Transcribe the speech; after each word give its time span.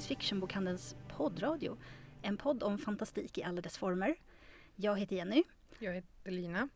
Science 0.00 0.08
Fiction-bokhandelns 0.08 0.96
poddradio. 1.16 1.78
En 2.22 2.36
podd 2.36 2.62
om 2.62 2.78
fantastik 2.78 3.38
i 3.38 3.42
alla 3.42 3.60
dess 3.60 3.78
former. 3.78 4.14
Jag 4.76 4.98
heter 4.98 5.16
Jenny. 5.16 5.42
Jag 5.78 5.94
heter 5.94 6.30
Lina. 6.30 6.68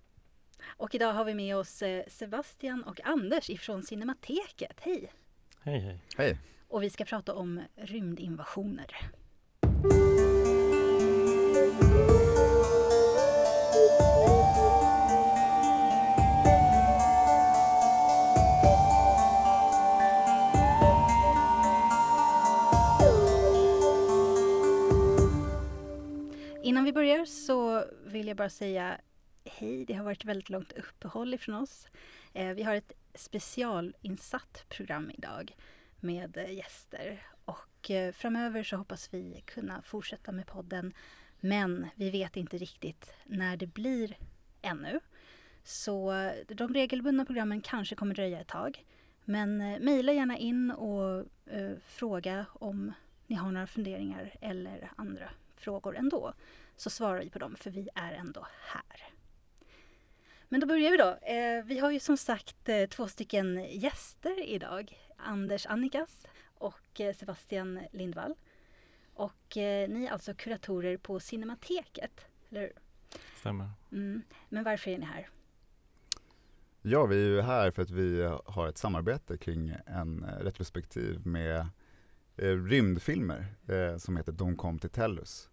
Och 0.67 0.95
idag 0.95 1.13
har 1.13 1.25
vi 1.25 1.35
med 1.35 1.57
oss 1.57 1.83
eh, 1.83 2.05
Sebastian 2.09 2.83
och 2.83 3.01
Anders 3.05 3.51
ifrån 3.51 3.83
Cinemateket. 3.83 4.81
Hej! 4.81 5.13
Hej 5.61 5.79
hej! 5.79 6.01
Hej! 6.17 6.39
Och 6.69 6.83
vi 6.83 6.91
ska 6.91 7.05
prata 7.05 7.35
om 7.35 7.61
rymdinvasioner. 7.77 9.11
Innan 26.65 26.85
vi 26.85 26.93
börjar 26.93 27.25
så 27.25 27.85
vill 28.05 28.29
jag 28.29 28.37
bara 28.37 28.51
säga 28.51 29.01
hej. 29.45 29.85
Det 29.85 29.95
har 29.95 30.05
varit 30.05 30.25
väldigt 30.25 30.51
långt 30.51 30.73
uppehåll 30.73 31.35
ifrån 31.35 31.55
oss. 31.55 31.89
Eh, 32.33 32.55
vi 32.55 32.63
har 32.63 32.75
ett 32.75 32.93
specialinsatt 33.15 34.65
program 34.69 35.11
idag 35.11 35.57
med 36.01 36.37
eh, 36.37 36.55
gäster 36.55 37.27
och 37.45 37.91
eh, 37.91 38.13
framöver 38.13 38.63
så 38.63 38.77
hoppas 38.77 39.15
vi 39.15 39.43
kunna 39.47 39.83
fortsätta 39.83 40.33
med 40.33 40.47
podden. 40.47 40.95
Men 41.41 41.87
vi 41.95 42.11
vet 42.11 42.37
inte 42.37 42.59
riktigt 42.59 43.15
när 43.25 43.57
det 43.57 43.67
blir 43.67 44.17
ännu. 44.63 45.01
Så 45.65 46.13
de 46.49 46.75
regelbundna 46.75 47.25
programmen 47.25 47.61
kanske 47.61 47.95
kommer 47.95 48.15
dröja 48.15 48.41
ett 48.41 48.49
tag. 48.49 48.85
Men 49.25 49.59
mejla 49.59 50.13
gärna 50.13 50.39
in 50.39 50.71
och 50.71 51.19
eh, 51.47 51.73
fråga 51.81 52.47
om 52.53 52.93
ni 53.27 53.37
har 53.37 53.51
några 53.51 53.67
funderingar 53.67 54.35
eller 54.41 54.91
andra 54.97 55.31
frågor 55.65 55.97
ändå. 55.97 56.35
Så 56.77 56.91
svarar 56.91 57.21
vi 57.21 57.31
på 57.31 57.39
dem 57.39 57.57
för 57.57 57.71
vi 57.71 57.89
är 57.95 58.13
ändå 58.13 58.47
här. 58.61 59.15
Men 60.49 60.61
då 60.61 60.67
börjar 60.67 60.91
vi 60.91 60.97
då. 60.97 61.17
Eh, 61.23 61.65
vi 61.65 61.79
har 61.79 61.91
ju 61.91 62.01
som 62.01 62.17
sagt 62.17 62.69
eh, 62.69 62.87
två 62.87 63.09
stycken 63.09 63.65
gäster 63.71 64.49
idag. 64.49 64.99
Anders 65.17 65.67
Annikas 65.67 66.27
och 66.59 67.01
eh, 67.01 67.15
Sebastian 67.15 67.81
Lindvall. 67.93 68.35
Och 69.15 69.57
ni 69.57 70.07
är 70.09 70.13
alltså 70.13 70.35
kuratorer 70.35 70.97
på 70.97 71.21
Cinemateket, 71.21 72.27
eller 72.51 72.61
hur? 72.61 72.73
Stämmer. 73.37 73.71
Mm. 73.93 74.23
Men 74.49 74.65
varför 74.65 74.91
är 74.91 74.99
ni 74.99 75.05
här? 75.05 75.29
Ja, 76.83 77.07
vi 77.07 77.17
är 77.17 77.29
ju 77.29 77.41
här 77.41 77.71
för 77.71 77.83
att 77.83 77.91
vi 77.91 78.23
har 78.45 78.69
ett 78.69 78.79
samarbete 78.79 79.37
kring 79.37 79.75
en 79.87 80.27
retrospektiv 80.41 81.27
med 81.27 81.67
rymdfilmer 82.37 83.47
som 83.99 84.17
heter 84.17 84.33
De 84.33 84.57
kom 84.57 84.79
till 84.79 84.91
Tellus. 84.91 85.49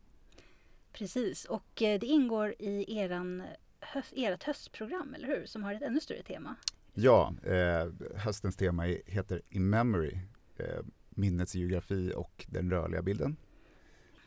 Precis, 0.93 1.45
och 1.45 1.81
eh, 1.81 1.99
det 1.99 2.05
ingår 2.05 2.55
i 2.59 2.97
eran 2.97 3.43
höst, 3.79 4.13
ert 4.15 4.43
höstprogram, 4.43 5.13
eller 5.13 5.27
hur? 5.27 5.45
Som 5.45 5.63
har 5.63 5.73
ett 5.73 5.81
ännu 5.81 5.99
större 5.99 6.23
tema. 6.23 6.55
Ja, 6.93 7.33
eh, 7.43 7.87
höstens 8.15 8.55
tema 8.55 8.83
heter 9.05 9.41
In 9.49 9.69
Memory, 9.69 10.17
eh, 10.57 10.85
minnets 11.09 11.55
geografi 11.55 12.13
och 12.15 12.45
den 12.49 12.71
rörliga 12.71 13.01
bilden. 13.01 13.37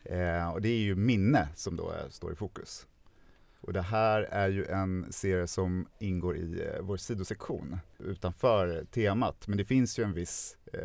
Eh, 0.03 0.49
och 0.49 0.61
det 0.61 0.69
är 0.69 0.79
ju 0.79 0.95
minne 0.95 1.47
som 1.55 1.75
då 1.75 1.89
är, 1.89 2.09
står 2.09 2.33
i 2.33 2.35
fokus. 2.35 2.87
Och 3.65 3.73
det 3.73 3.81
här 3.81 4.21
är 4.21 4.49
ju 4.49 4.65
en 4.65 5.13
serie 5.13 5.47
som 5.47 5.87
ingår 5.99 6.37
i 6.37 6.61
eh, 6.61 6.81
vår 6.81 6.97
sidosektion 6.97 7.77
utanför 7.99 8.85
temat. 8.91 9.47
Men 9.47 9.57
det 9.57 9.65
finns 9.65 9.99
ju 9.99 10.03
en 10.03 10.13
viss 10.13 10.57
eh, 10.73 10.79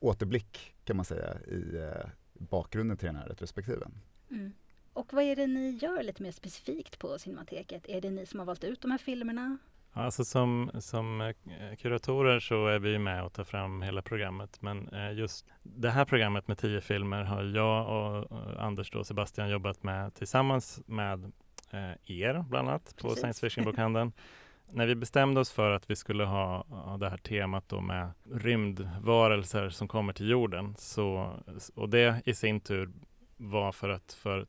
återblick 0.00 0.74
kan 0.84 0.96
man 0.96 1.04
säga 1.04 1.40
i 1.46 1.76
eh, 1.76 2.10
bakgrunden 2.32 2.96
till 2.96 3.06
den 3.06 3.16
här 3.16 3.26
retrospektiven. 3.26 3.92
Mm. 4.30 4.52
Och 4.92 5.12
vad 5.12 5.24
är 5.24 5.36
det 5.36 5.46
ni 5.46 5.70
gör 5.70 6.02
lite 6.02 6.22
mer 6.22 6.32
specifikt 6.32 6.98
på 6.98 7.18
Cinemateket? 7.18 7.88
Är 7.88 8.00
det 8.00 8.10
ni 8.10 8.26
som 8.26 8.38
har 8.38 8.46
valt 8.46 8.64
ut 8.64 8.80
de 8.80 8.90
här 8.90 8.98
filmerna? 8.98 9.58
Alltså 9.92 10.24
som, 10.24 10.70
som 10.80 11.20
eh, 11.20 11.76
kuratorer 11.76 12.40
så 12.40 12.66
är 12.66 12.78
vi 12.78 12.98
med 12.98 13.24
och 13.24 13.32
tar 13.32 13.44
fram 13.44 13.82
hela 13.82 14.02
programmet. 14.02 14.62
Men 14.62 14.88
eh, 14.88 15.12
just 15.12 15.46
det 15.62 15.90
här 15.90 16.04
programmet 16.04 16.48
med 16.48 16.58
tio 16.58 16.80
filmer 16.80 17.22
har 17.22 17.42
jag 17.44 17.88
och 17.88 18.32
och 18.32 18.64
Anders 18.64 18.94
och 18.94 19.06
Sebastian 19.06 19.50
jobbat 19.50 19.82
med 19.82 20.14
tillsammans 20.14 20.80
med 20.86 21.32
eh, 21.70 22.20
er 22.20 22.44
bland 22.48 22.68
annat 22.68 22.96
på 22.96 23.08
Precis. 23.08 23.18
Science 23.18 23.40
Fiction-bokhandeln. 23.40 24.12
När 24.72 24.86
vi 24.86 24.94
bestämde 24.94 25.40
oss 25.40 25.52
för 25.52 25.70
att 25.70 25.90
vi 25.90 25.96
skulle 25.96 26.24
ha, 26.24 26.64
ha 26.68 26.96
det 26.96 27.10
här 27.10 27.16
temat 27.16 27.68
då 27.68 27.80
med 27.80 28.10
rymdvarelser 28.32 29.68
som 29.68 29.88
kommer 29.88 30.12
till 30.12 30.28
jorden 30.28 30.74
så, 30.78 31.34
och 31.74 31.88
det 31.88 32.22
i 32.24 32.34
sin 32.34 32.60
tur 32.60 32.90
var 33.36 33.72
för 33.72 33.88
att 33.88 34.12
för 34.12 34.46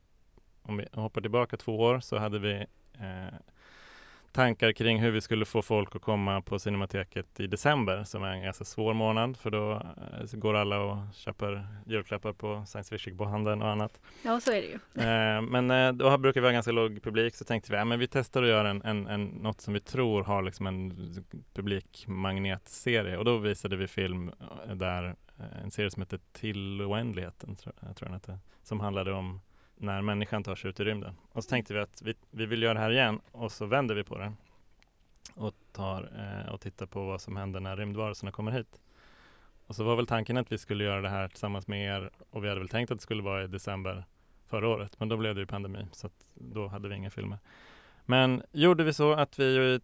om 0.62 0.78
vi 0.78 0.86
hoppar 0.94 1.22
tillbaka 1.22 1.58
två 1.58 1.80
år 1.80 2.00
så 2.00 2.18
hade 2.18 2.40
vi 2.40 2.66
eh, 2.94 3.36
tankar 4.32 4.72
kring 4.72 5.00
hur 5.00 5.12
vi 5.12 5.22
skulle 5.22 5.46
få 5.46 5.62
folk 5.62 5.96
att 5.96 6.02
komma 6.02 6.42
på 6.42 6.60
Cinemateket 6.60 7.40
i 7.40 7.48
december 7.48 8.04
som 8.04 8.24
är 8.24 8.32
en 8.32 8.44
ganska 8.44 8.66
svår 8.66 8.94
månad 8.94 9.38
för 9.38 9.52
då 9.52 9.72
eh, 9.74 10.40
går 10.40 10.54
alla 10.54 10.80
och 10.80 10.98
köper 11.14 11.68
julklappar 11.86 12.34
på 12.34 12.64
science 12.68 12.90
fiction-bokhandeln 12.90 13.62
och 13.62 13.70
annat. 13.70 14.02
Ja, 14.24 14.40
så 14.40 14.52
är 14.52 14.62
det 14.62 14.68
ju. 14.68 15.04
Eh, 15.04 15.42
men 15.42 15.72
eh, 15.72 15.92
då 15.94 16.18
brukar 16.18 16.42
vi 16.42 16.48
ha 16.48 16.52
ganska 16.52 16.72
låg 16.72 17.04
publik 17.04 17.36
så 17.36 17.46
tänkte 17.46 17.72
vi 17.72 17.78
ja, 17.78 17.86
men 17.86 18.00
vi 18.00 18.08
testar 18.08 18.44
att 18.44 18.50
göra 18.50 18.70
en, 18.70 18.82
en, 18.82 19.08
en, 19.08 19.26
något 19.26 19.62
som 19.62 19.74
vi 19.74 19.80
tror 19.80 20.24
har 20.24 20.42
liksom 20.42 20.68
en 20.68 20.94
publikmagnetserie 21.54 23.18
och 23.18 23.26
då 23.26 23.38
visade 23.38 23.76
vi 23.76 23.88
film 23.88 24.32
där 24.74 25.16
en 25.64 25.72
serie 25.72 25.92
som 25.92 26.02
heter 26.02 26.20
Till 26.32 26.82
oändligheten 26.82 27.56
tror 27.56 27.74
jag 27.80 27.96
tror 27.96 28.12
jag 28.12 28.12
den 28.12 28.14
hette, 28.14 28.40
som 28.64 28.80
handlade 28.80 29.14
om 29.14 29.42
när 29.81 30.02
människan 30.02 30.44
tar 30.44 30.56
sig 30.56 30.69
ut 30.69 30.80
i 30.80 30.84
rymden. 30.84 31.16
Och 31.31 31.44
så 31.44 31.50
tänkte 31.50 31.74
vi 31.74 31.80
att 31.80 32.02
vi, 32.02 32.14
vi 32.31 32.46
vill 32.46 32.64
göra 32.64 32.74
det 32.74 32.80
här 32.80 32.92
igen 32.92 33.19
och 33.31 33.52
så 33.52 33.66
vänder 33.66 33.96
vi 33.96 34.03
på 34.03 34.18
det 34.18 34.34
och, 35.36 35.53
tar, 35.72 36.12
eh, 36.18 36.53
och 36.53 36.62
tittar 36.62 36.86
på 36.86 37.06
vad 37.06 37.22
som 37.22 37.36
händer 37.36 37.59
när 37.59 37.78
rymdvarelserna 37.78 38.31
kommer 38.31 38.52
hit. 38.52 38.80
Och 39.68 39.75
så 39.75 39.84
var 39.84 39.96
väl 39.96 40.08
tanken 40.08 40.38
att 40.38 40.52
vi 40.52 40.58
skulle 40.58 40.84
göra 40.84 41.02
det 41.02 41.09
här 41.09 41.28
tillsammans 41.28 41.68
med 41.68 41.86
er 41.86 42.09
och 42.30 42.44
vi 42.44 42.47
hade 42.47 42.59
väl 42.59 42.70
tänkt 42.70 42.91
att 42.91 42.97
det 42.97 43.03
skulle 43.03 43.24
vara 43.24 43.44
i 43.44 43.47
december 43.47 44.06
förra 44.47 44.68
året 44.68 45.00
men 45.00 45.09
då 45.09 45.18
blev 45.18 45.36
det 45.36 45.41
ju 45.41 45.47
pandemi 45.47 45.88
så 45.91 46.08
att 46.08 46.25
då 46.36 46.68
hade 46.68 46.90
vi 46.90 46.96
inga 46.96 47.09
filmer. 47.09 47.40
Men 48.06 48.44
gjorde 48.52 48.84
vi 48.84 48.94
så 48.94 49.14
att 49.14 49.40
vi 49.40 49.80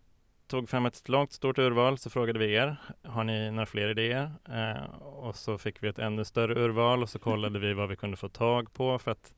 tog 0.48 0.70
fram 0.70 0.86
ett 0.86 1.10
långt 1.10 1.32
stort 1.32 1.60
urval 1.60 1.98
så 1.98 2.10
frågade 2.10 2.40
vi 2.40 2.54
er, 2.54 2.78
har 3.04 3.24
ni 3.24 3.52
några 3.52 3.66
fler 3.66 3.90
idéer? 3.90 4.32
Eh, 4.50 4.94
och 5.00 5.36
så 5.36 5.58
fick 5.58 5.84
vi 5.84 5.88
ett 5.88 6.00
ännu 6.00 6.26
större 6.26 6.60
urval 6.60 7.04
och 7.04 7.10
så 7.10 7.20
kollade 7.20 7.60
vi 7.60 7.74
vad 7.74 7.90
vi 7.90 7.96
kunde 7.96 8.18
få 8.18 8.30
tag 8.30 8.74
på 8.74 9.00
för 9.00 9.12
att 9.12 9.34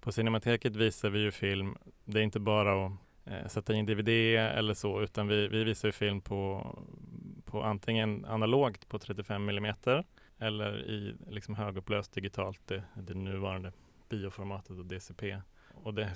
på 0.00 0.12
Cinemateket 0.12 0.76
visar 0.76 1.10
vi 1.10 1.18
ju 1.18 1.30
film, 1.30 1.76
det 2.04 2.18
är 2.18 2.22
inte 2.22 2.40
bara 2.40 2.86
att 2.86 2.92
eh, 3.24 3.46
sätta 3.46 3.74
in 3.74 3.86
DVD 3.86 4.08
eller 4.08 4.74
så, 4.74 5.02
utan 5.02 5.28
vi, 5.28 5.48
vi 5.48 5.64
visar 5.64 5.88
ju 5.88 5.92
film 5.92 6.20
på, 6.20 6.66
på 7.44 7.62
antingen 7.62 8.24
analogt 8.24 8.88
på 8.88 8.98
35 8.98 9.48
mm 9.48 9.74
eller 10.38 10.90
i 10.90 11.14
liksom 11.28 11.54
högupplöst 11.54 12.12
digitalt, 12.12 12.60
det, 12.66 12.82
det 12.94 13.14
nuvarande 13.14 13.72
bioformatet 14.08 14.78
och 14.78 14.86
DCP. 14.86 15.40
Och 15.74 15.94
det 15.94 16.14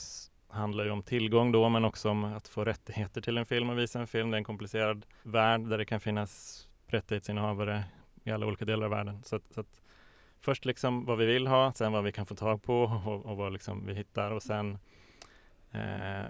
handlar 0.49 0.84
ju 0.84 0.91
om 0.91 1.03
tillgång 1.03 1.53
då, 1.53 1.69
men 1.69 1.84
också 1.84 2.11
om 2.11 2.25
att 2.25 2.49
få 2.49 2.65
rättigheter 2.65 3.21
till 3.21 3.39
en 3.39 3.47
film 3.47 3.71
och 3.71 3.78
visa 3.78 4.01
en 4.01 4.06
film. 4.06 4.31
Det 4.31 4.37
är 4.37 4.39
en 4.39 4.45
komplicerad 4.45 5.06
värld 5.22 5.61
där 5.69 5.78
det 5.78 5.84
kan 5.84 6.01
finnas 6.01 6.65
rättighetsinnehavare 6.87 7.84
i 8.25 8.31
alla 8.31 8.47
olika 8.47 8.65
delar 8.65 8.84
av 8.84 8.91
världen. 8.91 9.22
Så 9.22 9.37
att, 9.37 9.53
så 9.55 9.61
att 9.61 9.83
först 10.44 10.65
liksom 10.65 11.05
vad 11.05 11.19
vi 11.19 11.27
vill 11.27 11.47
ha, 11.47 11.72
sen 11.72 11.93
vad 11.93 12.05
vi 12.05 12.12
kan 12.12 12.27
få 12.27 12.34
tag 12.34 12.62
på 12.62 12.82
och, 13.06 13.27
och 13.27 13.37
vad 13.37 13.53
liksom 13.53 13.87
vi 13.87 13.94
hittar 13.94 14.31
och 14.31 14.43
sen 14.43 14.78
eh, 15.72 16.25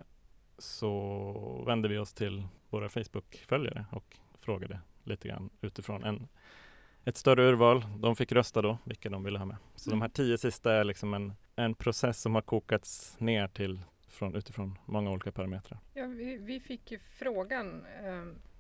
så 0.59 1.65
vände 1.67 1.89
vi 1.89 1.99
oss 1.99 2.15
till 2.15 2.47
våra 2.71 2.89
Facebook-följare 2.89 3.87
och 3.93 4.17
frågade 4.35 4.81
lite 5.05 5.29
grann 5.29 5.51
utifrån 5.61 6.05
en, 6.05 6.29
ett 7.05 7.17
större 7.17 7.43
urval. 7.43 7.85
De 7.99 8.17
fick 8.17 8.33
rösta 8.33 8.63
då 8.63 8.79
vilka 8.85 9.11
de 9.11 9.25
ville 9.25 9.39
ha 9.39 9.47
med. 9.47 9.57
Så 9.77 9.91
de 9.91 10.03
här 10.03 10.09
tio 10.09 10.39
sista 10.39 10.73
är 10.73 10.85
liksom 10.85 11.15
en, 11.15 11.33
en 11.57 11.75
process 11.75 12.21
som 12.21 12.35
har 12.35 12.43
kokats 12.43 13.21
ner 13.21 13.49
till 13.49 13.81
från, 14.09 14.35
utifrån 14.35 14.79
många 14.87 15.11
olika 15.11 15.33
parametrar. 15.33 15.79
Ja, 15.95 16.07
vi, 16.07 16.37
vi 16.37 16.61
fick 16.61 16.91
ju 16.91 16.99
frågan 16.99 17.87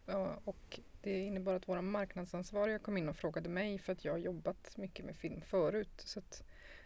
eh, 0.06 0.26
och 0.44 0.80
det 1.04 1.20
innebar 1.20 1.54
att 1.54 1.68
våra 1.68 1.82
marknadsansvariga 1.82 2.78
kom 2.78 2.96
in 2.96 3.08
och 3.08 3.16
frågade 3.16 3.48
mig 3.48 3.78
för 3.78 3.92
att 3.92 4.04
jag 4.04 4.12
har 4.12 4.18
jobbat 4.18 4.76
mycket 4.76 5.04
med 5.04 5.16
film 5.16 5.40
förut. 5.40 5.92
Så 5.96 6.18
att, 6.18 6.42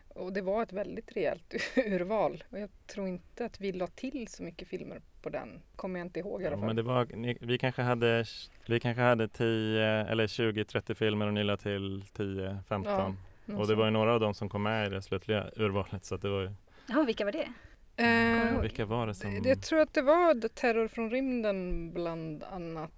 och 0.08 0.32
det 0.32 0.40
var 0.42 0.62
ett 0.62 0.72
väldigt 0.72 1.16
rejält 1.16 1.54
urval 1.76 2.44
och 2.50 2.58
jag 2.58 2.70
tror 2.86 3.08
inte 3.08 3.44
att 3.44 3.60
vi 3.60 3.72
la 3.72 3.86
till 3.86 4.28
så 4.28 4.42
mycket 4.42 4.68
filmer 4.68 5.00
på 5.22 5.28
den. 5.30 5.62
Kommer 5.76 6.00
jag 6.00 6.06
inte 6.06 6.20
ihåg 6.20 6.42
i 6.42 6.46
alla 6.46 6.54
Ja, 6.56 6.58
fall. 6.58 6.66
men 6.66 6.76
det 6.76 6.82
var, 6.82 7.04
ni, 7.06 7.38
vi, 7.40 7.58
kanske 7.58 7.82
hade, 7.82 8.24
vi 8.66 8.80
kanske 8.80 9.02
hade 9.02 9.28
10 9.28 9.82
eller 9.84 10.26
20-30 10.26 10.94
filmer 10.94 11.26
och 11.26 11.34
ni 11.34 11.44
la 11.44 11.56
till 11.56 12.02
10-15. 12.02 13.14
Ja, 13.46 13.56
och 13.56 13.66
det 13.66 13.74
var 13.74 13.84
ju 13.84 13.90
några 13.90 14.14
av 14.14 14.20
dem 14.20 14.34
som 14.34 14.48
kom 14.48 14.62
med 14.62 14.86
i 14.86 14.90
det 14.90 15.02
slutliga 15.02 15.50
urvalet. 15.56 16.04
Så 16.04 16.14
att 16.14 16.22
det 16.22 16.28
var 16.28 16.40
ju, 16.42 16.50
Ja, 16.86 17.02
vilka 17.02 17.24
var 17.24 17.32
det? 17.32 17.48
Eh, 17.96 18.60
vilka 18.60 18.84
var 18.84 19.06
det 19.06 19.14
som 19.14 19.42
jag 19.44 19.62
tror 19.62 19.80
att 19.80 19.94
det 19.94 20.02
var 20.02 20.40
The 20.40 20.48
Terror 20.48 20.88
från 20.88 21.10
rymden 21.10 21.90
bland 21.92 22.44
annat. 22.44 22.90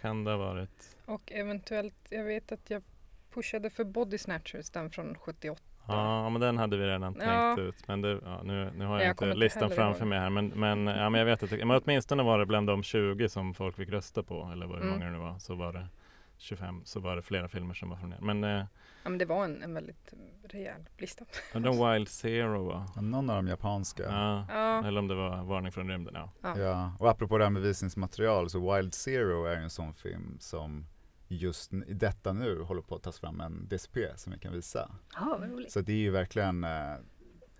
Kan 0.00 0.24
det 0.24 0.30
ha 0.30 0.38
varit? 0.38 0.96
Och 1.06 1.32
eventuellt, 1.32 1.94
jag 2.10 2.24
vet 2.24 2.52
att 2.52 2.70
jag 2.70 2.82
pushade 3.34 3.70
för 3.70 3.84
Body 3.84 4.18
Snatchers, 4.18 4.70
den 4.70 4.90
från 4.90 5.14
78. 5.18 5.62
Ja, 5.88 6.30
men 6.30 6.40
den 6.40 6.58
hade 6.58 6.76
vi 6.76 6.86
redan 6.86 7.16
Ja. 7.20 7.24
tänkt 7.54 7.58
ut. 7.68 7.88
Men 7.88 8.02
det, 8.02 8.20
ja, 8.24 8.42
nu, 8.42 8.70
nu 8.76 8.84
har 8.84 8.98
Jag 8.98 9.06
jag, 9.06 9.10
inte 9.10 9.34
listan 9.34 9.70
framför 9.70 10.04
mig 10.04 10.18
här. 10.18 10.30
Men, 10.30 10.46
men, 10.48 10.86
ja, 10.86 11.10
men 11.10 11.18
jag 11.18 11.26
vet 11.26 11.42
att 11.42 11.50
men 11.50 11.70
åtminstone 11.70 12.22
var 12.22 12.38
det 12.38 12.46
bland 12.46 12.66
de 12.66 12.82
20 12.82 13.28
som 13.28 13.54
folk 13.54 13.76
fick 13.76 13.88
rösta 13.88 14.22
på, 14.22 14.50
eller 14.52 14.66
hur 14.66 14.76
Mm. 14.76 14.88
många 14.88 15.04
det 15.04 15.10
nu 15.10 15.18
var, 15.18 15.38
så 15.38 15.54
var 15.54 15.72
det 15.72 15.86
25, 16.38 16.82
så 16.84 17.00
var 17.00 17.16
det 17.16 17.22
flera 17.22 17.48
filmer 17.48 17.74
som 17.74 17.90
var 17.90 17.96
från 17.96 18.12
er. 18.12 18.18
Men 18.20 18.44
eh, 18.44 18.64
Ja, 19.02 19.10
men 19.10 19.18
det 19.18 19.24
var 19.24 19.44
en, 19.44 19.62
en 19.62 19.74
väldigt 19.74 20.14
rejäl 20.42 20.88
lista. 20.98 21.24
undrar 21.54 21.92
Wild 21.92 22.08
Zero 22.08 22.64
va? 22.64 22.86
Någon 22.96 23.30
av 23.30 23.36
de 23.36 23.48
japanska. 23.48 24.02
Ja. 24.02 24.46
Ja, 24.48 24.86
Eller 24.86 24.98
om 24.98 25.08
det 25.08 25.14
var 25.14 25.44
Varning 25.44 25.72
från 25.72 25.88
rymden, 25.88 26.14
ja. 26.14 26.32
ja. 26.42 26.58
Ja, 26.58 26.92
och 26.98 27.10
apropå 27.10 27.38
det 27.38 27.44
här 27.44 27.50
med 27.50 27.62
visningsmaterial 27.62 28.50
så 28.50 28.74
Wild 28.74 28.94
Zero 28.94 29.44
är 29.44 29.56
en 29.56 29.70
sån 29.70 29.94
film 29.94 30.36
som 30.40 30.86
just 31.28 31.72
i 31.72 31.94
detta 31.94 32.32
nu 32.32 32.62
håller 32.62 32.82
på 32.82 32.94
att 32.94 33.02
tas 33.02 33.18
fram 33.20 33.40
en 33.40 33.68
DSP 33.68 33.98
som 34.16 34.32
vi 34.32 34.38
kan 34.38 34.52
visa. 34.52 34.90
Ja, 35.14 35.36
vad 35.40 35.50
roligt. 35.50 35.72
Så 35.72 35.80
det 35.80 35.92
är 35.92 35.96
ju 35.96 36.10
verkligen, 36.10 36.64
eh, 36.64 36.94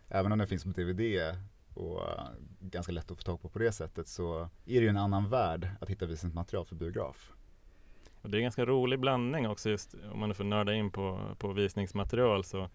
även 0.08 0.32
om 0.32 0.38
den 0.38 0.48
finns 0.48 0.64
på 0.64 0.70
DVD 0.70 1.36
och 1.74 2.08
eh, 2.08 2.24
ganska 2.60 2.92
lätt 2.92 3.10
att 3.10 3.18
få 3.18 3.22
tag 3.22 3.42
på 3.42 3.48
på 3.48 3.58
det 3.58 3.72
sättet 3.72 4.08
så 4.08 4.40
är 4.42 4.48
det 4.80 4.80
ju 4.80 4.88
en 4.88 4.96
annan 4.96 5.30
värld 5.30 5.68
att 5.80 5.90
hitta 5.90 6.06
visningsmaterial 6.06 6.64
för 6.64 6.74
biograf. 6.76 7.32
Och 8.22 8.30
det 8.30 8.36
är 8.36 8.38
en 8.38 8.44
ganska 8.44 8.64
rolig 8.64 9.00
blandning 9.00 9.48
också 9.48 9.70
just 9.70 9.94
om 10.12 10.20
man 10.20 10.28
nu 10.28 10.34
får 10.34 10.44
nörda 10.44 10.74
in 10.74 10.90
på, 10.90 11.20
på 11.38 11.52
visningsmaterial 11.52 12.44
så 12.44 12.68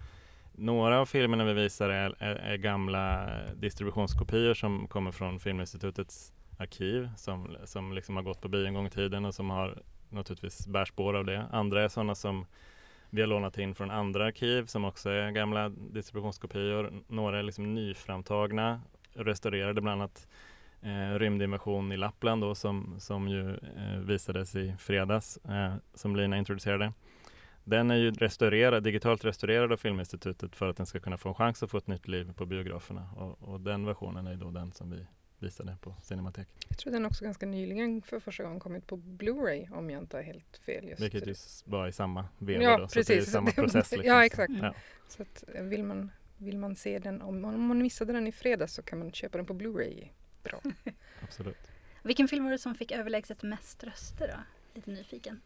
några 0.52 1.00
av 1.00 1.06
filmerna 1.06 1.44
vi 1.44 1.54
visar 1.54 1.90
är, 1.90 2.16
är, 2.20 2.36
är 2.36 2.58
gamla 2.58 3.30
distributionskopior 3.56 4.54
som 4.54 4.88
kommer 4.88 5.12
från 5.12 5.40
Filminstitutets 5.40 6.34
arkiv 6.58 7.10
som, 7.18 7.58
som 7.64 7.94
liksom 7.94 8.16
har 8.16 8.24
gått 8.24 8.42
på 8.42 8.48
bio 8.48 8.66
en 8.66 8.74
gång 8.74 8.88
i 8.88 8.90
tiden 8.90 9.26
och 9.26 9.36
som 9.36 9.50
har 9.50 9.82
naturligtvis 10.10 10.68
bär 10.68 10.86
spår 10.86 11.14
av 11.14 11.26
det. 11.26 11.46
Andra 11.52 11.84
är 11.84 11.88
sådana 11.88 12.16
som 12.16 12.46
vi 13.10 13.22
har 13.22 13.28
lånat 13.28 13.58
in 13.58 13.76
från 13.76 13.92
andra 13.92 14.26
arkiv 14.26 14.66
som 14.66 14.86
också 14.86 15.10
är 15.10 15.32
gamla 15.32 15.70
distributionskopior. 15.70 16.94
Några 17.08 17.40
är 17.40 17.44
liksom 17.44 17.74
nyframtagna, 17.74 18.82
restaurerade 19.14 19.82
bland 19.82 20.02
annat 20.02 20.28
eh, 20.86 21.20
rymdinvasion 21.20 21.92
i 21.92 21.98
Lappland 21.98 22.42
då, 22.42 22.56
som, 22.56 22.96
som 23.00 23.28
ju 23.28 23.50
eh, 23.56 24.00
visades 24.00 24.56
i 24.56 24.76
fredags, 24.80 25.38
eh, 25.38 25.76
som 25.94 26.16
Lina 26.16 26.38
introducerade. 26.38 26.94
Den 27.64 27.92
är 27.92 27.96
ju 27.96 28.12
restaurerad, 28.12 28.84
digitalt 28.84 29.26
restaurerad 29.26 29.72
av 29.72 29.78
Filminstitutet 29.78 30.56
för 30.56 30.70
att 30.70 30.78
den 30.78 30.86
ska 30.86 31.00
kunna 31.00 31.18
få 31.18 31.30
en 31.30 31.36
chans 31.36 31.64
att 31.64 31.72
få 31.72 31.78
ett 31.78 31.88
nytt 31.88 32.08
liv 32.08 32.34
på 32.34 32.46
biograferna. 32.46 33.10
Och, 33.18 33.50
och 33.54 33.62
den 33.62 33.86
versionen 33.86 34.28
är 34.28 34.36
då 34.36 34.52
den 34.52 34.72
som 34.72 34.92
vi 34.92 35.08
visade 35.40 35.78
på 35.82 35.96
Cinematek. 36.02 36.48
Jag 36.70 36.78
tror 36.78 36.94
den 36.94 37.06
också 37.06 37.24
ganska 37.24 37.46
nyligen 37.46 38.02
för 38.02 38.20
första 38.20 38.44
gången 38.44 38.60
kommit 38.60 38.88
på 38.88 38.98
Blu-ray 38.98 39.74
om 39.78 39.90
jag 39.90 40.02
inte 40.04 40.18
har 40.18 40.24
helt 40.24 40.58
fel. 40.66 40.88
Just 40.90 41.02
Vilket 41.02 41.20
det. 41.24 41.26
ju 41.28 41.32
s- 41.32 41.64
var 41.68 41.88
i 41.88 41.92
samma 41.92 42.26
veva 42.38 42.64
Ja, 42.64 42.78
då, 42.78 42.88
så 42.88 43.00
att 43.00 43.08
det 43.08 43.14
är 43.14 43.18
precis. 43.18 43.34
samma 43.34 43.52
process. 43.56 43.92
Liksom. 43.92 44.08
Ja, 44.12 44.26
exakt. 44.26 44.54
Ja, 44.62 44.74
Så 45.08 45.22
att, 45.22 45.44
eh, 45.56 45.64
vill, 45.64 45.84
man, 45.84 46.12
vill 46.38 46.58
man 46.58 46.76
se 46.76 47.00
den, 47.00 47.22
om 47.22 47.42
man, 47.42 47.56
om 47.56 47.68
man 47.68 47.78
missade 47.78 48.14
den 48.14 48.28
i 48.28 48.32
fredags 48.32 48.74
så 48.74 48.82
kan 48.84 49.00
man 49.00 49.12
köpa 49.12 49.38
den 49.38 49.46
på 49.46 49.54
Blu-ray. 49.54 50.08
Bra. 50.46 50.62
absolut. 51.24 51.58
Vilken 52.04 52.28
film 52.28 52.44
var 52.46 52.52
det 52.52 52.58
som 52.60 52.76
fick 52.76 52.92
överlägset 52.92 53.44
mest 53.44 53.84
röster 53.84 54.28
då? 54.28 54.34
Lite 54.74 54.92
nyfiken. 54.92 55.42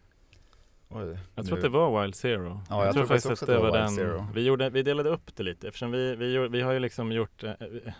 Oj, 0.89 1.05
Jag 1.35 1.43
nu- 1.43 1.43
tror 1.43 1.57
att 1.57 1.63
det 1.63 1.69
var 1.69 2.01
Wild 2.01 2.15
Zero. 2.15 2.61
Ja, 2.69 2.85
jag 2.85 2.93
tror 2.93 3.05
faktiskt 3.05 3.31
också 3.31 3.45
att 3.45 3.49
det 3.49 3.59
var 3.59 3.71
den. 3.77 3.85
Wild 3.87 3.99
Zero. 3.99 4.27
Vi, 4.33 4.41
gjorde, 4.45 4.69
vi 4.69 4.83
delade 4.83 5.09
upp 5.09 5.35
det 5.35 5.43
lite 5.43 5.67
eftersom 5.67 5.91
vi, 5.91 6.15
vi, 6.15 6.33
gjorde- 6.33 6.49
vi 6.49 6.61
har 6.61 6.73
ju 6.73 6.79
liksom 6.79 7.11
gjort 7.11 7.43
eh, 7.43 7.53
vi- 7.59 7.93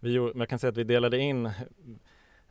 vi 0.00 0.12
gjorde, 0.12 0.38
Man 0.38 0.46
kan 0.46 0.58
säga 0.58 0.70
att 0.70 0.76
vi 0.76 0.84
delade 0.84 1.18
in 1.18 1.50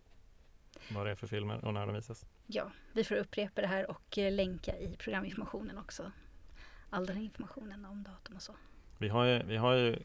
vad 0.91 1.05
det 1.05 1.11
är 1.11 1.15
för 1.15 1.27
filmer 1.27 1.65
och 1.65 1.73
när 1.73 1.85
de 1.85 1.95
visas. 1.95 2.25
Ja, 2.47 2.71
vi 2.93 3.03
får 3.03 3.15
upprepa 3.15 3.61
det 3.61 3.67
här 3.67 3.91
och 3.91 4.17
eh, 4.17 4.31
länka 4.31 4.77
i 4.77 4.95
programinformationen 4.97 5.77
också. 5.77 6.11
All 6.89 7.05
den 7.05 7.17
informationen 7.17 7.85
om 7.85 8.03
datum 8.03 8.35
och 8.35 8.41
så. 8.41 8.53
Vi 8.97 9.09
har 9.09 9.25
ju, 9.25 9.43
vi 9.43 9.57
har 9.57 9.73
ju 9.73 9.99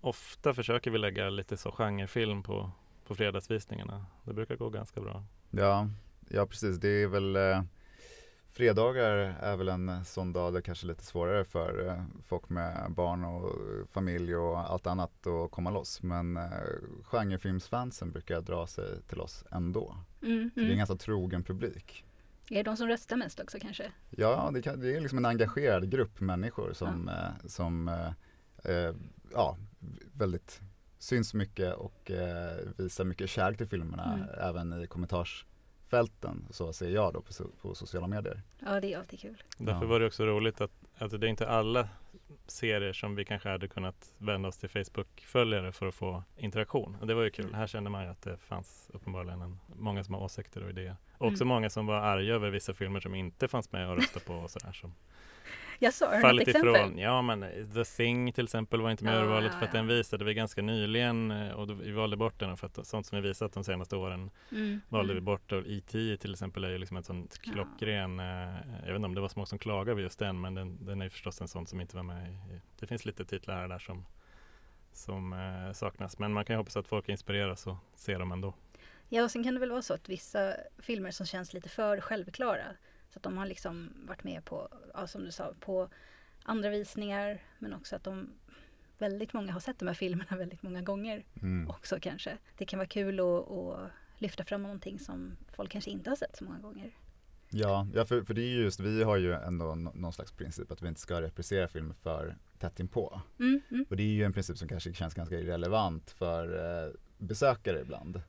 ofta 0.00 0.54
försöker 0.54 0.90
vi 0.90 0.98
lägga 0.98 1.30
lite 1.30 1.56
så 1.56 1.72
genrefilm 1.72 2.42
på, 2.42 2.70
på 3.06 3.14
fredagsvisningarna. 3.14 4.06
Det 4.24 4.32
brukar 4.32 4.56
gå 4.56 4.70
ganska 4.70 5.00
bra. 5.00 5.24
Ja, 5.50 5.88
ja 6.28 6.46
precis. 6.46 6.78
Det 6.78 6.88
är 6.88 7.06
väl 7.06 7.36
eh, 7.36 7.62
Fredagar 8.52 9.12
är 9.40 9.56
väl 9.56 9.68
en 9.68 10.04
sån 10.04 10.32
dag 10.32 10.52
där 10.52 10.58
det 10.58 10.62
kanske 10.62 10.86
är 10.86 10.88
lite 10.88 11.04
svårare 11.04 11.44
för 11.44 11.88
eh, 11.88 12.02
folk 12.22 12.48
med 12.48 12.90
barn 12.90 13.24
och 13.24 13.50
familj 13.88 14.36
och 14.36 14.58
allt 14.58 14.86
annat 14.86 15.26
att 15.26 15.50
komma 15.50 15.70
loss. 15.70 16.02
Men 16.02 16.36
eh, 16.36 16.50
genrefilmsfansen 17.02 18.12
brukar 18.12 18.40
dra 18.40 18.66
sig 18.66 19.02
till 19.02 19.20
oss 19.20 19.44
ändå. 19.50 19.96
Mm, 20.22 20.50
Så 20.54 20.54
det 20.54 20.60
är 20.60 20.64
en 20.64 20.66
mm. 20.66 20.78
ganska 20.78 20.96
trogen 20.96 21.42
publik. 21.44 22.04
Är 22.50 22.56
det 22.56 22.62
de 22.62 22.76
som 22.76 22.88
röstar 22.88 23.16
mest 23.16 23.40
också 23.40 23.58
kanske? 23.60 23.92
Ja, 24.10 24.50
det, 24.54 24.62
kan, 24.62 24.80
det 24.80 24.96
är 24.96 25.00
liksom 25.00 25.18
en 25.18 25.24
engagerad 25.24 25.90
grupp 25.90 26.20
människor 26.20 26.72
som, 26.72 27.08
eh, 27.08 27.46
som 27.48 27.88
eh, 27.88 28.12
eh, 28.72 28.94
ja, 29.32 29.56
väldigt 30.12 30.60
syns 30.98 31.34
mycket 31.34 31.74
och 31.74 32.10
eh, 32.10 32.56
visar 32.76 33.04
mycket 33.04 33.30
kärlek 33.30 33.58
till 33.58 33.66
filmerna 33.68 34.14
Mm. 34.14 34.28
även 34.40 34.82
i 34.82 34.86
kommentarsfälten. 36.02 36.46
Så 36.50 36.72
ser 36.72 36.90
jag 36.90 37.12
då 37.12 37.20
på, 37.22 37.32
so- 37.32 37.50
på 37.62 37.74
sociala 37.74 38.06
medier. 38.06 38.42
Ja, 38.58 38.80
det 38.80 38.92
är 38.92 38.98
alltid 38.98 39.20
kul. 39.20 39.42
Därför 39.58 39.82
Ja. 39.82 39.86
var 39.88 40.00
det 40.00 40.06
också 40.06 40.24
roligt 40.26 40.60
att, 40.60 40.70
att 40.98 41.10
det 41.20 41.26
är 41.26 41.30
inte 41.30 41.48
alla 41.48 41.88
serier 42.46 42.92
som 42.92 43.14
vi 43.14 43.24
kanske 43.24 43.48
hade 43.48 43.68
kunnat 43.68 44.14
vända 44.18 44.48
oss 44.48 44.58
till 44.58 44.68
Facebook-följare 44.68 45.72
för 45.72 45.86
att 45.86 45.94
få 45.94 46.22
interaktion. 46.36 46.96
Och 47.00 47.06
det 47.06 47.14
var 47.14 47.22
ju 47.22 47.30
kul. 47.30 47.44
Mm. 47.44 47.54
Här 47.54 47.66
kände 47.66 47.90
man 47.90 48.04
ju 48.04 48.10
att 48.10 48.22
det 48.22 48.36
fanns 48.36 48.90
uppenbarligen 48.94 49.40
en, 49.42 49.58
många 49.76 50.04
som 50.04 50.14
har 50.14 50.20
åsikter 50.20 50.62
och 50.64 50.70
idéer. 50.70 50.96
Och 51.18 51.26
också 51.26 51.44
Mm. 51.44 51.48
många 51.48 51.70
som 51.70 51.86
var 51.86 51.94
arga 51.96 52.34
över 52.34 52.50
vissa 52.50 52.74
filmer 52.74 53.00
som 53.00 53.14
inte 53.14 53.48
fanns 53.48 53.72
med 53.72 53.88
och 53.90 53.96
röstade 53.96 54.24
på 54.24 54.34
och 54.34 54.50
sådär. 54.50 54.72
Som 54.72 54.94
Jag 55.82 55.92
har 56.00 56.06
du 56.08 56.12
något 56.16 56.20
fallit 56.22 56.48
exempel? 56.48 56.70
ifrån. 56.76 56.98
Ja 56.98 57.22
men 57.22 57.42
eh, 57.42 57.48
The 57.74 57.84
Thing 57.84 58.32
till 58.32 58.44
exempel 58.44 58.80
var 58.80 58.90
inte 58.90 59.04
med 59.04 59.14
i 59.14 59.16
Ja, 59.16 59.22
urvalet 59.22 59.52
ja, 59.52 59.58
för 59.58 59.66
att 59.66 59.74
ja. 59.74 59.78
den 59.78 59.86
visade 59.86 60.24
vi 60.24 60.34
ganska 60.34 60.62
nyligen 60.62 61.30
eh, 61.30 61.50
och 61.52 61.66
då, 61.66 61.74
vi 61.74 61.92
valde 61.92 62.16
bort 62.16 62.38
den 62.40 62.56
för 62.56 62.66
att 62.66 62.86
sånt 62.86 63.06
som 63.06 63.22
vi 63.22 63.28
visat 63.28 63.52
de 63.52 63.64
senaste 63.64 63.96
åren 63.96 64.30
Mm, 64.52 64.80
valde 64.88 65.12
vi 65.12 65.18
mm. 65.18 65.24
bort. 65.24 65.52
Och 65.52 65.62
E.T. 65.66 66.16
till 66.16 66.32
exempel 66.32 66.64
är 66.64 66.70
ju 66.70 66.78
liksom 66.78 66.96
ett 66.96 67.06
sånt 67.06 67.40
Ja. 67.44 67.52
klockren, 67.52 68.20
eh, 68.20 68.26
jag 68.80 68.86
vet 68.86 68.96
inte 68.96 69.06
om 69.06 69.14
det 69.14 69.20
var 69.20 69.28
så 69.28 69.38
många 69.38 69.46
som 69.46 69.58
klagade 69.58 69.90
över 69.90 70.02
just 70.02 70.18
den 70.18 70.40
men 70.40 70.54
den, 70.54 70.84
den 70.86 71.02
är 71.02 71.08
förstås 71.08 71.40
en 71.40 71.48
sån 71.48 71.66
som 71.66 71.80
inte 71.80 71.96
var 71.96 72.02
med 72.02 72.28
i, 72.28 72.32
i 72.54 72.60
det 72.80 72.86
finns 72.86 73.04
lite 73.04 73.24
titlar 73.24 73.54
här 73.60 73.68
där 73.68 73.78
som, 73.78 74.06
som 74.92 75.32
eh, 75.32 75.72
saknas 75.72 76.18
men 76.18 76.32
man 76.32 76.44
kan 76.44 76.54
ju 76.54 76.58
hoppas 76.58 76.76
att 76.76 76.88
folk 76.88 77.08
inspireras 77.08 77.66
och 77.66 77.76
ser 77.94 78.18
dem 78.18 78.32
ändå. 78.32 78.54
Ja, 79.08 79.24
och 79.24 79.30
sen 79.30 79.44
kan 79.44 79.54
det 79.54 79.60
väl 79.60 79.70
vara 79.70 79.82
så 79.82 79.94
att 79.94 80.08
vissa 80.08 80.54
filmer 80.78 81.10
som 81.10 81.26
känns 81.26 81.54
lite 81.54 81.68
för 81.68 82.00
självklara, 82.00 82.64
så 83.12 83.18
att 83.18 83.22
de 83.22 83.36
har 83.38 83.46
liksom 83.46 83.92
varit 84.06 84.24
med 84.24 84.44
på, 84.44 84.68
ja, 84.94 85.06
som 85.06 85.24
du 85.24 85.30
sa, 85.32 85.54
på 85.60 85.88
andra 86.42 86.70
visningar, 86.70 87.42
men 87.58 87.72
också 87.74 87.96
att 87.96 88.04
de 88.04 88.30
väldigt 88.98 89.32
många 89.32 89.52
har 89.52 89.60
sett 89.60 89.78
de 89.78 89.86
här 89.88 89.94
filmerna 89.94 90.36
väldigt 90.36 90.62
många 90.62 90.82
gånger 90.82 91.24
Mm. 91.42 91.70
också 91.70 91.98
kanske. 92.00 92.38
Det 92.58 92.66
kan 92.66 92.78
vara 92.78 92.88
kul 92.88 93.20
att, 93.20 93.50
att 93.50 93.90
lyfta 94.18 94.44
fram 94.44 94.62
någonting 94.62 94.98
som 94.98 95.36
folk 95.52 95.70
kanske 95.70 95.90
inte 95.90 96.10
har 96.10 96.16
sett 96.16 96.36
så 96.36 96.44
många 96.44 96.58
gånger. 96.58 96.90
Ja, 97.50 97.86
ja 97.94 98.04
för, 98.04 98.22
för 98.22 98.34
det 98.34 98.42
är 98.42 98.48
ju 98.48 98.62
just, 98.62 98.80
vi 98.80 99.02
har 99.02 99.16
ju 99.16 99.32
ändå 99.32 99.74
nå- 99.74 99.92
någon 99.94 100.12
slags 100.12 100.32
princip 100.32 100.70
att 100.70 100.82
vi 100.82 100.88
inte 100.88 101.00
ska 101.00 101.22
reprisera 101.22 101.68
filmer 101.68 101.94
för 101.94 102.36
tätt 102.58 102.80
inpå. 102.80 103.20
Mm, 103.38 103.60
mm. 103.70 103.86
Och 103.90 103.96
det 103.96 104.02
är 104.02 104.06
ju 104.06 104.24
en 104.24 104.32
princip 104.32 104.58
som 104.58 104.68
kanske 104.68 104.94
känns 104.94 105.14
ganska 105.14 105.38
irrelevant 105.38 106.10
för 106.10 106.44
eh, 106.86 106.92
besökare 107.18 107.80
ibland. 107.80 108.22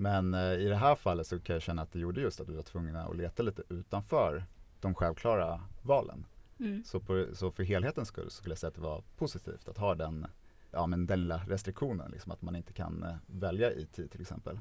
Men 0.00 0.34
eh, 0.34 0.52
i 0.52 0.64
det 0.64 0.76
här 0.76 0.94
fallet 0.94 1.26
så 1.26 1.40
kan 1.40 1.54
jag 1.54 1.62
känna 1.62 1.82
att 1.82 1.92
det 1.92 1.98
gjorde 1.98 2.20
just 2.20 2.40
att 2.40 2.48
vi 2.48 2.56
var 2.56 2.62
tvungna 2.62 3.04
att 3.04 3.16
leta 3.16 3.42
lite 3.42 3.62
utanför 3.68 4.44
de 4.80 4.94
självklara 4.94 5.60
valen. 5.82 6.26
Mm. 6.60 6.84
Så, 6.84 7.00
på, 7.00 7.26
så 7.32 7.50
för 7.50 7.62
helhetens 7.62 8.08
skull 8.08 8.30
så 8.30 8.36
skulle 8.36 8.52
jag 8.52 8.58
säga 8.58 8.68
att 8.68 8.74
det 8.74 8.80
var 8.80 9.02
positivt 9.16 9.68
att 9.68 9.78
ha 9.78 9.94
den, 9.94 10.26
ja, 10.70 10.86
men 10.86 11.06
den 11.06 11.20
lilla 11.20 11.38
restriktionen, 11.48 12.10
liksom, 12.10 12.32
att 12.32 12.42
man 12.42 12.56
inte 12.56 12.72
kan 12.72 13.02
eh, 13.02 13.14
välja 13.26 13.72
IT 13.72 13.92
till 13.92 14.20
exempel. 14.20 14.60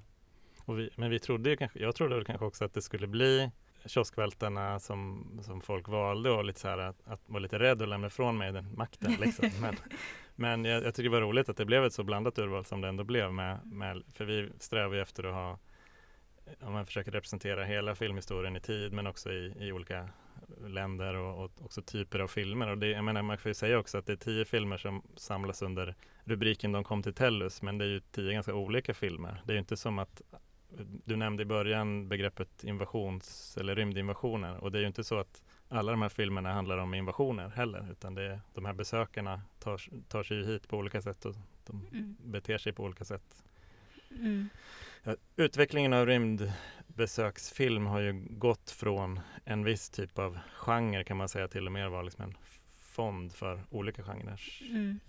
Och 0.65 0.79
vi, 0.79 0.89
men 0.95 1.09
vi 1.09 1.19
trodde 1.19 1.49
ju 1.49 1.57
kanske, 1.57 1.79
jag 1.79 1.95
trodde 1.95 2.15
väl 2.15 2.25
kanske 2.25 2.45
också 2.45 2.65
att 2.65 2.73
det 2.73 2.81
skulle 2.81 3.07
bli 3.07 3.51
kioskvältarna 3.85 4.79
som, 4.79 5.27
som 5.43 5.61
folk 5.61 5.87
valde 5.87 6.31
och 6.31 6.45
lite 6.45 6.59
så 6.59 6.67
här 6.67 6.77
att, 6.77 7.07
att 7.07 7.21
vara 7.25 7.39
lite 7.39 7.59
rädd 7.59 7.81
att 7.81 7.89
lämna 7.89 8.07
ifrån 8.07 8.37
mig 8.37 8.51
den 8.51 8.75
makten. 8.77 9.11
Liksom. 9.19 9.49
Men, 9.61 9.75
men 10.39 10.65
jag, 10.65 10.83
jag, 10.83 10.95
tycker 10.95 11.09
det 11.09 11.15
var 11.15 11.21
roligt 11.21 11.49
att 11.49 11.57
det 11.57 11.65
blev 11.65 11.85
ett 11.85 11.93
så 11.93 12.03
blandat 12.03 12.39
urval 12.39 12.65
som 12.65 12.81
det 12.81 12.87
ändå 12.87 13.03
blev 13.03 13.33
med, 13.33 13.59
med 13.65 14.03
för 14.13 14.25
vi 14.25 14.49
strävar 14.59 14.95
ju 14.95 15.01
efter 15.01 15.23
att 15.23 15.33
ha 15.33 15.59
om 16.61 16.73
man 16.73 16.85
försöker 16.85 17.11
representera 17.11 17.63
hela 17.63 17.95
filmhistorien 17.95 18.55
i 18.55 18.59
tid 18.59 18.93
men 18.93 19.07
också 19.07 19.31
i, 19.31 19.53
i 19.59 19.71
olika 19.71 20.09
länder 20.67 21.13
och, 21.13 21.43
och, 21.43 21.51
också 21.61 21.81
typer 21.81 22.19
av 22.19 22.27
filmer. 22.27 22.67
Och 22.67 22.77
det, 22.77 22.87
jag 22.87 23.03
menar, 23.03 23.21
man 23.21 23.37
får 23.37 23.49
ju 23.49 23.53
säga 23.53 23.79
också 23.79 23.97
att 23.97 24.05
det 24.05 24.13
är 24.13 24.17
tio 24.17 24.45
filmer 24.45 24.77
som 24.77 25.03
samlas 25.15 25.61
under 25.61 25.95
rubriken 26.23 26.71
De 26.71 26.83
kom 26.83 27.03
till 27.03 27.13
Tellus 27.13 27.61
men 27.61 27.77
det 27.77 27.85
är 27.85 27.89
ju 27.89 27.99
tio 27.99 28.33
ganska 28.33 28.53
olika 28.53 28.93
filmer. 28.93 29.41
Det 29.45 29.51
är 29.51 29.55
ju 29.55 29.59
inte 29.59 29.77
som 29.77 29.99
att 29.99 30.21
du 31.05 31.15
nämnde 31.15 31.43
i 31.43 31.45
början 31.45 32.09
begreppet 32.09 32.63
invasions 32.63 33.57
eller 33.57 33.75
rymdinvasioner 33.75 34.57
och 34.57 34.71
det 34.71 34.77
är 34.77 34.81
ju 34.81 34.87
inte 34.87 35.03
så 35.03 35.17
att 35.19 35.43
alla 35.69 35.91
de 35.91 36.01
här 36.01 36.09
filmerna 36.09 36.53
handlar 36.53 36.77
om 36.77 36.93
invasioner 36.93 37.49
heller 37.49 37.91
utan 37.91 38.15
det 38.15 38.23
är, 38.23 38.41
de 38.53 38.65
här 38.65 38.73
besökarna 38.73 39.41
tar, 39.59 39.81
tar 40.07 40.23
sig 40.23 40.45
hit 40.45 40.67
på 40.67 40.77
olika 40.77 41.01
sätt 41.01 41.25
och 41.25 41.35
de 41.65 41.87
mm. 41.91 42.15
beter 42.23 42.57
sig 42.57 42.73
på 42.73 42.83
olika 42.83 43.05
sätt. 43.05 43.43
Mm. 44.11 44.49
Utvecklingen 45.35 45.93
av 45.93 46.05
rymdbesöksfilm 46.05 47.85
har 47.85 47.99
ju 47.99 48.25
gått 48.29 48.71
från 48.71 49.19
en 49.45 49.63
viss 49.63 49.89
typ 49.89 50.19
av 50.19 50.39
genre 50.55 51.03
kan 51.03 51.17
man 51.17 51.29
säga 51.29 51.47
till 51.47 51.65
och 51.65 51.71
mer 51.71 51.87
var 51.87 52.03
liksom 52.03 52.23
en 52.23 52.35
fond 52.79 53.33
för 53.33 53.63
olika 53.69 54.03
genrer. 54.03 54.41
Mm. 54.69 54.99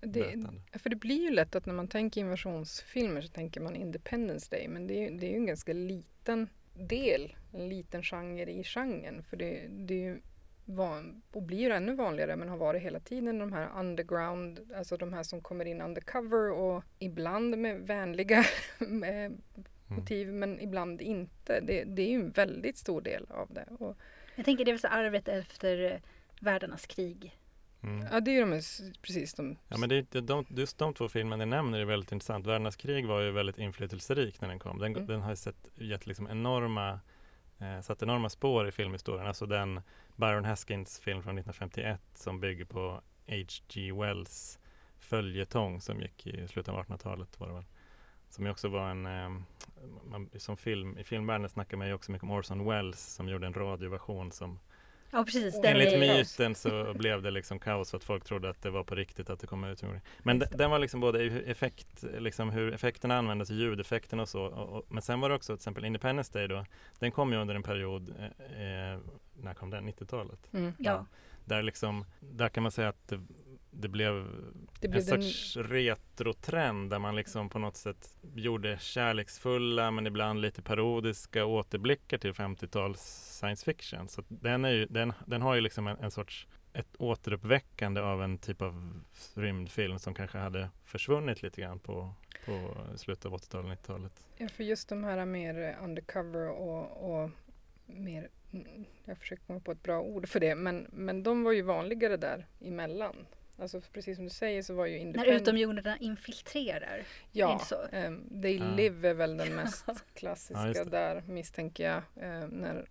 Det, 0.00 0.48
för 0.78 0.90
det 0.90 0.96
blir 0.96 1.22
ju 1.22 1.30
lätt 1.30 1.54
att 1.54 1.66
när 1.66 1.74
man 1.74 1.88
tänker 1.88 2.20
invasionsfilmer 2.20 3.20
så 3.20 3.28
tänker 3.28 3.60
man 3.60 3.76
Independence 3.76 4.50
Day 4.50 4.68
men 4.68 4.86
det 4.86 5.06
är, 5.06 5.10
det 5.10 5.26
är 5.26 5.30
ju 5.30 5.36
en 5.36 5.46
ganska 5.46 5.72
liten 5.72 6.48
del, 6.74 7.36
en 7.52 7.68
liten 7.68 8.02
genre 8.02 8.52
i 8.52 8.64
genren. 8.64 9.22
För 9.22 9.36
det, 9.36 9.66
det 9.68 9.94
är 9.94 9.98
ju 9.98 10.20
van, 10.64 11.22
och 11.32 11.42
blir 11.42 11.70
ännu 11.70 11.94
vanligare 11.94 12.36
men 12.36 12.48
har 12.48 12.56
varit 12.56 12.82
hela 12.82 13.00
tiden 13.00 13.38
de 13.38 13.52
här 13.52 13.68
underground, 13.78 14.72
alltså 14.76 14.96
de 14.96 15.12
här 15.12 15.22
som 15.22 15.40
kommer 15.40 15.64
in 15.64 15.80
undercover 15.80 16.50
och 16.50 16.84
ibland 16.98 17.58
med 17.58 17.80
vänliga 17.80 18.44
med 18.78 19.26
mm. 19.26 19.40
motiv 19.86 20.32
men 20.32 20.60
ibland 20.60 21.00
inte. 21.02 21.60
Det, 21.60 21.84
det, 21.84 22.02
är 22.02 22.08
ju 22.08 22.14
en 22.14 22.30
väldigt 22.30 22.76
stor 22.76 23.00
del 23.00 23.26
av 23.30 23.54
det. 23.54 23.66
Och, 23.78 23.96
jag 24.36 24.44
tänker 24.44 24.64
det 24.64 24.70
är 24.70 24.78
väl 24.82 24.92
arvet 24.92 25.28
efter 25.28 26.00
världarnas 26.40 26.86
krig. 26.86 27.38
Mm. 27.84 28.06
Ja 28.12 28.20
det 28.20 28.36
är 28.36 28.46
de 28.46 28.62
precis 29.02 29.34
de. 29.34 29.56
Ja 29.68 29.76
men 29.76 29.88
det, 29.88 30.02
de, 30.20 30.46
just 30.48 30.78
de 30.78 30.94
två 30.94 31.08
filmerna 31.08 31.44
ni 31.44 31.50
nämner 31.50 31.78
är 31.78 31.84
väldigt 31.84 32.12
intressant. 32.12 32.46
Världarnas 32.46 32.76
krig 32.76 33.06
var 33.06 33.20
ju 33.20 33.30
väldigt 33.30 33.58
inflytelserik 33.58 34.40
när 34.40 34.48
den 34.48 34.58
kom. 34.58 34.78
Den, 34.78 34.96
mm. 34.96 35.06
den 35.06 35.20
har 35.20 35.34
sett, 35.34 35.68
gett 35.74 36.06
liksom 36.06 36.28
enorma 36.28 37.00
eh, 37.58 37.80
satt 37.80 38.02
enorma 38.02 38.30
spår 38.30 38.68
i 38.68 38.72
filmhistorien. 38.72 39.26
Alltså 39.26 39.46
den 39.46 39.80
Byron 40.16 40.44
Haskins 40.44 41.00
film 41.00 41.22
från 41.22 41.38
1951 41.38 42.00
som 42.14 42.40
bygger 42.40 42.64
på 42.64 43.02
H.G. 43.26 43.92
Wells 43.92 44.58
följetong 44.98 45.80
som 45.80 46.00
gick 46.00 46.26
i 46.26 46.48
slutet 46.48 46.74
av 46.74 46.84
1800-talet 46.84 47.40
var 47.40 47.48
det 47.48 47.54
väl. 47.54 47.64
Som 48.28 48.46
också 48.46 48.68
var 48.68 48.90
en, 48.90 49.06
eh, 49.06 49.30
man, 50.04 50.30
som 50.36 50.56
film, 50.56 50.98
i 50.98 51.04
filmvärlden 51.04 51.48
snackar 51.48 51.76
man 51.76 51.86
ju 51.86 51.94
också 51.94 52.12
mycket 52.12 52.22
om 52.22 52.30
Orson 52.30 52.64
Welles 52.64 53.14
som 53.14 53.28
gjorde 53.28 53.46
en 53.46 53.54
radioversion 53.54 54.32
som 54.32 54.58
Ja, 55.14 55.24
precis. 55.24 55.60
Enligt 55.64 55.98
myten 55.98 56.54
så 56.54 56.94
blev 56.98 57.22
det 57.22 57.30
liksom 57.30 57.58
kaos 57.58 57.90
för 57.90 57.96
att 57.96 58.04
folk 58.04 58.24
trodde 58.24 58.50
att 58.50 58.62
det 58.62 58.70
var 58.70 58.84
på 58.84 58.94
riktigt 58.94 59.30
att 59.30 59.40
det 59.40 59.46
kom 59.46 59.64
ut. 59.64 59.82
Men 60.18 60.42
den 60.50 60.70
var 60.70 60.78
liksom 60.78 61.00
både 61.00 61.24
effekt, 61.24 62.04
liksom 62.18 62.50
hur 62.50 62.74
effekterna 62.74 63.18
användes, 63.18 63.50
ljudeffekterna 63.50 64.22
och 64.22 64.28
så. 64.28 64.42
Och, 64.44 64.78
och, 64.78 64.84
men 64.88 65.02
sen 65.02 65.20
var 65.20 65.28
det 65.28 65.34
också 65.34 65.52
till 65.52 65.60
exempel 65.60 65.84
Independence 65.84 66.32
Day 66.32 66.48
då. 66.48 66.64
Den 66.98 67.10
kom 67.10 67.32
ju 67.32 67.38
under 67.38 67.54
en 67.54 67.62
period, 67.62 68.14
eh, 68.18 68.92
eh 68.92 68.98
när 69.34 69.54
kom 69.54 69.70
den? 69.70 69.88
90-talet? 69.88 70.48
Mm. 70.52 70.72
Ja. 70.78 71.06
Där 71.44 71.62
liksom, 71.62 72.04
där 72.20 72.48
kan 72.48 72.62
man 72.62 72.72
säga 72.72 72.88
att 72.88 73.12
det, 73.74 73.88
blev, 73.88 74.26
det 74.80 74.88
blev 74.88 75.02
en 75.02 75.08
den... 75.08 75.22
sorts 75.22 75.56
retrotrend 75.56 76.90
där 76.90 76.98
man 76.98 77.16
liksom 77.16 77.48
på 77.48 77.58
något 77.58 77.76
sätt 77.76 78.18
gjorde 78.34 78.78
kärleksfulla 78.78 79.90
men 79.90 80.06
ibland 80.06 80.40
lite 80.40 80.62
parodiska 80.62 81.44
återblickar 81.44 82.18
till 82.18 82.32
50-tals 82.32 83.00
science 83.40 83.64
fiction. 83.64 84.08
Så 84.08 84.22
den, 84.28 84.64
är 84.64 84.70
ju, 84.70 84.86
den, 84.86 85.12
den 85.26 85.42
har 85.42 85.54
ju 85.54 85.60
liksom 85.60 85.86
en, 85.86 85.98
en 85.98 86.10
sorts 86.10 86.46
ett 86.74 86.96
återuppväckande 86.98 88.00
av 88.00 88.22
en 88.22 88.38
typ 88.38 88.62
av 88.62 89.00
rymdfilm 89.34 89.98
som 89.98 90.14
kanske 90.14 90.38
hade 90.38 90.70
försvunnit 90.84 91.42
lite 91.42 91.60
grann 91.60 91.78
på, 91.78 92.14
på 92.46 92.76
slutet 92.96 93.26
av 93.26 93.32
80-talet, 93.32 93.78
90-talet. 93.78 94.26
Ja, 94.36 94.48
för 94.48 94.64
just 94.64 94.88
de 94.88 95.04
här 95.04 95.24
mer 95.24 95.78
undercover 95.82 96.48
och, 96.48 97.22
och 97.22 97.30
mer, 97.86 98.28
mm, 98.52 98.84
jag 99.04 99.18
försöker 99.18 99.44
komma 99.44 99.60
på 99.60 99.72
ett 99.72 99.82
bra 99.82 100.00
ord 100.00 100.28
för 100.28 100.40
det, 100.40 100.54
men, 100.54 100.86
men 100.92 101.22
de 101.22 101.44
var 101.44 101.52
ju 101.52 101.62
vanligare 101.62 102.16
där 102.16 102.46
emellan. 102.60 103.26
Alltså 103.58 103.80
precis 103.92 104.16
som 104.16 104.24
du 104.24 104.30
säger 104.30 104.62
så 104.62 104.74
var 104.74 104.86
ju 104.86 105.04
När 105.04 105.26
utomjordingarna 105.26 105.98
infiltrerar. 105.98 107.02
Ja, 107.32 107.60
um, 107.92 108.42
They 108.42 108.56
ja. 108.56 108.74
Live 108.76 109.08
är 109.08 109.14
väl 109.14 109.36
den 109.36 109.54
mest 109.56 109.86
klassiska 110.14 110.72
ja, 110.74 110.84
där 110.84 111.22
misstänker 111.26 111.84
jag. 111.84 112.26
Uh, 112.26 112.48
när 112.48 112.76
uh, 112.76 112.84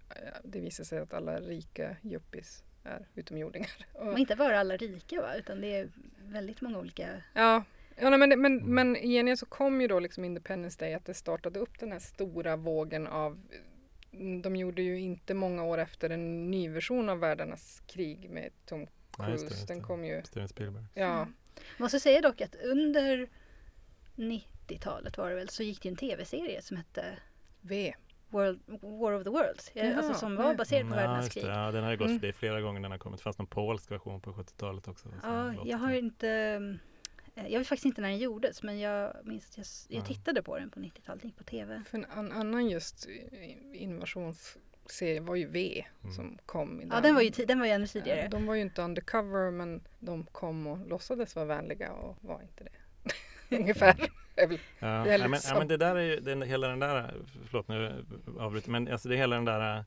det 0.44 0.60
visar 0.60 0.84
sig 0.84 1.00
att 1.00 1.14
alla 1.14 1.40
rika 1.40 1.96
yuppies 2.04 2.64
är 2.84 3.08
utomjordingar. 3.16 3.72
Och 3.94 4.20
inte 4.20 4.36
bara 4.36 4.60
alla 4.60 4.78
rika 4.78 5.22
va, 5.22 5.36
utan 5.36 5.62
det 5.62 5.76
är 5.76 5.90
väldigt 6.24 6.62
många 6.62 6.80
olika. 6.80 7.10
Ja, 7.34 7.64
ja 7.96 8.10
nej, 8.10 8.20
men, 8.20 8.42
men, 8.42 8.74
men 8.74 8.96
i 8.96 9.08
gengäld 9.08 9.40
så 9.40 9.46
kom 9.46 9.82
ju 9.82 9.88
då 9.88 10.00
liksom 10.00 10.26
Independence 10.26 10.80
Day 10.80 10.94
att 10.94 11.06
det 11.06 11.14
startade 11.14 11.60
upp 11.60 11.80
den 11.80 11.92
här 11.92 12.00
stora 12.00 12.56
vågen 12.56 13.08
av 13.08 13.40
de 14.42 14.56
gjorde 14.56 14.82
ju 14.82 15.00
inte 15.00 15.34
många 15.34 15.64
år 15.64 15.78
efter 15.78 16.10
en 16.10 16.52
ny 16.52 16.70
version 16.70 17.10
av 17.10 17.20
Världarnas 17.20 17.82
krig 17.88 18.30
med 18.30 18.52
Tom 18.66 18.88
Cruise. 19.18 19.46
Ja, 19.46 19.50
det, 19.50 19.68
den 19.68 19.82
kom 19.82 20.06
ju... 20.06 20.22
Steven 20.24 20.48
Spielberg. 20.48 20.86
Ja. 20.94 21.22
Mm. 21.22 21.34
Måste 21.78 22.00
säga 22.00 22.22
dock 22.22 22.42
att 22.42 22.56
under 22.56 23.30
90-talet 24.16 25.18
var 25.18 25.30
det 25.30 25.36
väl 25.36 25.50
så 25.50 25.64
gick 25.64 25.82
det 25.82 25.90
en 25.90 25.96
tv-serie 25.96 26.62
som 26.62 26.78
hette 26.78 27.06
V. 27.62 27.94
World, 28.30 28.60
War 28.82 29.14
of 29.14 29.24
the 29.24 29.30
Worlds. 29.30 29.72
Ja, 29.74 29.96
alltså 29.96 30.14
som 30.14 30.36
var 30.36 30.56
baserad 30.56 30.82
på 30.82 30.94
mm, 30.94 31.08
världens 31.08 31.30
krig. 31.30 31.46
Ja, 31.46 31.72
den 31.72 31.84
har 31.84 31.92
ju 31.92 31.98
gått 31.98 32.08
mm. 32.08 32.20
förbi 32.20 32.34
flera 32.34 32.62
gånger 32.62 32.82
den 32.82 32.92
har 32.92 32.98
kommit. 32.98 33.20
Det 33.20 33.24
fanns 33.24 33.38
någon 33.38 33.48
polsk 33.48 33.92
version 33.92 34.22
på 34.22 34.34
70-talet 34.34 34.88
också. 34.88 35.10
Ja, 35.24 35.54
jag 35.66 35.78
har 35.78 35.94
inte 35.94 36.30
eh, 36.30 36.62
jag 37.36 37.60
vet 37.60 37.68
faktiskt 37.68 37.86
inte 37.86 38.02
när 38.02 38.10
den 38.10 38.18
gjordes 38.18 38.64
men 38.64 38.80
jag 38.80 39.14
minns 39.24 39.50
att 39.50 39.58
jag, 39.58 39.66
jag 39.98 40.06
tittade 40.06 40.44
på 40.44 40.58
den 40.58 40.70
på 40.70 40.80
90-talet, 40.80 41.24
gick 41.24 41.38
på 41.38 41.44
tv. 41.44 41.84
För 41.86 41.98
en 41.98 42.32
annan 42.32 42.70
just 42.70 43.08
invasions 43.74 44.58
serie 44.92 45.20
var 45.20 45.36
ju 45.36 45.48
V 45.48 45.86
mm. 46.04 46.16
som 46.16 46.38
kom. 46.46 46.82
I 46.82 46.84
den. 46.84 46.92
Ja, 46.92 47.02
den 47.02 47.16
var 47.16 47.22
ju, 47.22 47.30
den 47.30 47.60
var 47.60 47.66
ju 47.66 47.72
ännu 47.72 47.88
tidigare. 47.88 48.28
De 48.28 48.46
var 48.46 48.56
ju 48.56 48.62
inte 48.62 48.82
undercover 48.82 49.52
men 49.52 49.82
de 50.00 50.24
kom 50.24 50.68
och 50.68 50.88
låtsades 50.88 51.36
vara 51.36 51.46
vänliga 51.46 51.92
och 51.92 52.18
var 52.22 52.42
inte 52.42 52.64
det. 52.64 52.72
Ungefär. 53.58 53.96
ja, 54.36 54.48
det 54.88 55.18
ja, 55.18 55.28
men, 55.28 55.40
ja, 55.44 55.58
men 55.58 55.68
det 55.68 55.78
där 55.78 55.96
är 55.96 56.02
ju, 56.02 56.20
den, 56.20 56.42
hela 56.42 56.68
den 56.68 56.80
där, 56.80 57.14
förlåt 57.46 57.68
nu 57.68 58.06
avbryter, 58.40 58.72
men 58.72 58.88
alltså 58.88 59.10
det 59.10 59.16
är 59.16 59.18
hela 59.18 59.36
den 59.36 59.46
där 59.46 59.86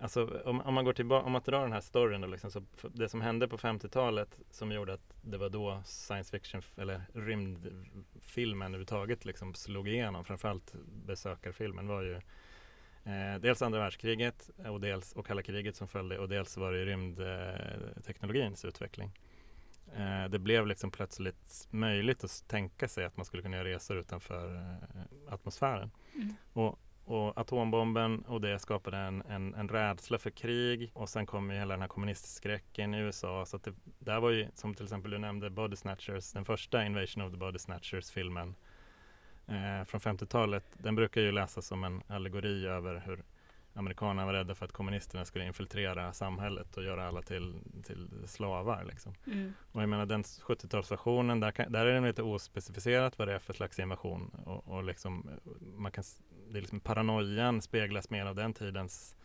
Alltså 0.00 0.40
om, 0.44 0.60
om 0.60 0.74
man 0.74 0.84
går 0.84 0.92
tillbaka, 0.92 1.26
om 1.26 1.32
man 1.32 1.42
drar 1.44 1.62
den 1.62 1.72
här 1.72 1.80
storyn 1.80 2.20
då 2.20 2.26
liksom, 2.26 2.50
så 2.50 2.62
det 2.80 3.08
som 3.08 3.20
hände 3.20 3.48
på 3.48 3.58
50-talet 3.58 4.40
som 4.50 4.72
gjorde 4.72 4.92
att 4.92 5.14
det 5.22 5.38
var 5.38 5.50
då 5.50 5.82
science 5.84 6.30
fiction 6.30 6.62
eller 6.76 7.00
rymdfilmen 7.14 8.66
överhuvudtaget 8.66 9.24
liksom 9.24 9.54
slog 9.54 9.88
igenom, 9.88 10.24
framförallt 10.24 10.74
besökarfilmen 11.06 11.86
var 11.86 12.02
ju 12.02 12.20
Eh, 13.04 13.40
dels 13.40 13.62
andra 13.62 13.80
världskriget 13.80 14.50
och, 14.56 14.80
dels, 14.80 15.12
och 15.12 15.26
kalla 15.26 15.42
kriget 15.42 15.76
som 15.76 15.88
följde 15.88 16.18
och 16.18 16.28
dels 16.28 16.56
var 16.56 16.72
det 16.72 16.84
rymdteknologins 16.84 18.64
utveckling. 18.64 19.12
Eh, 19.96 20.28
det 20.28 20.38
blev 20.38 20.66
liksom 20.66 20.90
plötsligt 20.90 21.68
möjligt 21.70 22.24
att 22.24 22.44
tänka 22.48 22.88
sig 22.88 23.04
att 23.04 23.16
man 23.16 23.26
skulle 23.26 23.42
kunna 23.42 23.56
göra 23.56 23.68
resor 23.68 23.98
utanför 23.98 24.54
eh, 24.54 25.32
atmosfären. 25.32 25.90
Mm. 26.14 26.34
Och, 26.52 26.78
och, 27.04 27.38
atombomben 27.38 28.20
och 28.20 28.40
det 28.40 28.58
skapade 28.58 28.96
en, 28.96 29.22
en, 29.22 29.54
en 29.54 29.68
rädsla 29.68 30.18
för 30.18 30.30
krig 30.30 30.90
och 30.94 31.08
sen 31.08 31.26
kom 31.26 31.50
ju 31.50 31.58
hela 31.58 31.74
den 31.74 31.80
här 31.80 31.88
kommunistskräcken 31.88 32.94
i 32.94 32.98
USA. 32.98 33.46
Så 33.46 33.56
att 33.56 33.62
det, 33.62 33.74
där 33.98 34.20
var 34.20 34.30
ju, 34.30 34.48
som 34.54 34.74
till 34.74 34.84
exempel 34.84 35.10
du 35.10 35.18
nämnde, 35.18 35.50
Body 35.50 35.76
Snatchers, 35.76 36.32
den 36.32 36.44
första 36.44 36.84
Invasion 36.84 37.24
of 37.24 37.32
the 37.32 37.38
Body 37.38 37.58
Snatchers-filmen 37.58 38.54
eh, 39.50 39.84
från 39.84 40.00
50-talet, 40.00 40.64
den 40.78 40.94
brukar 40.94 41.20
ju 41.20 41.32
läsas 41.32 41.66
som 41.66 41.84
en 41.84 42.02
allegori 42.08 42.66
över 42.66 43.02
hur 43.06 43.22
amerikanerna 43.74 44.26
var 44.26 44.32
rädda 44.32 44.54
för 44.54 44.64
att 44.64 44.72
kommunisterna 44.72 45.24
skulle 45.24 45.46
infiltrera 45.46 46.12
samhället 46.12 46.76
och 46.76 46.84
göra 46.84 47.08
alla 47.08 47.22
till, 47.22 47.54
till 47.84 48.08
slavar. 48.26 48.84
Liksom. 48.84 49.14
Mm. 49.26 49.52
Och 49.72 49.82
jag 49.82 49.88
menar 49.88 50.06
den 50.06 50.22
70-talsversionen, 50.22 51.40
där, 51.40 51.70
där 51.70 51.86
är 51.86 52.00
det 52.00 52.06
lite 52.06 52.22
ospecificerat 52.22 53.18
vad 53.18 53.28
det 53.28 53.34
är 53.34 53.38
för 53.38 53.52
slags 53.52 53.78
invasion. 53.78 54.30
Och, 54.44 54.68
och 54.68 54.84
liksom, 54.84 55.30
man 55.60 55.92
kan, 55.92 56.04
det 56.48 56.58
är 56.58 56.60
liksom 56.60 56.80
paranoian 56.80 57.62
speglas 57.62 58.10
mer 58.10 58.26
av 58.26 58.34
den 58.34 58.54
tidens 58.54 59.16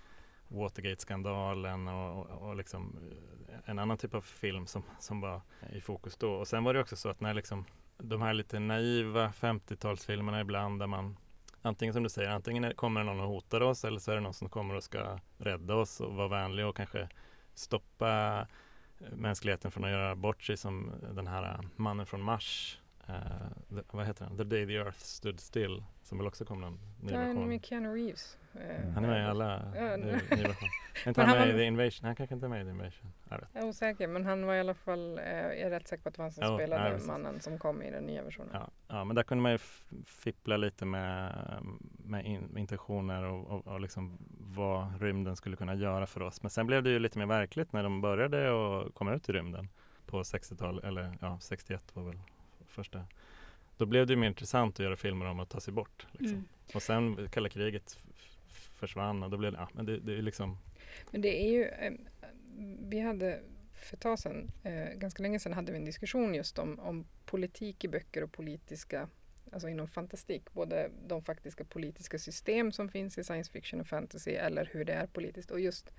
Watergate-skandalen 0.48 1.88
och, 1.88 2.25
och, 2.25 2.50
och 2.50 2.55
liksom 2.55 3.00
en 3.65 3.79
annan 3.79 3.98
typ 3.98 4.13
av 4.13 4.22
film 4.22 4.67
som, 4.67 4.84
som 5.00 5.22
var 5.22 5.41
i 5.74 5.82
fokus 5.82 6.17
då. 6.17 6.34
Och 6.34 6.48
sen 6.48 6.63
var 6.63 6.74
det 6.74 6.79
också 6.79 6.96
så 6.96 7.10
att 7.10 7.22
när 7.22 7.34
liksom 7.34 7.65
de 7.98 8.22
här 8.22 8.34
lite 8.34 8.60
naiva 8.60 9.30
50-talsfilmerna 9.30 10.42
ibland 10.42 10.80
där 10.80 10.88
man 10.88 11.18
antingen 11.62 11.94
som 11.94 12.04
du 12.04 12.10
säger, 12.10 12.30
antingen 12.30 12.74
kommer 12.75 13.00
det 13.00 13.06
någon 13.06 13.20
och 13.20 13.28
hotar 13.28 13.62
oss 13.62 13.86
eller 13.86 14.00
så 14.00 14.12
är 14.12 14.16
det 14.16 14.22
någon 14.22 14.34
som 14.34 14.50
kommer 14.50 14.75
och 14.75 14.84
ska 14.84 15.20
rädda 15.38 15.75
oss 15.75 16.02
och 16.02 16.14
vara 16.14 16.28
vänlig 16.28 16.66
och 16.66 16.78
kanske 16.78 17.10
stoppa 17.54 18.40
eh, 19.00 19.16
mänskligheten 19.16 19.72
från 19.72 19.84
att 19.84 19.92
göra 19.92 20.16
bort 20.16 20.44
sig 20.44 20.58
som 20.58 20.92
den 21.12 21.28
här 21.28 21.60
mannen 21.75 22.06
från 22.06 22.22
Mars. 22.22 22.80
Uh, 23.10 23.75
the, 23.75 23.82
vad 23.92 24.06
heter 24.06 24.25
den? 24.25 24.38
The 24.38 24.44
Day 24.44 24.66
the 24.66 24.75
Earth 24.75 25.00
Stood 25.00 25.40
Still 25.40 25.84
som 26.06 26.18
väl 26.18 26.28
också 26.28 26.46
kom 26.46 26.62
någon 26.62 26.80
ny 27.02 27.12
Ja, 27.14 27.20
version. 27.20 27.48
med 27.50 27.66
Keanu 27.66 27.94
Reeves. 27.96 28.38
Eh, 28.54 28.90
Han 28.94 29.04
är 29.04 29.10
med 29.10 29.22
i 29.22 29.26
alla 29.26 29.72
Ja, 29.76 29.98
ny 29.98 30.12
version. 30.12 30.70
Inte 31.08 31.22
han 31.22 31.30
han 31.30 31.38
med 31.40 31.50
i 31.56 31.58
The 31.58 31.64
Invasion? 31.64 32.06
Han 32.06 32.16
kanske 32.16 32.34
inte 32.36 32.46
är 32.46 32.50
med 32.50 32.62
i 32.62 32.64
The 32.64 32.70
Invasion. 32.70 33.12
Jag 33.30 33.40
vet. 33.40 33.50
Jag 33.54 33.64
är 33.64 33.68
osäker, 33.68 34.08
men 34.08 34.26
han 34.26 34.46
var 34.46 34.54
i 34.56 34.60
alla 34.60 34.74
fall, 34.74 35.18
eh, 35.20 35.26
jag 35.26 35.58
är 35.60 35.70
rätt 35.70 35.88
säker 35.88 36.04
på 36.04 36.10
att 36.10 36.16
det 36.16 36.18
var 36.20 36.26
han 36.26 36.32
som 36.32 36.44
Ja, 36.44 36.58
spelade 36.58 36.90
ja, 37.00 37.08
mannen 37.08 37.40
som 37.40 37.58
kom 37.60 37.82
i 37.82 37.92
den 37.92 38.04
nya 38.04 38.24
versionen. 38.24 38.50
Ja, 38.54 38.70
ja, 38.88 39.04
men 39.04 39.16
där 39.16 39.24
kunde 39.24 39.42
man 39.42 39.52
ju 39.52 39.58
fippla 40.06 40.58
lite 40.58 40.86
med, 40.86 41.32
med, 42.06 42.26
in, 42.26 42.42
med 42.42 42.62
intentioner 42.62 43.24
och, 43.24 43.48
och, 43.48 43.68
och 43.68 43.80
liksom 43.80 44.18
vad 44.40 45.02
rymden 45.02 45.36
skulle 45.36 45.56
kunna 45.56 45.76
göra 45.76 46.08
för 46.08 46.22
oss. 46.22 46.42
Men 46.42 46.50
sen 46.52 46.68
blev 46.68 46.84
det 46.84 46.90
ju 46.90 47.00
lite 47.00 47.18
mer 47.20 47.26
verkligt 47.26 47.74
när 47.74 47.84
de 47.84 48.02
började 48.02 48.48
att 48.48 48.94
komma 48.94 49.14
ut 49.14 49.30
i 49.30 49.34
rymden 49.34 49.70
på 50.06 50.22
60-talet, 50.24 50.84
eller 50.84 51.18
ja, 51.22 51.38
61 51.42 51.82
var 51.96 52.04
väl 52.04 52.20
första. 52.68 53.06
Då 53.77 53.86
blev 53.86 54.08
det 54.08 54.15
mer 54.15 54.27
intressant 54.27 54.75
att 54.75 54.84
göra 54.84 54.96
filmer 54.96 55.25
om 55.25 55.39
att 55.39 55.50
ta 55.50 55.60
sig 55.60 55.74
bort. 55.74 56.08
Liksom. 56.12 56.38
Mm. 56.38 56.48
Och 56.74 56.82
sen 56.82 57.29
kalla 57.32 57.50
kriget 57.50 58.00
försvann 58.75 59.24
och 59.24 59.29
då 59.29 59.38
blev 59.38 59.51
det, 59.51 59.58
ja, 59.58 59.70
men 59.74 59.86
det, 59.86 60.00
det 60.00 60.13
är 60.13 60.22
liksom 60.22 60.58
Men 61.12 61.22
det 61.22 61.44
är 61.44 61.51
ju, 61.51 61.63
eh, 61.65 61.94
vi 62.79 63.00
hade 63.00 63.39
för 63.74 63.96
ett 63.96 64.01
tag 64.01 64.20
sedan, 64.20 64.51
eh, 64.63 64.98
ganska 64.98 65.24
länge 65.24 65.39
sedan 65.39 65.53
hade 65.53 65.72
vi 65.72 65.77
en 65.77 65.86
diskussion 65.86 66.36
just 66.36 66.60
om, 66.60 66.79
om 66.79 67.05
politik 67.25 67.84
i 67.84 67.88
böcker 67.88 68.24
och 68.24 68.32
politiska, 68.32 69.10
alltså 69.51 69.70
inom 69.70 69.88
fantastik, 69.88 70.53
både 70.53 70.91
de 71.08 71.24
faktiska 71.24 71.63
politiska 71.63 72.20
system 72.20 72.72
som 72.72 72.89
finns 72.89 73.17
i 73.17 73.24
science 73.24 73.51
fiction 73.51 73.82
och 73.82 73.88
fantasy 73.88 74.32
eller 74.32 74.70
hur 74.74 74.86
det 74.86 74.94
är 74.94 75.08
politiskt. 75.08 75.51
Och 75.51 75.60
just 75.60 75.91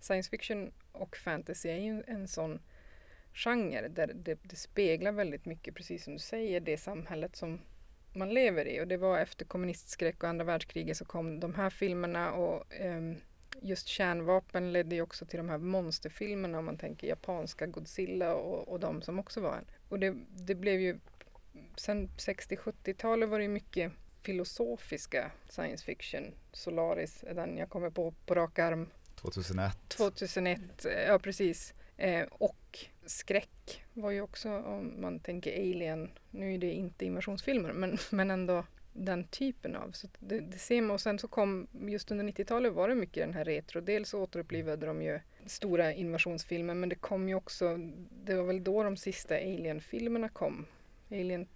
science 0.00 0.30
fiction 0.30 0.72
och 0.92 1.16
fantasy 1.16 1.68
är 1.68 1.78
ju 1.78 2.02
en 2.06 2.28
sån 2.28 2.60
genre 3.36 3.88
där 3.88 4.06
det, 4.14 4.38
det 4.42 4.56
speglar 4.56 5.12
väldigt 5.12 5.44
mycket, 5.44 5.74
precis 5.74 6.04
som 6.04 6.12
du 6.12 6.18
säger, 6.18 6.60
det 6.60 6.78
samhället 6.78 7.36
som 7.36 7.60
man 8.12 8.34
lever 8.34 8.68
i. 8.68 8.80
Och 8.80 8.88
det 8.88 8.96
var 8.96 9.18
efter 9.18 9.44
kommunistskräck 9.44 10.22
och 10.22 10.28
andra 10.28 10.44
världskriget 10.44 10.96
så 10.96 11.04
kom 11.04 11.40
de 11.40 11.54
här 11.54 11.70
filmerna 11.70 12.32
och 12.32 12.74
ehm, 12.74 13.16
just 13.62 13.86
kärnvapen 13.86 14.72
ledde 14.72 14.94
ju 14.94 15.02
också 15.02 15.26
till 15.26 15.36
de 15.36 15.48
här 15.48 15.58
monsterfilmerna 15.58 16.58
om 16.58 16.64
man 16.64 16.78
tänker 16.78 17.06
japanska 17.06 17.66
Godzilla 17.66 18.34
och, 18.34 18.68
och 18.68 18.80
de 18.80 19.02
som 19.02 19.18
också 19.18 19.40
var 19.40 19.56
en. 19.56 19.66
Och 19.88 19.98
det, 19.98 20.14
det 20.28 20.54
blev 20.54 20.80
ju, 20.80 20.98
sen 21.76 22.08
60-70-talet 22.08 23.28
var 23.28 23.38
det 23.38 23.44
ju 23.44 23.50
mycket 23.50 23.92
filosofiska 24.22 25.30
science 25.48 25.84
fiction. 25.84 26.34
Solaris 26.52 27.24
är 27.26 27.34
den 27.34 27.56
jag 27.56 27.70
kommer 27.70 27.90
på 27.90 28.14
på 28.26 28.34
rak 28.34 28.58
arm. 28.58 28.88
2001. 29.14 29.76
2001, 29.88 30.60
eh, 30.84 30.92
ja 30.92 31.18
precis. 31.18 31.74
Eh, 31.96 32.26
och 32.30 32.78
skräck 33.06 33.84
var 33.94 34.10
ju 34.10 34.20
också 34.20 34.50
om 34.50 35.00
man 35.00 35.20
tänker 35.20 35.52
Alien. 35.52 36.10
Nu 36.30 36.54
är 36.54 36.58
det 36.58 36.72
inte 36.72 37.04
invasionsfilmer 37.04 37.72
men, 37.72 37.98
men 38.10 38.30
ändå 38.30 38.64
den 38.92 39.24
typen 39.24 39.76
av. 39.76 39.90
Så 39.90 40.08
det, 40.18 40.40
det 40.40 40.58
ser 40.58 40.82
man 40.82 40.90
och 40.90 41.00
sen 41.00 41.18
så 41.18 41.28
kom 41.28 41.66
just 41.72 42.10
under 42.10 42.24
90-talet 42.24 42.72
var 42.72 42.88
det 42.88 42.94
mycket 42.94 43.22
den 43.22 43.34
här 43.34 43.44
retro. 43.44 43.80
Dels 43.80 44.08
så 44.08 44.22
återupplivade 44.22 44.86
de 44.86 45.02
ju 45.02 45.20
stora 45.46 45.92
invasionsfilmer 45.92 46.74
men 46.74 46.88
det 46.88 46.94
kom 46.94 47.28
ju 47.28 47.34
också, 47.34 47.76
det 48.24 48.34
var 48.34 48.44
väl 48.44 48.64
då 48.64 48.82
de 48.82 48.96
sista 48.96 49.34
Alien-filmerna 49.34 50.28
kom. 50.28 50.66
Alien 51.10 51.48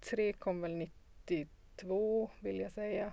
3 0.00 0.32
kom 0.32 0.60
väl 0.60 0.72
92 0.72 2.30
vill 2.40 2.60
jag 2.60 2.72
säga. 2.72 3.12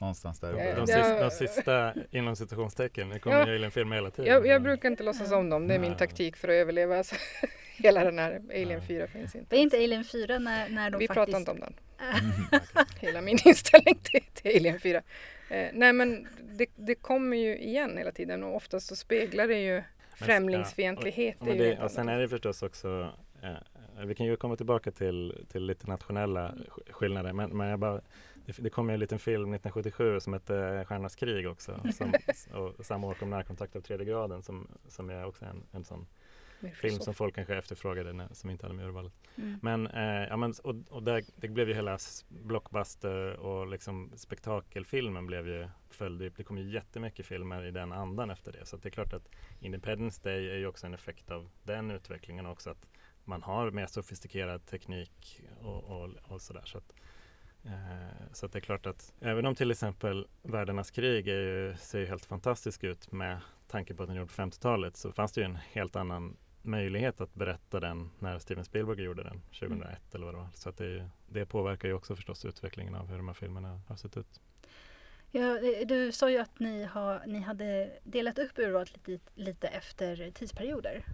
Någonstans 0.00 0.40
där. 0.40 0.52
De, 0.52 0.54
uppe. 0.70 0.80
det- 0.80 0.86
sista, 0.86 1.20
de 1.24 1.30
sista 1.30 1.94
inom 2.10 2.36
citationstecken, 2.36 3.08
det 3.08 3.18
kommer 3.18 3.36
Ja. 3.36 3.42
Alien-filmer 3.42 3.96
hela 3.96 4.10
tiden. 4.10 4.32
Jag, 4.32 4.46
jag 4.46 4.62
brukar 4.62 4.90
inte 4.90 5.02
låtsas 5.02 5.32
om 5.32 5.50
dem, 5.50 5.68
det 5.68 5.74
är 5.74 5.78
min 5.78 5.96
taktik 5.96 6.36
för 6.36 6.48
att 6.48 6.52
överleva. 6.52 7.02
Så 7.04 7.16
hela 7.76 8.04
den 8.04 8.18
här 8.18 8.40
Alien 8.50 8.68
Nej. 8.68 8.80
4 8.80 9.06
finns 9.06 9.34
inte. 9.34 9.56
Var 9.56 9.62
inte 9.62 9.76
Alien 9.76 10.04
4 10.04 10.38
när, 10.38 10.68
när 10.68 10.90
de 10.90 10.98
Vi 10.98 11.06
faktiskt... 11.06 11.14
pratar 11.26 11.38
inte 11.38 11.50
om 11.50 11.60
den. 11.60 11.74
Mm. 12.00 12.60
Hela 13.00 13.20
min 13.20 13.38
inställning 13.44 13.98
till, 14.02 14.22
till 14.34 14.56
Alien 14.56 14.80
4. 14.80 15.02
Eh, 15.50 15.68
nej 15.72 15.92
men 15.92 16.28
det, 16.40 16.66
det 16.76 16.94
kommer 16.94 17.36
ju 17.36 17.58
igen 17.58 17.98
hela 17.98 18.12
tiden 18.12 18.42
och 18.42 18.56
oftast 18.56 18.86
så 18.86 18.96
speglar 18.96 19.48
det 19.48 19.58
ju 19.58 19.82
främlingsfientlighet. 20.16 21.36
Ja, 21.40 21.44
det 21.46 21.50
är 21.52 21.56
men 21.56 21.66
ju 21.66 21.74
det, 21.74 21.82
och 21.84 21.90
sen 21.90 22.08
är 22.08 22.18
det 22.18 22.28
förstås 22.28 22.62
också, 22.62 23.12
eh, 23.42 24.04
vi 24.06 24.14
kan 24.14 24.26
ju 24.26 24.36
komma 24.36 24.56
tillbaka 24.56 24.90
till, 24.90 25.44
till 25.52 25.66
lite 25.66 25.86
nationella 25.86 26.48
sk- 26.68 26.92
skillnader, 26.92 27.32
men, 27.32 27.50
men 27.56 27.68
jag 27.68 27.78
bara, 27.78 28.00
det, 28.58 28.70
kom 28.70 28.88
ju 28.88 28.94
en 28.94 29.00
liten 29.00 29.18
film 29.18 29.54
1977 29.54 30.20
som 30.20 30.32
hette 30.32 30.84
Stjärnornas 30.88 31.16
krig 31.16 31.48
också, 31.48 31.80
som, 31.92 32.12
och 32.52 32.86
samma 32.86 33.06
år 33.06 33.14
kom 33.14 33.30
Närkontakt 33.30 33.76
av 33.76 33.80
tredje 33.80 34.06
graden 34.06 34.42
som, 34.42 34.68
som 34.88 35.10
är 35.10 35.24
också 35.24 35.44
en, 35.44 35.62
en 35.72 35.84
sån 35.84 36.06
film 36.74 37.00
som 37.00 37.14
folk 37.14 37.34
kanske 37.34 37.56
efterfrågade 37.56 38.12
när, 38.12 38.28
som 38.32 38.50
inte 38.50 38.66
hade 38.66 38.76
med 38.76 38.86
urvalet. 38.86 39.12
Mm. 39.36 39.58
Men, 39.62 39.86
eh, 39.86 40.28
ja, 40.28 40.36
men 40.36 40.54
och, 40.62 40.74
och 40.88 41.02
där, 41.02 41.24
det 41.36 41.48
blev 41.48 41.68
ju 41.68 41.74
hela 41.74 41.98
blockbuster 42.28 43.36
och 43.36 43.66
liksom 43.66 44.12
spektakelfilmen 44.16 45.26
blev 45.26 45.48
ju 45.48 45.68
följde, 45.90 46.28
det 46.28 46.44
kom 46.44 46.58
ju 46.58 46.70
jättemycket 46.70 47.26
filmer 47.26 47.64
i 47.64 47.70
den 47.70 47.92
andan 47.92 48.30
efter 48.30 48.52
det. 48.52 48.66
Så 48.66 48.76
det 48.76 48.88
är 48.88 48.90
klart 48.90 49.12
att 49.12 49.28
Independence 49.60 50.20
Day 50.22 50.50
är 50.50 50.56
ju 50.56 50.66
också 50.66 50.86
en 50.86 50.94
effekt 50.94 51.30
av 51.30 51.50
den 51.62 51.90
utvecklingen 51.90 52.46
också. 52.46 52.70
Att 52.70 52.86
man 53.24 53.42
har 53.42 53.70
mer 53.70 53.86
sofistikerad 53.86 54.66
teknik 54.66 55.42
och, 55.60 55.84
och, 55.84 56.10
och 56.28 56.42
sådär. 56.42 56.62
Så 56.64 56.78
att, 56.78 56.92
så 58.32 58.46
att 58.46 58.52
det 58.52 58.58
är 58.58 58.60
klart 58.60 58.86
att 58.86 59.12
även 59.20 59.46
om 59.46 59.54
till 59.54 59.70
exempel 59.70 60.26
Världarnas 60.42 60.90
krig 60.90 61.28
ju, 61.28 61.74
ser 61.78 61.98
ju 61.98 62.06
helt 62.06 62.24
fantastisk 62.24 62.84
ut 62.84 63.12
med 63.12 63.40
tanke 63.68 63.94
på 63.94 64.02
att 64.02 64.08
den 64.08 64.16
gjorde 64.16 64.28
på 64.28 64.42
50-talet 64.42 64.96
så 64.96 65.12
fanns 65.12 65.32
det 65.32 65.40
ju 65.40 65.44
en 65.44 65.56
helt 65.56 65.96
annan 65.96 66.36
möjlighet 66.62 67.20
att 67.20 67.34
berätta 67.34 67.80
den 67.80 68.10
när 68.18 68.38
Steven 68.38 68.64
Spielberg 68.64 69.02
gjorde 69.02 69.22
den 69.22 69.40
2001 69.40 70.14
eller 70.14 70.24
vad 70.24 70.34
det 70.34 70.38
var. 70.38 70.48
Så 70.54 70.68
att 70.68 70.76
det, 70.76 71.10
det 71.28 71.46
påverkar 71.46 71.88
ju 71.88 71.94
också 71.94 72.16
förstås 72.16 72.44
utvecklingen 72.44 72.94
av 72.94 73.08
hur 73.08 73.16
de 73.16 73.28
här 73.28 73.34
filmerna 73.34 73.80
har 73.88 73.96
sett 73.96 74.16
ut. 74.16 74.40
Ja, 75.30 75.58
eh, 75.58 75.86
du 75.86 76.12
sa 76.12 76.30
ju 76.30 76.38
att 76.38 76.60
ni, 76.60 76.84
har, 76.84 77.22
ni 77.26 77.40
hade 77.40 77.90
delat 78.04 78.38
upp 78.38 78.58
urvalet 78.58 79.06
lite, 79.06 79.30
lite 79.34 79.68
efter 79.68 80.30
tidsperioder. 80.30 81.04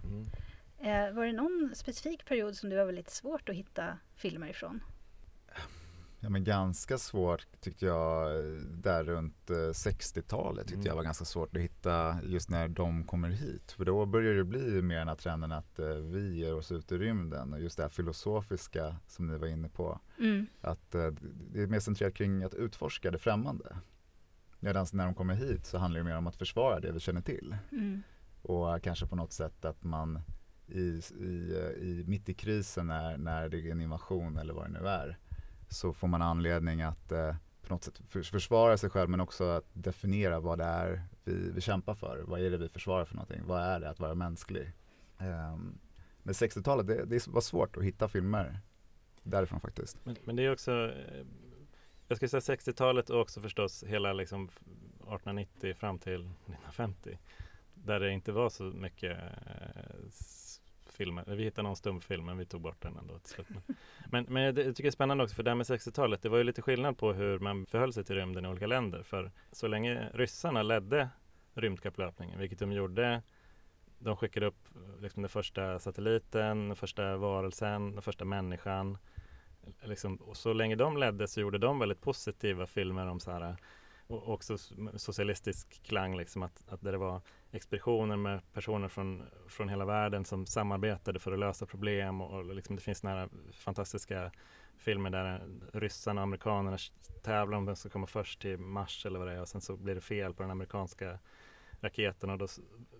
Eh, 0.79 1.11
var 1.11 1.25
det 1.25 1.31
någon 1.31 1.71
specifik 1.75 2.25
period 2.25 2.55
som 2.55 2.69
det 2.69 2.75
var 2.75 2.85
väldigt 2.85 3.09
svårt 3.09 3.49
att 3.49 3.55
hitta 3.55 3.97
filmer 4.15 4.47
ifrån? 4.49 4.83
Ja, 6.25 6.29
men 6.29 6.43
ganska 6.43 6.97
svårt 6.97 7.47
tyckte 7.61 7.85
jag 7.85 8.35
eh, 8.35 8.51
där 8.61 9.03
runt 9.03 9.49
eh, 9.49 9.53
60-talet 9.55 10.67
tyckte 10.67 10.75
Mm. 10.75 10.87
jag 10.87 10.95
var 10.95 11.03
ganska 11.03 11.25
svårt 11.25 11.55
att 11.55 11.61
hitta 11.61 12.17
just 12.23 12.49
när 12.49 12.67
de 12.67 13.03
kommer 13.03 13.29
hit. 13.29 13.71
För 13.71 13.85
då 13.85 14.05
börjar 14.05 14.33
det 14.33 14.43
bli 14.43 14.81
mer 14.81 14.97
den 14.97 15.07
här 15.07 15.15
trenden 15.15 15.51
att 15.51 15.79
eh, 15.79 15.87
vi 15.87 16.35
ger 16.35 16.55
oss 16.55 16.71
ut 16.71 16.91
i 16.91 16.97
rymden 16.97 17.53
och 17.53 17.59
just 17.61 17.77
det 17.77 17.83
här 17.83 17.89
filosofiska 17.89 18.95
som 19.07 19.27
ni 19.27 19.37
var 19.37 19.47
inne 19.47 19.69
på. 19.69 19.99
Mm. 20.19 20.45
Att 20.61 20.95
eh, 20.95 21.07
det 21.51 21.61
är 21.61 21.67
mer 21.67 21.79
centrerat 21.79 22.13
kring 22.13 22.43
att 22.43 22.53
utforska 22.53 23.11
det 23.11 23.17
främmande. 23.19 23.77
Medan 24.59 24.85
när 24.93 25.05
de 25.05 25.15
kommer 25.15 25.33
hit 25.33 25.65
så 25.65 25.77
handlar 25.77 25.99
det 25.99 26.03
mer 26.03 26.17
om 26.17 26.27
att 26.27 26.35
försvara 26.35 26.79
det 26.79 26.91
vi 26.91 26.99
känner 26.99 27.21
till. 27.21 27.57
Mm. 27.71 28.01
Och 28.41 28.73
eh, 28.73 28.79
kanske 28.79 29.07
på 29.07 29.15
något 29.15 29.33
sätt 29.33 29.65
att 29.65 29.83
man 29.83 30.19
i, 30.67 31.01
i, 31.19 31.53
eh, 31.57 31.83
i, 31.83 32.03
mitt 32.07 32.29
i 32.29 32.33
krisen 32.33 32.87
när, 32.87 33.17
när 33.17 33.49
det 33.49 33.57
är 33.67 33.71
en 33.71 33.81
invasion 33.81 34.37
eller 34.37 34.53
vad 34.53 34.65
det 34.65 34.81
nu 34.81 34.87
är 34.87 35.17
så 35.69 35.93
får 35.93 36.07
man 36.07 36.21
anledning 36.21 36.81
att 36.81 37.11
eh, 37.11 37.35
på 37.67 37.73
något 37.73 37.83
sätt 37.83 38.01
försvara 38.07 38.77
sig 38.77 38.89
själv 38.89 39.09
men 39.09 39.19
också 39.19 39.43
att 39.43 39.65
definiera 39.73 40.39
vad 40.39 40.57
det 40.57 40.63
är 40.63 41.01
vi, 41.23 41.51
vi 41.51 41.61
kämpar 41.61 41.93
för. 41.93 42.23
Vad 42.27 42.41
är 42.41 42.51
det 42.51 42.57
vi 42.57 42.69
försvarar 42.69 43.05
för 43.05 43.15
någonting? 43.15 43.41
Vad 43.45 43.61
är 43.61 43.79
det 43.79 43.89
att 43.89 43.99
vara 43.99 44.15
mänsklig? 44.15 44.71
Um, 45.19 45.79
men 46.23 46.33
60-talet, 46.33 46.87
det, 46.87 47.05
det 47.05 47.27
var 47.27 47.41
svårt 47.41 47.77
att 47.77 47.83
hitta 47.83 48.07
filmer 48.07 48.59
därifrån 49.23 49.59
faktiskt. 49.59 49.97
Men, 50.03 50.15
men 50.23 50.35
det 50.35 50.43
är 50.43 50.51
också, 50.51 50.71
eh, 50.71 51.25
jag 52.07 52.17
skulle 52.17 52.29
säga 52.41 52.57
60-talet 52.57 53.09
och 53.09 53.21
också 53.21 53.41
förstås 53.41 53.83
hela 53.83 54.13
liksom 54.13 54.45
1890 54.45 55.73
fram 55.73 55.99
till 55.99 56.21
1950. 56.21 57.17
Där 57.73 57.99
det 57.99 58.11
inte 58.11 58.31
var 58.31 58.49
så 58.49 58.63
mycket 58.63 59.17
eh, 59.17 60.09
filmen. 60.95 61.25
Vi 61.27 61.43
hittade 61.43 61.67
någon 61.67 61.75
stumfilm 61.75 62.25
men 62.25 62.37
vi 62.37 62.45
tog 62.45 62.61
bort 62.61 62.81
den 62.81 62.97
ändå 62.97 63.19
till 63.19 63.33
slut. 63.33 63.47
Men, 63.49 63.63
men, 64.09 64.25
men 64.29 64.43
jag 64.43 64.55
tycker 64.55 64.83
det 64.83 64.89
är 64.89 64.91
spännande 64.91 65.23
också 65.23 65.35
för 65.35 65.43
det 65.43 65.49
här 65.49 65.55
med 65.55 65.65
60-talet, 65.65 66.21
det 66.21 66.29
var 66.29 66.37
ju 66.37 66.43
lite 66.43 66.61
skillnad 66.61 66.97
på 66.97 67.13
hur 67.13 67.39
man 67.39 67.65
förhöll 67.65 67.93
sig 67.93 68.03
till 68.03 68.15
rymden 68.15 68.45
i 68.45 68.47
olika 68.47 68.67
länder. 68.67 69.03
För 69.03 69.31
så 69.51 69.67
länge 69.67 70.09
ryssarna 70.13 70.63
ledde 70.63 71.09
rymdkapplöpningen, 71.53 72.39
vilket 72.39 72.59
de 72.59 72.71
gjorde 72.71 73.21
de 73.99 74.17
skickade 74.17 74.45
upp 74.45 74.67
liksom 75.01 75.21
den 75.21 75.29
första 75.29 75.79
satelliten, 75.79 76.67
den 76.67 76.75
första 76.75 77.17
varelsen, 77.17 77.91
den 77.91 78.01
första 78.01 78.25
människan. 78.25 78.97
Liksom, 79.83 80.15
och 80.15 80.37
så 80.37 80.53
länge 80.53 80.75
de 80.75 80.97
ledde 80.97 81.27
så 81.27 81.41
gjorde 81.41 81.57
de 81.57 81.79
väldigt 81.79 82.01
positiva 82.01 82.67
filmer 82.67 83.07
om 83.07 83.19
så 83.19 83.31
här 83.31 83.57
och 84.07 84.29
också 84.29 84.57
socialistisk 84.95 85.83
klang, 85.83 86.17
liksom 86.17 86.43
att, 86.43 86.63
att 86.69 86.81
det 86.81 86.97
var 86.97 87.21
expeditioner 87.51 88.15
med 88.15 88.53
personer 88.53 88.87
från, 88.87 89.23
från 89.47 89.69
hela 89.69 89.85
världen 89.85 90.25
som 90.25 90.45
samarbetade 90.45 91.19
för 91.19 91.31
att 91.31 91.39
lösa 91.39 91.65
problem 91.65 92.21
och, 92.21 92.39
och 92.39 92.55
liksom 92.55 92.75
det 92.75 92.81
finns 92.81 93.03
några 93.03 93.29
fantastiska 93.53 94.31
filmer 94.77 95.09
där 95.09 95.47
ryssarna 95.73 96.21
och 96.21 96.23
amerikanerna 96.23 96.77
tävlar 97.23 97.57
om 97.57 97.65
vem 97.65 97.75
som 97.75 97.91
komma 97.91 98.07
först 98.07 98.41
till 98.41 98.57
Mars 98.57 99.05
eller 99.05 99.19
vad 99.19 99.27
det 99.27 99.33
är 99.33 99.41
och 99.41 99.47
sen 99.47 99.61
så 99.61 99.77
blir 99.77 99.95
det 99.95 100.01
fel 100.01 100.33
på 100.33 100.43
den 100.43 100.51
amerikanska 100.51 101.19
raketen 101.81 102.29
och 102.29 102.37
då 102.37 102.47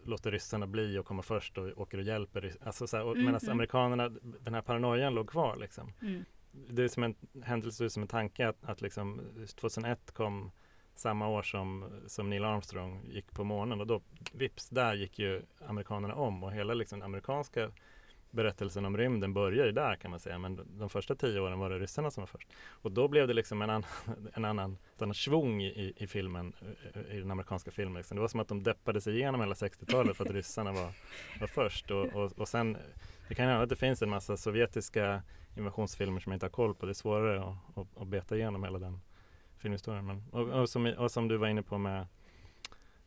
låter 0.03 0.31
ryssarna 0.31 0.67
bli 0.67 0.97
att 0.97 1.05
komma 1.05 1.21
först 1.21 1.57
och 1.57 1.77
åker 1.77 1.97
och 1.97 2.03
hjälper. 2.03 2.55
Alltså 2.61 2.87
så 2.87 2.97
här, 2.97 3.03
och, 3.03 3.11
Mm, 3.11 3.25
medan 3.25 3.41
mm. 3.41 3.51
amerikanerna, 3.51 4.09
den 4.21 4.53
här 4.53 4.61
paranoian 4.61 5.13
låg 5.13 5.29
kvar 5.29 5.55
liksom. 5.55 5.93
Mm. 6.01 6.25
Det 6.51 6.83
är 6.83 6.87
som 6.87 7.03
en 7.03 7.15
händelse, 7.43 7.89
som 7.89 8.01
en 8.01 8.07
tanke 8.07 8.47
att, 8.47 8.63
att 8.63 8.81
liksom 8.81 9.21
2001 9.55 10.11
kom 10.11 10.51
samma 10.99 11.27
år 11.27 11.41
som, 11.41 11.85
som 12.07 12.29
Neil 12.29 12.45
Armstrong 12.45 13.01
gick 13.09 13.31
på 13.31 13.43
månen 13.43 13.81
och 13.81 13.87
då 13.87 14.01
vips, 14.33 14.69
där 14.69 14.93
gick 14.93 15.19
ju 15.19 15.41
amerikanerna 15.67 16.15
om 16.15 16.43
och 16.43 16.51
hela 16.51 16.73
liksom 16.73 17.01
amerikanska 17.01 17.71
berättelsen 18.35 18.85
om 18.85 18.97
rymden 18.97 19.33
börjar 19.33 19.65
ju 19.65 19.71
där 19.71 19.95
kan 19.95 20.11
man 20.11 20.19
säga 20.19 20.37
men 20.37 20.79
de- 20.79 20.89
första 20.89 21.15
tio 21.15 21.39
åren 21.39 21.59
var 21.59 21.69
det 21.69 21.79
ryssarna 21.79 22.11
som 22.11 22.21
var 22.21 22.27
först. 22.27 22.47
Och 22.67 22.91
då 22.91 23.07
blev 23.07 23.27
det 23.27 23.33
liksom 23.33 23.61
en, 23.61 23.69
annan, 23.69 23.85
en 24.33 24.45
annan, 24.45 24.77
ett 24.95 25.01
annat 25.01 25.17
svung 25.17 25.61
i, 25.61 25.93
i, 25.97 26.07
filmen, 26.07 26.53
eh, 26.93 27.15
i 27.15 27.19
den 27.19 27.31
amerikanska 27.31 27.71
filmen. 27.71 27.97
Liksom. 27.97 28.15
Det 28.15 28.21
var 28.21 28.27
som 28.27 28.39
att 28.39 28.47
de 28.47 28.63
deppade 28.63 29.01
sig 29.01 29.15
igenom 29.15 29.41
hela 29.41 29.53
60-talet 29.53 30.17
för 30.17 30.25
att 30.25 30.31
ryssarna 30.31 30.71
var, 30.71 30.91
var 31.39 31.47
först. 31.47 31.91
Och, 31.91 32.05
och, 32.05 32.31
och 32.39 32.47
sen, 32.47 32.77
det 33.27 33.35
kan 33.35 33.47
hända 33.47 33.63
att 33.63 33.69
det 33.69 33.75
finns 33.75 34.01
en 34.01 34.09
massa 34.09 34.37
sovjetiska 34.37 35.21
invasionsfilmer 35.57 36.19
som 36.19 36.31
jag 36.31 36.35
inte 36.35 36.45
har 36.45 36.51
koll 36.51 36.75
på. 36.75 36.85
Det 36.85 36.91
är 36.91 36.93
svårare 36.93 37.43
att, 37.43 37.77
att, 37.77 38.01
att 38.01 38.07
beta 38.07 38.35
igenom 38.35 38.63
hela 38.63 38.79
den 38.79 38.99
filmhistorien. 39.69 40.05
Men, 40.05 40.23
och, 40.31 40.61
och, 40.61 40.69
som, 40.69 40.85
och 40.97 41.11
som 41.11 41.27
du 41.27 41.37
var 41.37 41.47
inne 41.47 41.61
på 41.63 41.77
med, 41.77 42.05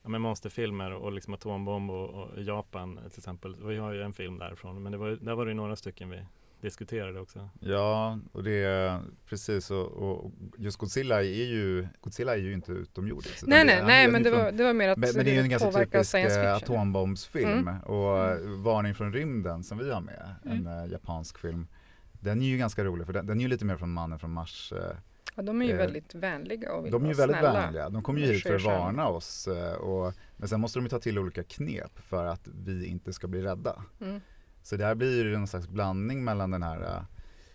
med 0.02 0.20
monsterfilmer 0.20 0.92
och 0.92 1.12
liksom 1.12 1.34
atombomb 1.34 1.90
och, 1.90 2.08
och 2.10 2.42
Japan 2.42 2.96
till 3.10 3.18
exempel. 3.20 3.56
Vi 3.64 3.76
har 3.76 3.92
ju 3.92 4.02
en 4.02 4.12
film 4.12 4.38
därifrån 4.38 4.82
men 4.82 4.92
det 4.92 4.98
var, 4.98 5.10
där 5.10 5.34
var 5.34 5.44
det 5.44 5.50
ju 5.50 5.54
några 5.56 5.76
stycken 5.76 6.10
vi 6.10 6.22
diskuterade 6.60 7.20
också. 7.20 7.48
Ja, 7.60 8.18
och 8.32 8.42
det 8.44 8.64
är 8.64 9.00
precis 9.28 9.70
och, 9.70 9.86
och 9.86 10.32
just 10.56 10.76
Godzilla 10.78 11.18
är 11.24 11.46
ju, 11.46 11.86
Godzilla 12.00 12.32
är 12.32 12.38
ju 12.40 12.52
inte 12.52 12.72
utomjordisk. 12.72 13.46
Nej, 13.46 13.58
det- 13.58 13.64
nej, 13.74 13.82
nej 13.86 14.08
men 14.10 14.22
det 14.22 14.30
från- 14.30 14.40
var, 14.44 14.52
det 14.52 14.64
var 14.64 14.72
mer 14.72 14.88
att 14.88 14.98
Men, 14.98 15.10
men 15.16 15.24
det 15.24 15.30
är 15.30 15.34
ju 15.34 15.40
en 15.40 15.48
ganska 15.50 15.70
typisk 15.72 16.14
eh, 16.14 16.54
atombombsfilm 16.54 17.48
Mm. 17.68 17.80
och 17.80 18.18
eh, 18.18 18.36
Mm. 18.36 18.62
Varning 18.62 18.94
från 18.94 19.12
rymden 19.12 19.64
som 19.64 19.78
vi 19.78 19.90
har 19.92 20.00
med, 20.00 20.34
en 20.44 20.50
Mm. 20.66 20.84
eh, 20.84 20.92
japansk 20.92 21.38
film. 21.38 21.66
Den 22.12 22.42
är 22.42 22.46
ju 22.46 22.58
ganska 22.58 22.84
rolig 22.84 23.06
för 23.06 23.12
den, 23.12 23.26
den 23.26 23.38
är 23.38 23.42
ju 23.42 23.48
lite 23.48 23.64
mer 23.64 23.76
från 23.76 23.92
Mannen 23.92 24.18
från 24.18 24.30
Mars. 24.32 24.72
eh, 24.72 24.96
Ja, 25.38 25.42
de 25.42 25.62
är 25.62 25.66
ju 25.66 25.72
eh, 25.72 25.78
väldigt 25.78 26.14
vänliga 26.14 26.72
och 26.72 26.90
De 26.90 27.04
är 27.04 27.08
ju 27.08 27.14
väldigt 27.14 27.36
snälla. 27.38 27.52
vänliga. 27.60 27.88
De 27.88 28.02
kommer 28.02 28.20
ju 28.20 28.26
hit 28.32 28.42
för 28.42 28.54
att 28.54 28.64
varna 28.64 29.08
oss. 29.08 29.48
eh, 29.48 29.72
Och, 29.74 30.14
men 30.36 30.48
sen 30.48 30.60
måste 30.60 30.78
de 30.78 30.82
ju 30.82 30.88
ta 30.88 30.98
till 30.98 31.18
olika 31.18 31.42
knep 31.42 31.98
för 31.98 32.24
att 32.24 32.48
vi 32.64 32.86
inte 32.86 33.12
ska 33.12 33.26
bli 33.26 33.42
rädda. 33.42 33.82
Mm. 34.00 34.20
Så 34.62 34.76
där 34.76 34.94
blir 34.94 35.24
det 35.24 35.36
en 35.36 35.46
slags 35.46 35.68
blandning 35.68 36.24
mellan 36.24 36.50
den 36.50 36.62
här 36.62 36.82
eh, 36.82 37.02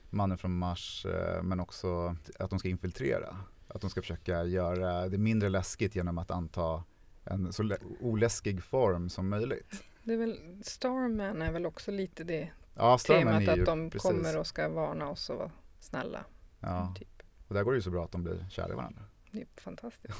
mannen 0.09 0.37
från 0.37 0.57
Mars 0.57 1.05
eh, 1.05 1.43
men 1.43 1.59
också 1.59 2.15
att 2.39 2.49
de 2.49 2.59
ska 2.59 2.67
infiltrera. 2.69 3.37
Att 3.67 3.81
de 3.81 3.89
ska 3.89 4.01
försöka 4.01 4.43
göra 4.43 5.09
det 5.09 5.17
mindre 5.17 5.49
läskigt 5.49 5.95
genom 5.95 6.17
att 6.17 6.31
anta 6.31 6.83
en 7.25 7.53
så 7.53 7.63
lä- 7.63 7.77
oläskig 7.99 8.63
form 8.63 9.09
som 9.09 9.29
möjligt. 9.29 9.83
Det 10.03 10.13
är 10.13 10.17
väl, 10.17 10.39
Starman 10.61 11.41
är 11.41 11.51
väl 11.51 11.65
också 11.65 11.91
lite 11.91 12.23
det 12.23 12.49
Ja, 12.75 12.97
temat 12.97 13.41
ju 13.43 13.49
att 13.49 13.65
de 13.65 13.89
precis. 13.89 14.11
kommer 14.11 14.39
och 14.39 14.47
ska 14.47 14.69
varna 14.69 15.09
oss 15.09 15.29
och 15.29 15.37
vara 15.37 15.51
snälla. 15.79 16.25
Ja, 16.59 16.93
Typ. 16.99 17.12
Och 17.53 17.57
där 17.57 17.63
går 17.63 17.71
det 17.71 17.77
ju 17.77 17.81
så 17.81 17.91
bra 17.91 18.03
att 18.03 18.11
de 18.11 18.23
blir 18.23 18.45
kära 18.49 18.71
i 18.73 18.75
varandra. 18.75 19.01
Det 19.31 19.41
är 19.41 19.47
fantastiskt. 19.61 20.19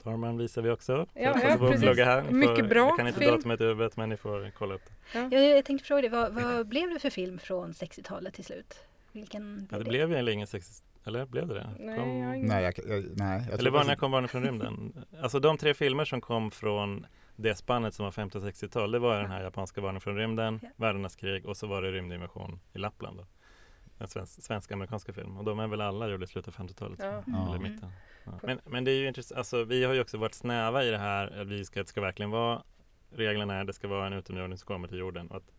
Starman 0.00 0.38
visar 0.38 0.62
vi 0.62 0.70
också. 0.70 1.06
Ja, 1.14 1.32
Får- 1.32 1.50
ja, 1.50 1.58
får 1.58 1.70
precis. 1.72 1.98
här. 2.04 2.22
Ni 2.22 2.32
Mycket 2.32 2.58
får, 2.58 2.68
bra 2.68 2.86
Jag 2.88 2.96
kan 2.96 3.06
inte 3.06 3.20
film. 3.20 3.34
datumet 3.34 3.60
i 3.60 3.64
huvudet 3.64 3.96
men 3.96 4.08
ni 4.08 4.16
får 4.16 4.50
kolla 4.58 4.74
upp 4.74 4.82
det. 5.12 5.18
Jag, 5.36 5.56
jag 5.56 5.64
tänkte 5.64 5.86
fråga 5.86 6.00
dig, 6.00 6.10
vad, 6.10 6.34
vad 6.34 6.68
blev 6.68 6.90
det 6.90 6.98
för 6.98 7.10
film 7.10 7.38
från 7.38 7.72
60-talet 7.72 8.34
till 8.34 8.44
slut? 8.44 8.74
Vilken 9.12 9.68
Ja, 9.70 9.78
det 9.78 9.84
det? 9.84 9.90
blev 9.90 10.10
ju 10.10 10.16
en 10.16 10.24
länge 10.24 10.46
60 10.46 10.84
eller 11.04 11.26
blev 11.26 11.46
det 11.48 11.54
det? 11.54 11.70
Nej, 11.78 11.98
Kom- 11.98 12.18
jag 12.18 12.38
Nej, 12.38 12.64
jag, 12.64 12.74
jag, 12.88 13.04
nej, 13.16 13.46
jag 13.50 13.58
Eller 13.60 13.70
var 13.70 13.84
när 13.84 13.96
kom 13.96 14.10
Varning 14.10 14.28
från 14.28 14.42
rymden? 14.42 15.04
Alltså 15.22 15.40
de 15.40 15.58
tre 15.58 15.74
filmer 15.74 16.04
som 16.04 16.20
kom 16.20 16.50
från 16.50 17.06
det 17.36 17.54
spannet 17.54 17.94
som 17.94 18.04
var 18.04 18.10
50 18.12 18.38
och 18.38 18.44
60-tal, 18.44 18.90
det 18.90 18.98
var 18.98 19.20
den 19.20 19.30
här 19.30 19.42
japanska 19.42 19.80
Varning 19.80 20.00
från 20.00 20.16
rymden, 20.16 20.58
Ja. 20.62 20.68
Världarnas 20.76 21.16
krig 21.16 21.46
och 21.46 21.56
så 21.56 21.66
var 21.66 21.82
det 21.82 21.92
Rymdinvasion 21.92 22.60
i 22.72 22.78
Lappland. 22.78 23.18
Då. 23.18 23.26
En 24.02 24.08
svensk, 24.08 24.42
svensk-amerikanska 24.42 25.12
film 25.12 25.36
och 25.36 25.44
de 25.44 25.58
är 25.60 25.66
väl 25.66 25.80
alla 25.80 26.08
gjorda 26.08 26.24
i 26.24 26.26
slutet 26.26 26.60
av 26.60 26.66
50-talet. 26.66 26.98
tror 27.00 27.12
jag. 27.12 27.18
Ja. 27.18 27.32
Ja. 27.32 27.48
Eller 27.48 27.58
mitten. 27.70 27.88
Ja. 28.24 28.40
Men, 28.42 28.60
men 28.66 28.84
det 28.84 28.90
är 28.90 28.96
ju 28.96 29.08
intressant, 29.08 29.38
alltså, 29.38 29.64
vi 29.64 29.84
har 29.84 29.94
ju 29.94 30.00
också 30.00 30.18
varit 30.18 30.34
snäva 30.34 30.84
i 30.84 30.90
det 30.90 30.98
här, 30.98 31.40
att 31.40 31.46
vi 31.46 31.64
ska, 31.64 31.80
det 31.82 31.88
ska 31.88 32.00
verkligen 32.00 32.30
vara, 32.30 32.62
reglerna 33.10 33.54
är 33.54 33.64
det 33.64 33.72
ska 33.72 33.88
vara 33.88 34.06
en 34.06 34.12
utomjording 34.12 34.58
som 34.58 34.66
kommer 34.66 34.88
till 34.88 34.98
jorden. 34.98 35.26
Och 35.28 35.36
att 35.36 35.52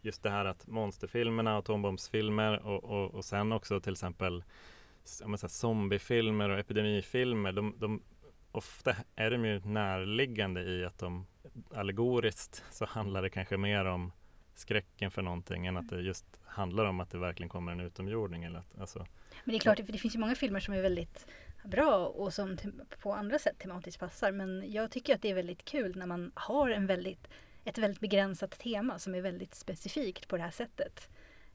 just 0.00 0.22
det 0.22 0.30
här 0.30 0.44
att 0.44 0.66
monsterfilmerna, 0.66 1.56
atombombsfilmer 1.58 2.66
och, 2.66 2.84
och, 2.84 3.14
och 3.14 3.24
sen 3.24 3.52
också 3.52 3.80
till 3.80 3.92
exempel 3.92 4.44
s- 5.04 5.18
ja, 5.22 5.28
men 5.28 5.38
så 5.38 5.46
här, 5.46 5.50
zombiefilmer 5.50 6.48
och 6.50 6.58
epidemifilmer, 6.58 7.52
de, 7.52 7.74
de, 7.78 8.02
ofta 8.52 8.96
är 9.16 9.30
de 9.30 9.44
ju 9.44 9.60
närliggande 9.60 10.62
i 10.62 10.84
att 10.84 10.98
de 10.98 11.26
allegoriskt 11.74 12.64
så 12.70 12.84
handlar 12.86 13.22
det 13.22 13.30
kanske 13.30 13.56
mer 13.56 13.84
om 13.84 14.12
skräcken 14.58 15.10
för 15.10 15.22
någonting 15.22 15.66
än 15.66 15.76
att 15.76 15.88
det 15.88 16.00
just 16.00 16.26
handlar 16.44 16.84
om 16.84 17.00
att 17.00 17.10
det 17.10 17.18
verkligen 17.18 17.48
kommer 17.48 17.72
en 17.72 17.80
utomjording. 17.80 18.44
Eller 18.44 18.58
att, 18.58 18.78
alltså, 18.80 18.98
Men 19.44 19.52
det 19.52 19.56
är 19.56 19.60
klart, 19.60 19.76
för 19.76 19.92
det 19.92 19.98
finns 19.98 20.14
ju 20.14 20.18
många 20.18 20.34
filmer 20.34 20.60
som 20.60 20.74
är 20.74 20.82
väldigt 20.82 21.26
bra 21.64 22.06
och 22.06 22.34
som 22.34 22.56
på 23.02 23.12
andra 23.14 23.38
sätt 23.38 23.58
tematiskt 23.58 24.00
passar. 24.00 24.32
Men 24.32 24.72
jag 24.72 24.90
tycker 24.90 25.14
att 25.14 25.22
det 25.22 25.30
är 25.30 25.34
väldigt 25.34 25.64
kul 25.64 25.96
när 25.96 26.06
man 26.06 26.32
har 26.34 26.70
en 26.70 26.86
väldigt, 26.86 27.28
ett 27.64 27.78
väldigt 27.78 28.00
begränsat 28.00 28.50
tema 28.58 28.98
som 28.98 29.14
är 29.14 29.20
väldigt 29.20 29.54
specifikt 29.54 30.28
på 30.28 30.36
det 30.36 30.42
här 30.42 30.50
sättet. 30.50 31.08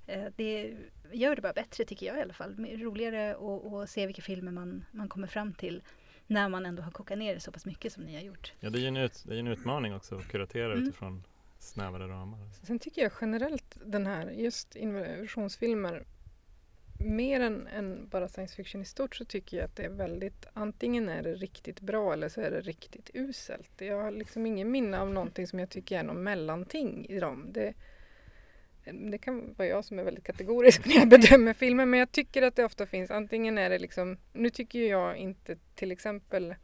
Eh, 0.07 0.25
Det 0.35 0.77
gör 1.11 1.35
det 1.35 1.41
bara 1.41 1.53
bättre 1.53 1.85
tycker 1.85 2.05
jag 2.05 2.17
i 2.17 2.21
alla 2.21 2.33
fall. 2.33 2.55
Roligare 2.71 3.31
att 3.35 3.73
att 3.73 3.89
se 3.89 4.05
vilka 4.05 4.21
filmer 4.21 4.51
man, 4.51 4.85
man 4.91 5.09
kommer 5.09 5.27
fram 5.27 5.53
till 5.53 5.83
när 6.27 6.49
man 6.49 6.65
ändå 6.65 6.83
har 6.83 6.91
kokat 6.91 7.17
ner 7.17 7.33
det 7.33 7.39
så 7.39 7.51
pass 7.51 7.65
mycket 7.65 7.93
som 7.93 8.03
ni 8.03 8.15
har 8.15 8.21
gjort. 8.21 8.53
Ja, 8.59 8.69
det 8.69 8.79
är 8.79 8.81
ju 8.81 8.87
en, 8.87 8.97
ut, 8.97 9.23
det 9.27 9.35
är 9.35 9.39
en 9.39 9.47
utmaning 9.47 9.95
också 9.95 10.15
att 10.17 10.27
kuratera 10.27 10.71
Mm. 10.73 10.83
utifrån 10.83 11.23
snävare 11.63 12.07
ramar. 12.07 12.39
Sen 12.63 12.79
tycker 12.79 13.01
jag 13.01 13.11
generellt 13.21 13.77
den 13.85 14.05
här, 14.05 14.29
just 14.29 14.75
innovationsfilmer 14.75 16.05
mer 17.03 17.39
än, 17.39 17.67
än 17.67 18.07
bara 18.07 18.27
science 18.27 18.55
fiction 18.55 18.81
i 18.81 18.85
stort 18.85 19.15
så 19.15 19.25
tycker 19.25 19.57
jag 19.57 19.65
att 19.65 19.75
det 19.75 19.83
är 19.83 19.89
väldigt, 19.89 20.45
antingen 20.53 21.09
är 21.09 21.23
det 21.23 21.33
riktigt 21.33 21.81
bra 21.81 22.13
eller 22.13 22.29
så 22.29 22.41
är 22.41 22.51
det 22.51 22.61
riktigt 22.61 23.09
uselt. 23.13 23.71
Jag 23.77 24.01
har 24.01 24.11
liksom 24.11 24.45
ingen 24.45 24.71
minne 24.71 24.99
av 24.99 25.11
någonting 25.11 25.47
som 25.47 25.59
jag 25.59 25.69
tycker 25.69 25.99
är 25.99 26.03
någon 26.03 26.23
mellanting 26.23 27.05
i 27.09 27.19
dem. 27.19 27.47
Det, 27.53 27.73
det 28.91 29.17
kan 29.17 29.53
vara 29.53 29.67
jag 29.67 29.85
som 29.85 29.99
är 29.99 30.03
väldigt 30.03 30.23
kategorisk 30.23 30.85
när 30.85 30.95
jag 30.95 31.09
bedömer 31.09 31.53
filmer 31.53 31.85
men 31.85 31.99
jag 31.99 32.11
tycker 32.11 32.41
att 32.41 32.55
det 32.55 32.65
ofta 32.65 32.85
finns, 32.85 33.11
antingen 33.11 33.57
är 33.57 33.69
det 33.69 33.79
liksom, 33.79 34.17
nu 34.33 34.49
tycker 34.49 34.79
ju 34.79 34.87
jag 34.87 35.17
inte 35.17 35.57
till 35.75 35.91
exempel 35.91 36.55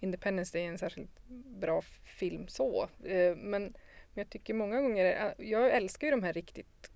Independence 0.00 0.58
Day 0.58 0.66
är 0.66 0.68
en 0.68 0.78
särskilt 0.78 1.26
bra 1.60 1.82
film 2.04 2.48
så, 2.48 2.88
eh, 3.04 3.36
men 3.36 3.74
men 4.14 4.22
jag 4.24 4.30
tycker 4.30 4.54
många 4.54 4.80
gånger, 4.80 5.04
är- 5.04 5.34
jag 5.38 5.70
älskar 5.76 6.06
ju 6.06 6.10
de 6.10 6.22
här 6.22 6.32
riktigt 6.32 6.90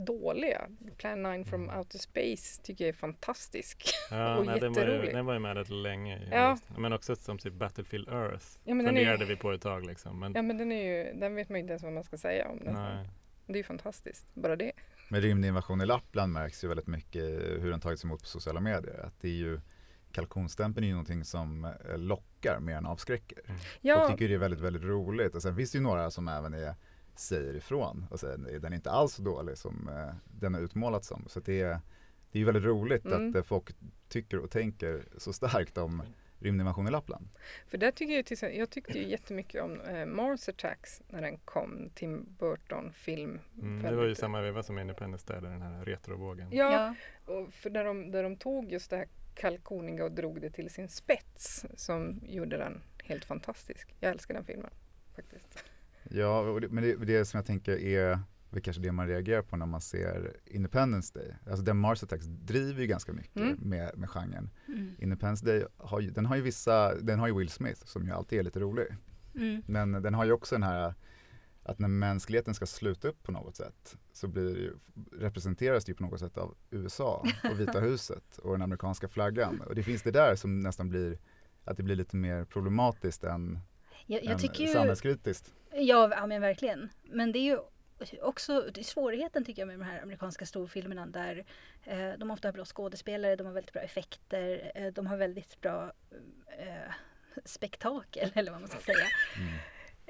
dåliga. 0.00 0.68
Plan 0.96 1.22
9 1.22 1.44
from 1.44 1.62
Mm. 1.64 1.78
Outer 1.78 1.98
Space 1.98 2.62
tycker 2.62 2.84
jag 2.84 2.88
är 2.88 2.92
fantastisk. 2.98 3.88
Ja, 4.10 4.36
Och 4.38 4.46
nej, 4.46 4.60
den, 4.60 4.72
var 4.72 4.80
ju, 4.82 4.86
jätterolig. 4.88 5.14
den 5.14 5.26
var 5.26 5.32
ju 5.32 5.38
med 5.38 5.56
rätt 5.56 5.68
länge. 5.68 6.28
Ja. 6.32 6.58
Men 6.78 6.92
också 6.92 7.16
som 7.16 7.38
typ 7.38 7.52
Battlefield 7.54 8.08
Earth 8.08 8.46
Ja, 8.64 8.74
men 8.74 8.86
den 8.86 8.96
är 8.96 9.00
ju- 9.00 9.06
funderade 9.06 9.24
vi 9.34 9.36
på 9.36 9.52
ett 9.52 9.62
tag. 9.62 9.86
Liksom. 9.86 10.20
Men, 10.20 10.32
Ja 10.34 10.42
men 10.42 10.58
den 10.58 10.72
är 10.72 10.82
ju, 10.84 11.12
den 11.20 11.34
vet 11.34 11.48
man 11.48 11.56
ju 11.56 11.60
inte 11.60 11.70
ens 11.72 11.82
vad 11.82 11.92
man 11.92 12.04
ska 12.04 12.16
säga 12.16 12.48
om 12.48 12.58
den. 12.64 12.74
nej. 12.74 13.08
Det 13.46 13.52
är 13.52 13.56
ju 13.56 13.64
fantastiskt, 13.64 14.34
bara 14.34 14.56
det. 14.56 14.72
Med 15.08 15.22
rymdinvasion 15.22 15.80
i 15.80 15.86
Lappland 15.86 16.32
märks 16.32 16.64
ju 16.64 16.68
väldigt 16.68 16.86
mycket 16.86 17.22
hur 17.60 17.70
den 17.70 17.80
tagits 17.80 18.04
emot 18.04 18.20
på 18.20 18.26
sociala 18.26 18.60
medier. 18.60 19.00
Att 19.06 19.20
det 19.20 19.28
är 19.28 19.32
ju, 19.32 19.60
kalkonstämpeln 20.12 20.84
är 20.84 20.88
ju 20.88 20.94
någonting 20.94 21.24
som 21.24 21.64
eh, 21.64 21.98
lockar 21.98 22.58
mer 22.60 22.76
än 22.76 22.86
avskräcker. 22.86 23.38
Folk 23.46 23.58
Ja, 23.80 24.08
tycker 24.08 24.28
det 24.28 24.34
är 24.34 24.38
väldigt, 24.38 24.60
väldigt 24.60 24.82
roligt. 24.82 25.34
Och 25.34 25.42
sen 25.42 25.56
finns 25.56 25.72
det 25.72 25.78
ju 25.78 25.82
några 25.84 26.10
som 26.10 26.28
även 26.28 26.54
är, 26.54 26.74
säger 27.14 27.54
ifrån 27.56 28.06
och 28.10 28.20
säger 28.20 28.34
att 28.56 28.62
den 28.62 28.72
är 28.72 28.76
inte 28.76 28.90
alls 28.90 29.14
så 29.14 29.22
dålig 29.22 29.58
som 29.58 29.88
eh, 29.88 30.14
den 30.24 30.54
har 30.54 30.60
utmålats 30.60 31.08
som. 31.08 31.24
Så 31.28 31.40
det, 31.40 31.60
är, 31.60 31.80
det 32.32 32.38
är 32.38 32.40
ju 32.40 32.44
väldigt 32.44 32.64
roligt 32.64 33.04
Mm. 33.06 33.28
att 33.30 33.36
eh, 33.36 33.42
folk 33.42 33.70
tycker 34.08 34.38
och 34.38 34.50
tänker 34.50 35.04
så 35.18 35.32
starkt 35.32 35.78
om 35.78 36.02
rymdinvasion 36.42 36.88
i 36.88 36.90
Lappland. 36.90 37.28
för 37.66 37.78
där 37.78 37.90
tycker 37.90 38.14
jag 38.16 38.26
till 38.26 38.34
exempel, 38.34 38.58
jag 38.58 38.70
tyckte 38.70 38.98
ju 38.98 39.08
jättemycket 39.08 39.62
om 39.62 39.80
eh, 39.80 40.06
Mars 40.06 40.48
Attacks 40.48 41.02
när 41.08 41.22
den 41.22 41.38
kom, 41.38 41.90
Tim 41.94 42.26
Burton-film. 42.38 43.38
Mm, 43.62 43.82
det 43.82 43.96
var 43.96 44.04
ju 44.04 44.14
samma 44.14 44.40
veva 44.40 44.62
som 44.62 44.78
Independence 44.78 45.32
Day, 45.32 45.40
den 45.40 45.62
här 45.62 45.84
retrovågen. 45.84 46.48
Ja, 46.52 46.94
och 47.26 47.52
för 47.54 47.70
där 47.70 47.84
de, 47.84 48.10
där 48.10 48.22
de 48.22 48.36
tog 48.36 48.72
just 48.72 48.90
det 48.90 48.96
här 48.96 49.06
kalkoniga 49.40 50.04
och 50.04 50.12
drog 50.12 50.40
det 50.40 50.50
till 50.50 50.70
sin 50.70 50.88
spets 50.88 51.66
som 51.74 52.20
gjorde 52.26 52.56
den 52.56 52.82
helt 53.04 53.24
fantastisk. 53.24 53.94
Jag 54.00 54.10
älskar 54.10 54.34
den 54.34 54.44
filmen 54.44 54.70
faktiskt. 55.16 55.64
Ja, 56.10 56.40
och 56.40 56.60
det, 56.60 56.68
men 56.68 56.84
det, 56.84 56.96
det 56.96 57.24
som 57.24 57.38
jag 57.38 57.46
tänker 57.46 57.78
är 57.78 58.18
väl 58.50 58.62
kanske 58.62 58.82
det 58.82 58.92
man 58.92 59.06
reagerar 59.08 59.42
på 59.42 59.56
när 59.56 59.66
man 59.66 59.80
ser 59.80 60.36
Independence 60.46 61.18
Day. 61.18 61.34
Alltså 61.46 61.62
den 61.62 61.76
Mars 61.76 62.02
Attacks 62.02 62.26
driver 62.26 62.80
ju 62.80 62.86
ganska 62.86 63.12
mycket 63.12 63.36
Mm. 63.36 63.56
med, 63.60 63.98
med 63.98 64.10
genren. 64.10 64.50
Mm. 64.68 64.94
Independence 64.98 65.46
Day 65.46 65.64
har 65.76 66.00
ju, 66.00 66.10
den 66.10 66.26
har 66.26 66.36
ju 66.36 66.42
vissa, 66.42 66.94
den 66.94 67.18
har 67.18 67.28
ju 67.28 67.34
Will 67.38 67.48
Smith 67.48 67.80
som 67.84 68.06
ju 68.06 68.12
alltid 68.12 68.38
är 68.38 68.42
lite 68.42 68.60
rolig. 68.60 68.86
Mm. 69.34 69.62
Men 69.66 69.92
den 69.92 70.14
har 70.14 70.24
ju 70.24 70.32
också 70.32 70.54
den 70.54 70.62
här 70.62 70.94
att 71.70 71.78
när 71.78 71.88
mänskligheten 71.88 72.54
ska 72.54 72.66
sluta 72.66 73.08
upp 73.08 73.22
på 73.22 73.32
något 73.32 73.56
sätt 73.56 73.96
så 74.12 74.28
blir 74.28 74.54
det 74.54 74.60
ju, 74.60 74.72
representeras 75.12 75.84
det 75.84 75.90
ju 75.90 75.96
på 75.96 76.02
något 76.02 76.20
sätt 76.20 76.38
av 76.38 76.54
USA 76.70 77.26
och 77.50 77.60
Vita 77.60 77.80
huset 77.90 78.38
och 78.38 78.52
den 78.52 78.62
amerikanska 78.62 79.08
flaggan. 79.08 79.60
Och 79.60 79.74
det 79.74 79.82
finns 79.82 80.02
det 80.02 80.10
där 80.10 80.36
som 80.36 80.60
nästan 80.60 80.88
blir, 80.88 81.18
att 81.64 81.76
det 81.76 81.82
blir 81.82 81.96
lite 81.96 82.16
mer 82.16 82.44
problematiskt 82.44 83.24
än, 83.24 83.58
Jag, 84.06 84.24
jag 84.24 84.44
än 84.44 84.50
ju, 84.54 84.66
samhällskritiskt. 84.66 85.54
ja, 85.72 86.10
ja 86.10 86.26
men 86.26 86.40
verkligen. 86.40 86.88
Men 87.04 87.32
det 87.32 87.38
är 87.38 87.44
ju 87.44 87.58
också 88.22 88.60
det 88.74 88.80
är 88.80 88.84
svårigheten 88.84 89.44
tycker 89.44 89.62
jag 89.62 89.66
med 89.66 89.78
de 89.78 89.84
här 89.84 90.02
amerikanska 90.02 90.46
storfilmerna 90.46 91.06
där 91.06 91.44
eh, 91.84 92.10
de 92.18 92.30
ofta 92.30 92.48
har 92.48 92.52
bra 92.52 92.64
skådespelare, 92.64 93.36
de 93.36 93.46
har 93.46 93.52
väldigt 93.52 93.72
bra 93.72 93.82
effekter, 93.82 94.72
eh, 94.74 94.86
de 94.86 95.06
har 95.06 95.16
väldigt 95.16 95.60
bra 95.60 95.92
eh, 96.58 96.92
spektakel 97.44 98.30
eller 98.34 98.52
vad 98.52 98.60
man 98.60 98.70
ska 98.70 98.78
säga. 98.78 99.06
Mm. 99.36 99.52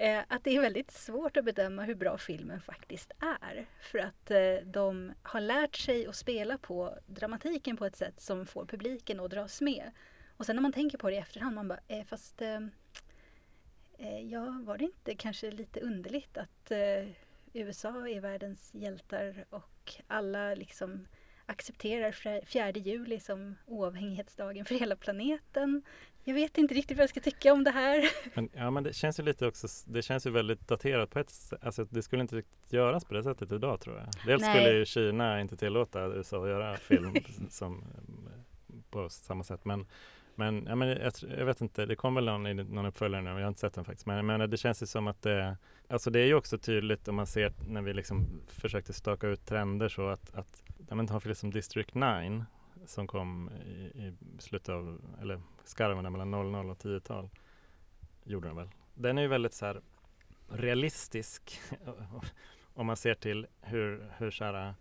Eh, 0.01 0.23
att 0.29 0.45
det 0.45 0.57
är 0.57 0.61
väldigt 0.61 0.91
svårt 0.91 1.37
att 1.37 1.45
bedöma 1.45 1.83
hur 1.83 1.95
bra 1.95 2.19
filmen 2.19 2.61
faktiskt 2.61 3.13
är. 3.19 3.67
För 3.81 3.99
att 3.99 4.31
eh, 4.31 4.55
de 4.65 5.13
har 5.23 5.41
lärt 5.41 5.77
sig 5.77 6.07
att 6.07 6.17
spela 6.17 6.59
på 6.59 6.99
dramatiken 7.07 7.77
på 7.77 7.87
ett 7.87 7.97
sätt 7.97 8.21
som 8.21 8.47
får 8.47 8.65
publiken 8.65 9.21
att 9.21 9.31
dras 9.31 9.61
med. 9.61 9.91
Och 10.37 10.47
sen 10.47 10.57
när 10.57 10.63
man 10.63 10.73
tänker 10.73 10.99
på 10.99 11.11
det 11.11 11.17
i 11.17 11.19
efterhand, 11.19 11.55
man 11.55 11.69
bara, 11.69 11.81
eh, 11.89 12.05
fast 12.05 12.43
eh, 12.43 12.61
eh 13.99 14.21
ja, 14.21 14.63
var 14.65 14.79
det 14.79 14.85
inte 14.85 15.15
kanske 15.15 15.51
lite 15.51 15.81
underligt 15.81 16.39
att 16.39 16.71
eh, 16.71 17.09
USA 17.53 18.09
är 18.09 18.21
världens 18.21 18.75
hjältar 18.75 19.45
och 19.51 19.95
alla 20.07 20.55
liksom 20.55 21.07
accepterar 21.47 22.43
4 22.45 22.71
juli 22.71 23.21
som 23.21 23.57
oavhängighetsdagen 23.67 24.65
för 24.65 24.75
hela 24.75 24.97
planeten. 24.97 25.83
Jag 26.25 26.35
vet 26.35 26.59
inte 26.59 26.75
riktigt 26.75 26.97
vad 26.97 27.03
jag 27.03 27.11
ska 27.11 27.21
tycka 27.21 27.53
om 27.53 27.65
det 27.65 27.71
här. 27.71 28.11
Men, 28.35 28.49
ja, 28.53 28.71
men 28.71 28.85
det 28.85 28.93
känns 28.93 29.21
ju 29.21 29.23
lite 29.23 29.47
också, 29.47 29.69
det 29.87 30.03
känns 30.03 30.27
ju 30.27 30.31
väldigt 30.31 30.69
daterat 30.69 31.11
på 31.11 31.19
ett 31.19 31.31
sätt. 31.31 31.65
Alltså, 31.65 31.85
det 31.91 32.03
skulle 32.03 32.23
inte 32.23 32.43
göras 32.69 33.05
på 33.05 33.15
det 33.15 33.23
sättet 33.23 33.53
idag 33.53 33.81
tror 33.81 33.97
jag. 33.97 34.07
Dels 34.27 34.43
Nej. 34.43 34.55
skulle 34.55 34.79
ju 34.79 34.85
Kina 34.85 35.41
inte 35.41 35.57
tillåta 35.57 36.07
USA 36.07 36.43
att 36.43 36.49
göra 36.49 36.77
film 36.77 37.15
som, 37.51 37.85
eh, 38.27 38.75
på 38.91 39.09
samma 39.09 39.45
sätt. 39.45 39.65
Men, 39.65 39.87
men, 40.35 40.67
ja, 40.69 40.75
men 40.75 40.89
jag, 40.89 41.13
jag 41.39 41.47
vet 41.47 41.61
inte, 41.61 41.87
det 41.87 41.97
kom 41.97 42.15
väl 42.15 42.25
någon, 42.25 42.57
någon 42.57 42.87
uppföljare 42.87 43.23
nu, 43.23 43.31
jag 43.31 43.41
har 43.41 43.49
inte 43.49 43.61
sett 43.61 43.75
den 43.75 43.85
faktiskt. 43.85 44.07
Men, 44.07 44.27
men 44.27 44.51
det 44.51 44.57
känns 44.57 44.83
ju 44.83 44.87
som 44.87 45.09
att 45.09 45.23
det, 45.23 45.57
alltså 45.89 46.11
det 46.11 46.21
är 46.21 46.27
ju 46.27 46.35
också 46.35 46.59
tydligt 46.59 47.09
om 47.09 47.15
man 47.15 47.27
ser 47.27 47.53
när 47.69 47.83
vi 47.83 47.95
liksom 47.95 48.27
försökte 48.49 48.93
staka 48.93 49.27
ut 49.27 49.47
trender 49.47 49.89
så 49.89 50.09
att, 50.09 50.35
att 50.35 50.63
ja, 50.89 50.95
men 50.95 51.07
ta 51.07 51.21
för 51.21 51.29
liksom 51.29 51.51
District 51.51 51.95
9 51.95 52.45
som 52.87 53.07
kom 53.07 53.51
i, 53.67 53.81
i 53.81 54.13
slutet 54.39 54.69
av, 54.69 55.01
eller 55.23 55.41
skarven 55.71 56.13
mellan 56.13 56.31
00 56.31 56.71
och 56.71 56.79
10-tal 56.79 57.31
gjorde 58.25 58.49
den 58.49 58.57
väl. 58.57 58.69
Den 58.95 59.19
är 59.19 59.23
ju 59.23 59.29
väldigt 59.29 59.55
så 59.55 59.67
här 59.67 59.81
realistisk 60.49 61.61
om 62.75 62.87
man 62.87 62.97
ser 62.97 63.15
till 63.15 63.47
hur, 63.61 64.13
hur 64.19 64.31
så 64.31 64.45
här, 64.45 64.75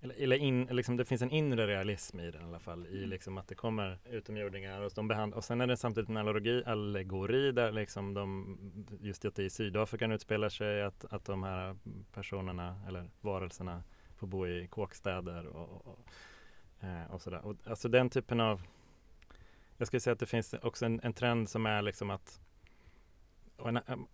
eller, 0.00 0.36
in, 0.36 0.64
liksom 0.64 0.96
det 0.96 1.04
finns 1.04 1.22
en 1.22 1.30
inre 1.30 1.66
realism 1.66 2.20
i 2.20 2.30
den 2.30 2.42
i 2.42 2.44
alla 2.44 2.58
fall 2.58 2.86
i 2.86 3.06
liksom 3.06 3.38
att 3.38 3.48
det 3.48 3.54
kommer 3.54 3.98
utomjordingar 4.04 4.80
och, 4.80 4.92
de 4.94 5.08
behand, 5.08 5.34
och 5.34 5.44
sen 5.44 5.60
är 5.60 5.66
det 5.66 5.76
samtidigt 5.76 6.08
en 6.10 6.16
allegori, 6.16 6.64
allegori 6.66 7.52
där 7.52 7.72
liksom 7.72 8.14
de, 8.14 8.58
just 9.00 9.24
att 9.24 9.34
det 9.34 9.44
i 9.44 9.50
Sydafrika 9.50 10.06
utspelar 10.06 10.48
sig 10.48 10.82
att, 10.82 11.04
att 11.10 11.24
de 11.24 11.42
här 11.42 11.76
personerna 12.12 12.82
eller 12.88 13.10
varelserna 13.20 13.82
får 14.16 14.26
bo 14.26 14.46
i 14.46 14.66
kåkstäder 14.66 15.46
och, 15.46 15.86
och, 15.86 15.98
eh, 16.80 17.10
och 17.10 17.22
sådär. 17.22 17.46
Och, 17.46 17.56
alltså 17.66 17.88
den 17.88 18.10
typen 18.10 18.40
av 18.40 18.62
jag 19.80 19.86
skulle 19.86 20.00
säga 20.00 20.12
att 20.12 20.18
det 20.18 20.26
finns 20.26 20.54
också 20.62 20.86
en, 20.86 21.00
en 21.02 21.12
trend 21.12 21.48
som 21.48 21.66
är 21.66 21.82
liksom 21.82 22.10
att 22.10 22.40
en, 23.64 23.76
en, 23.76 24.06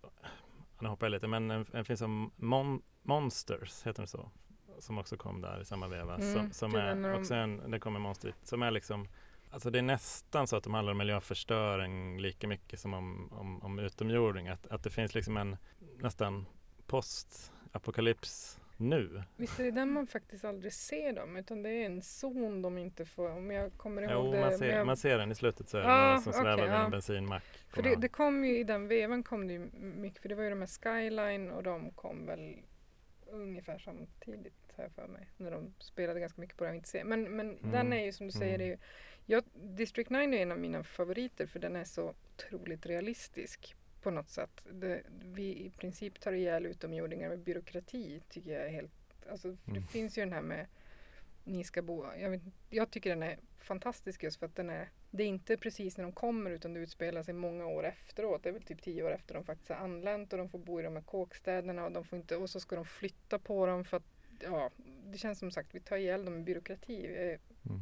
nu 0.81 0.89
hoppar 0.89 1.07
jag 1.07 1.13
lite, 1.13 1.29
men 1.29 1.51
en, 1.51 1.85
finns 1.85 2.01
som 2.01 2.31
Mon, 2.37 2.83
Monsters, 3.03 3.87
heter 3.87 4.03
det 4.03 4.09
så? 4.09 4.31
Som 4.79 4.99
också 4.99 5.17
kom 5.17 5.41
där 5.41 5.61
i 5.61 5.65
samma 5.65 5.89
veva. 5.89 6.15
Mm, 6.15 6.33
som 6.33 6.53
som 6.53 6.75
är 6.75 7.21
också 7.21 7.35
en, 7.35 7.71
det 7.71 7.79
kommer 7.79 8.01
Monster 8.01 8.35
som 8.43 8.63
är 8.63 8.71
liksom 8.71 9.09
Alltså 9.51 9.71
det 9.71 9.79
är 9.79 9.83
nästan 9.83 10.47
så 10.47 10.57
att 10.57 10.65
de 10.65 10.75
handlar 10.75 10.93
om 10.93 10.99
miljöförstöring 10.99 12.21
lika 12.21 12.49
mycket 12.49 12.81
som 12.81 12.95
om, 12.95 13.33
om, 13.33 13.63
om 13.63 13.79
utomjording. 13.79 14.49
Att, 14.49 14.67
att 14.67 14.83
det 14.83 14.91
finns 14.91 15.15
liksom 15.15 15.37
en 15.37 15.57
nästan 15.99 16.47
postapokalyps 16.87 18.61
nu. 18.77 19.23
Visst 19.37 19.61
är 19.61 19.65
det 19.65 19.71
den 19.71 19.91
man 19.93 20.07
faktiskt 20.07 20.45
aldrig 20.45 20.73
ser 20.73 21.13
dem 21.13 21.37
utan 21.37 21.63
det 21.63 21.71
är 21.71 21.87
en 21.87 22.03
zon 22.03 22.63
de 22.63 22.79
inte 22.79 23.05
får, 23.05 23.31
om 23.31 23.51
jag 23.51 23.73
kommer 23.73 24.03
ihåg 24.03 24.27
Jo, 24.27 24.33
det. 24.33 24.41
man 24.41 24.59
ser, 24.59 24.77
jag- 24.77 24.87
man 24.87 24.97
ser 24.97 25.19
den 25.19 25.33
i 25.33 25.35
slutet 25.35 25.69
så 25.69 25.77
är 25.79 25.83
det 25.83 25.89
Ja, 25.89 26.07
några 26.07 26.21
som 26.21 26.33
svävar 26.33 26.53
okej, 26.55 26.65
vid 26.67 26.75
en 26.75 26.91
bensinmack. 26.91 27.45
För 27.69 27.83
det, 27.83 27.89
jag 27.89 28.01
det 28.01 28.09
kom 28.09 28.45
ju 28.45 28.59
i 28.59 28.65
den 28.65 28.89
vevan 28.89 29.23
kom 29.23 29.47
det 29.47 29.53
ju 29.53 29.59
mycket, 29.81 30.23
för 30.23 30.29
det 30.29 30.35
var 30.35 30.43
ju 30.45 30.51
de 30.51 30.61
här 30.61 30.67
Skyline 30.67 31.51
och 31.51 31.63
de 31.63 31.91
kom 31.91 32.27
väl 32.27 32.57
ungefär 33.31 33.79
samtidigt 33.79 34.73
här 34.77 34.89
för 34.89 35.07
mig. 35.07 35.29
När 35.37 35.51
de 35.51 35.75
spelade 35.79 36.21
ganska 36.21 36.41
mycket 36.41 36.57
på 36.57 36.65
det 36.65 36.71
jag 36.71 36.77
inte 36.77 36.89
ser. 36.89 37.05
Men, 37.05 37.37
men 37.37 37.51
Mm. 37.59 37.71
den 37.71 37.93
är 37.93 38.05
ju 38.05 38.13
som 38.13 38.27
du 38.27 38.33
säger, 38.33 38.55
Mm. 38.55 38.59
det 38.59 38.65
är 38.65 38.69
ju, 38.69 38.79
jag, 39.27 39.45
District 39.77 40.11
9 40.11 40.21
är 40.39 40.43
en 40.43 40.53
av 40.53 40.59
mina 40.59 40.83
favoriter 40.85 41.47
för 41.47 41.59
den 41.59 41.77
är 41.77 41.85
så 41.85 42.15
otroligt 42.35 42.87
realistisk 42.87 43.75
på 44.07 44.11
något 44.11 44.31
sätt. 44.31 44.63
Det, 44.73 45.03
vi 45.25 45.43
i 45.43 45.71
princip 45.71 46.21
tar 46.21 46.33
ihjäl 46.33 46.67
utomjordingar 46.67 47.29
med 47.29 47.39
byråkrati 47.39 48.23
tycker 48.29 48.51
jag 48.51 48.67
är 48.67 48.69
helt, 48.71 48.93
alltså 49.31 49.49
för 49.49 49.71
det 49.71 49.77
Mm. 49.77 49.87
finns 49.89 50.19
ju 50.19 50.23
den 50.23 50.33
här 50.33 50.41
med 50.43 50.67
ni 51.45 51.65
ska 51.65 51.83
bo, 51.83 52.07
jag, 52.19 52.31
vet, 52.31 52.43
jag 52.71 52.91
tycker 52.91 53.11
den 53.11 53.23
är 53.23 53.39
fantastisk 53.59 54.23
just 54.23 54.39
för 54.39 54.47
att 54.47 54.57
den 54.57 54.71
är 54.71 54.89
det 55.11 55.23
är 55.23 55.27
inte 55.29 55.57
precis 55.57 55.97
när 55.97 56.05
de 56.05 56.13
kommer 56.13 56.51
utan 56.51 56.75
det 56.75 56.81
utspelar 56.81 57.23
sig 57.23 57.35
många 57.35 57.67
år 57.67 57.85
efteråt. 57.87 58.43
Det 58.43 58.49
är 58.49 58.53
väl 58.53 58.63
typ 58.63 58.83
tio 58.83 59.03
år 59.03 59.11
efter 59.11 59.35
de 59.35 59.45
faktiskt 59.45 59.69
har 59.69 59.77
anlänt 59.77 60.33
och 60.33 60.39
de 60.39 60.49
får 60.49 60.59
bo 60.59 60.81
i 60.81 60.83
de 60.83 60.97
här 60.97 61.03
kåkstäderna 61.03 61.85
och, 61.85 61.93
de 61.93 62.05
får 62.05 62.19
inte, 62.19 62.37
och 62.37 62.51
så 62.51 62.61
ska 62.61 62.77
de 62.77 62.85
flytta 62.85 63.39
på 63.39 63.67
dem 63.67 63.85
för 63.85 63.97
att 63.97 64.07
ja, 64.43 64.71
det 65.05 65.19
känns 65.19 65.39
som 65.39 65.51
sagt 65.51 65.75
vi 65.75 65.81
tar 65.81 65.97
ihjäl 65.97 66.25
dem 66.25 66.35
med 66.35 66.45
byråkrati. 66.45 67.03
Det 67.03 67.33
är 67.33 67.39
Mm. 67.67 67.81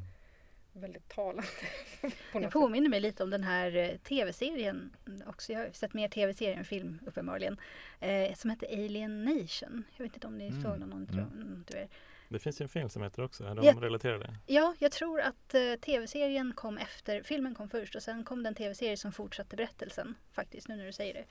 Väldigt 0.80 1.08
talande. 1.08 1.42
på 2.00 2.08
Det 2.32 2.34
något 2.34 2.42
sätt. 2.42 2.52
påminner 2.52 2.88
mig 2.90 3.00
lite 3.00 3.22
om 3.22 3.30
den 3.30 3.44
här 3.44 3.76
eh, 3.76 3.96
tv-serien 3.96 4.96
också. 5.26 5.52
Jag 5.52 5.60
har 5.60 5.70
sett 5.72 5.94
mer 5.94 6.08
tv-serier 6.08 6.56
än 6.56 6.64
film 6.64 7.00
uppenbarligen. 7.06 7.60
Eh, 8.00 8.34
som 8.34 8.50
heter 8.50 8.66
Alien 8.72 9.24
Nation. 9.24 9.84
Jag 9.96 10.04
vet 10.04 10.14
inte 10.14 10.26
om 10.26 10.38
ni 10.38 10.46
Mm. 10.48 10.62
såg 10.62 10.78
någon, 10.78 10.88
någon, 10.90 11.08
Mm. 11.08 11.24
någon 11.24 11.64
av 11.70 11.76
er. 11.76 11.88
Det 12.28 12.38
finns 12.38 12.60
ju 12.60 12.62
en 12.62 12.68
film 12.68 12.88
som 12.88 13.02
heter 13.02 13.22
också, 13.22 13.44
är 13.44 13.54
de 13.54 13.66
Ja. 13.66 13.74
relaterade? 13.80 14.34
Ja, 14.46 14.74
jag 14.78 14.92
tror 14.92 15.20
att 15.20 15.54
eh, 15.54 15.74
tv-serien 15.80 16.52
kom 16.56 16.78
efter, 16.78 17.22
filmen 17.22 17.54
kom 17.54 17.68
först 17.68 17.94
och 17.94 18.02
sen 18.02 18.24
kom 18.24 18.42
det 18.42 18.48
en 18.48 18.54
tv-serie 18.54 18.96
som 18.96 19.12
fortsatte 19.12 19.56
berättelsen 19.56 20.14
faktiskt, 20.32 20.68
nu 20.68 20.76
när 20.76 20.86
du 20.86 20.92
säger 20.92 21.14
det. 21.14 21.24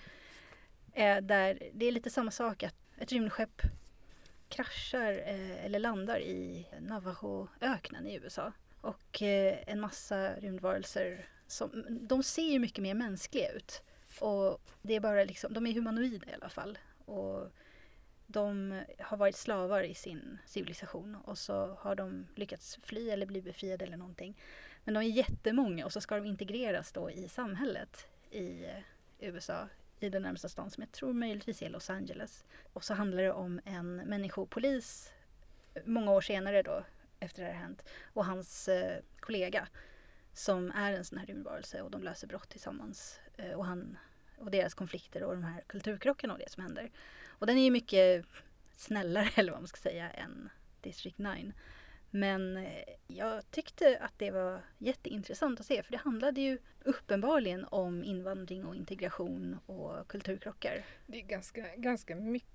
Eh, 1.03 1.21
där 1.21 1.60
det 1.73 1.86
är 1.86 1.91
lite 1.91 2.10
samma 2.10 2.32
sak 2.32 2.63
att 2.63 2.75
ett 2.97 3.12
rymdskepp 3.12 3.62
kraschar 4.49 5.12
eh, 5.12 5.65
eller 5.65 5.79
landar 5.79 6.19
i 6.19 6.67
Navajo-öknen 6.79 8.08
i 8.08 8.15
USA. 8.15 8.51
Och 8.84 9.22
eh, 9.22 9.58
en 9.67 9.80
massa 9.80 10.36
rymdvarelser, 10.36 11.26
som, 11.48 11.86
de 11.89 12.24
ser 12.24 12.52
ju 12.52 12.60
mycket 12.60 12.82
mer 12.82 12.93
mänskliga 12.93 13.52
ut. 13.52 13.82
Och 14.19 14.62
det 14.82 14.96
är 14.96 15.00
bara 15.00 15.24
liksom, 15.24 15.54
de 15.54 15.67
är 15.67 15.74
humanoida 15.74 16.32
i 16.32 16.34
alla 16.34 16.50
fall. 16.50 16.78
Och 17.06 17.52
de 18.28 18.80
har 19.00 19.17
varit 19.17 19.36
slavar 19.36 19.84
i 19.84 19.93
sin 19.93 20.38
civilisation 20.46 21.15
och 21.15 21.38
så 21.38 21.78
har 21.80 21.96
de 21.96 22.28
lyckats 22.36 22.80
fly 22.84 23.10
eller 23.10 23.26
bli 23.26 23.41
befriade 23.41 23.86
eller 23.86 23.98
någonting. 23.98 24.38
Men 24.84 24.93
de 24.93 25.00
är 25.00 25.10
jättemånga 25.10 25.86
och 25.86 25.93
så 25.93 26.02
ska 26.02 26.15
de 26.15 26.26
integreras 26.26 26.91
då 26.91 27.12
i 27.12 27.30
samhället 27.30 28.08
i 28.32 28.65
USA 29.19 29.67
i 30.00 30.10
den 30.10 30.22
närmsta 30.22 30.50
stan 30.50 30.72
som 30.72 30.82
jag 30.84 30.91
tror 30.91 31.13
möjligtvis 31.13 31.62
är 31.62 31.69
Los 31.69 31.89
Angeles. 31.89 32.46
Och 32.74 32.84
så 32.84 32.93
handlar 32.93 33.24
det 33.24 33.32
om 33.32 33.62
en 33.65 33.96
människopolis 33.96 35.12
eh, 35.74 35.82
många 35.86 36.12
år 36.12 36.22
senare 36.22 36.62
då 36.62 36.84
efter 37.23 37.43
det 37.43 37.49
här 37.49 37.59
hänt 37.59 37.83
och 38.13 38.25
hans 38.25 38.67
eh, 38.67 39.01
kollega 39.19 39.67
som 40.33 40.71
är 40.71 40.93
en 40.93 41.05
sån 41.05 41.17
här 41.17 41.25
rymdvarelse 41.25 41.81
och 41.81 41.91
de 41.91 42.03
löser 42.03 42.27
brott 42.27 42.49
tillsammans 42.49 43.19
eh, 43.38 43.51
och 43.51 43.65
han 43.65 43.97
och 44.38 44.51
deras 44.51 44.73
konflikter 44.73 45.23
och 45.23 45.33
de 45.33 45.43
här 45.43 45.63
kulturkrockarna 45.67 46.33
och 46.33 46.39
det 46.39 46.49
som 46.49 46.63
händer. 46.63 46.91
Och 47.27 47.47
den 47.47 47.57
är 47.57 47.63
ju 47.63 47.71
mycket 47.71 48.25
snällare 48.75 49.29
eller 49.36 49.51
vad 49.51 49.62
man 49.62 49.67
ska 49.67 49.77
säga 49.77 50.09
än 50.09 50.49
District 50.81 51.17
9. 51.17 51.53
Men 52.09 52.57
eh, 52.57 52.83
jag 53.07 53.51
tyckte 53.51 53.97
att 54.01 54.13
det 54.17 54.31
var 54.31 54.62
jätteintressant 54.77 55.59
att 55.59 55.65
se 55.65 55.83
för 55.83 55.91
det 55.91 55.97
handlade 55.97 56.41
ju 56.41 56.57
uppenbarligen 56.83 57.65
om 57.65 58.03
invandring 58.03 58.65
och 58.65 58.75
integration 58.75 59.59
och 59.65 60.07
kulturkrockar. 60.07 60.86
Det 61.07 61.17
är 61.17 61.21
ganska, 61.21 61.75
ganska 61.75 62.15
mycket, 62.15 62.49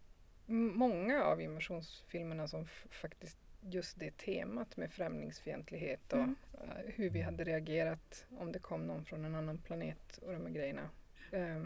många 0.47 1.25
av 1.25 1.41
invasionsfilmerna 1.41 2.49
som 2.49 2.67
faktiskt 2.91 3.39
just 3.61 3.99
det 3.99 4.17
temat 4.17 4.77
med 4.77 4.93
främlingsfientlighet 4.93 6.13
och 6.13 6.19
Mm. 6.19 6.35
eh, 6.55 6.69
hur 6.95 7.11
vi 7.11 7.23
hade 7.23 7.45
reagerat 7.45 8.25
om 8.39 8.53
det 8.53 8.59
kom 8.59 8.87
någon 8.87 9.05
från 9.05 9.25
en 9.25 9.35
annan 9.35 9.59
planet 9.59 10.19
och 10.23 10.33
de 10.33 10.43
här 10.47 10.51
grejerna. 10.53 10.83
Eh, 11.33 11.63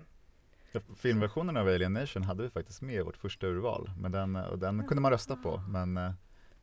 Ja, 0.74 0.80
Filmversionen 0.96 1.56
av 1.56 1.66
Alien 1.68 1.92
Nation 1.92 2.22
hade 2.22 2.42
vi 2.42 2.50
faktiskt 2.50 2.82
med 2.82 2.94
i 2.94 3.00
vårt 3.00 3.16
första 3.16 3.46
urval, 3.46 3.90
men 4.00 4.12
den, 4.12 4.36
och 4.36 4.58
den 4.58 4.86
kunde 4.86 5.00
man 5.00 5.10
rösta 5.12 5.36
på. 5.36 5.62
Men 5.68 5.96
eh, 5.96 6.12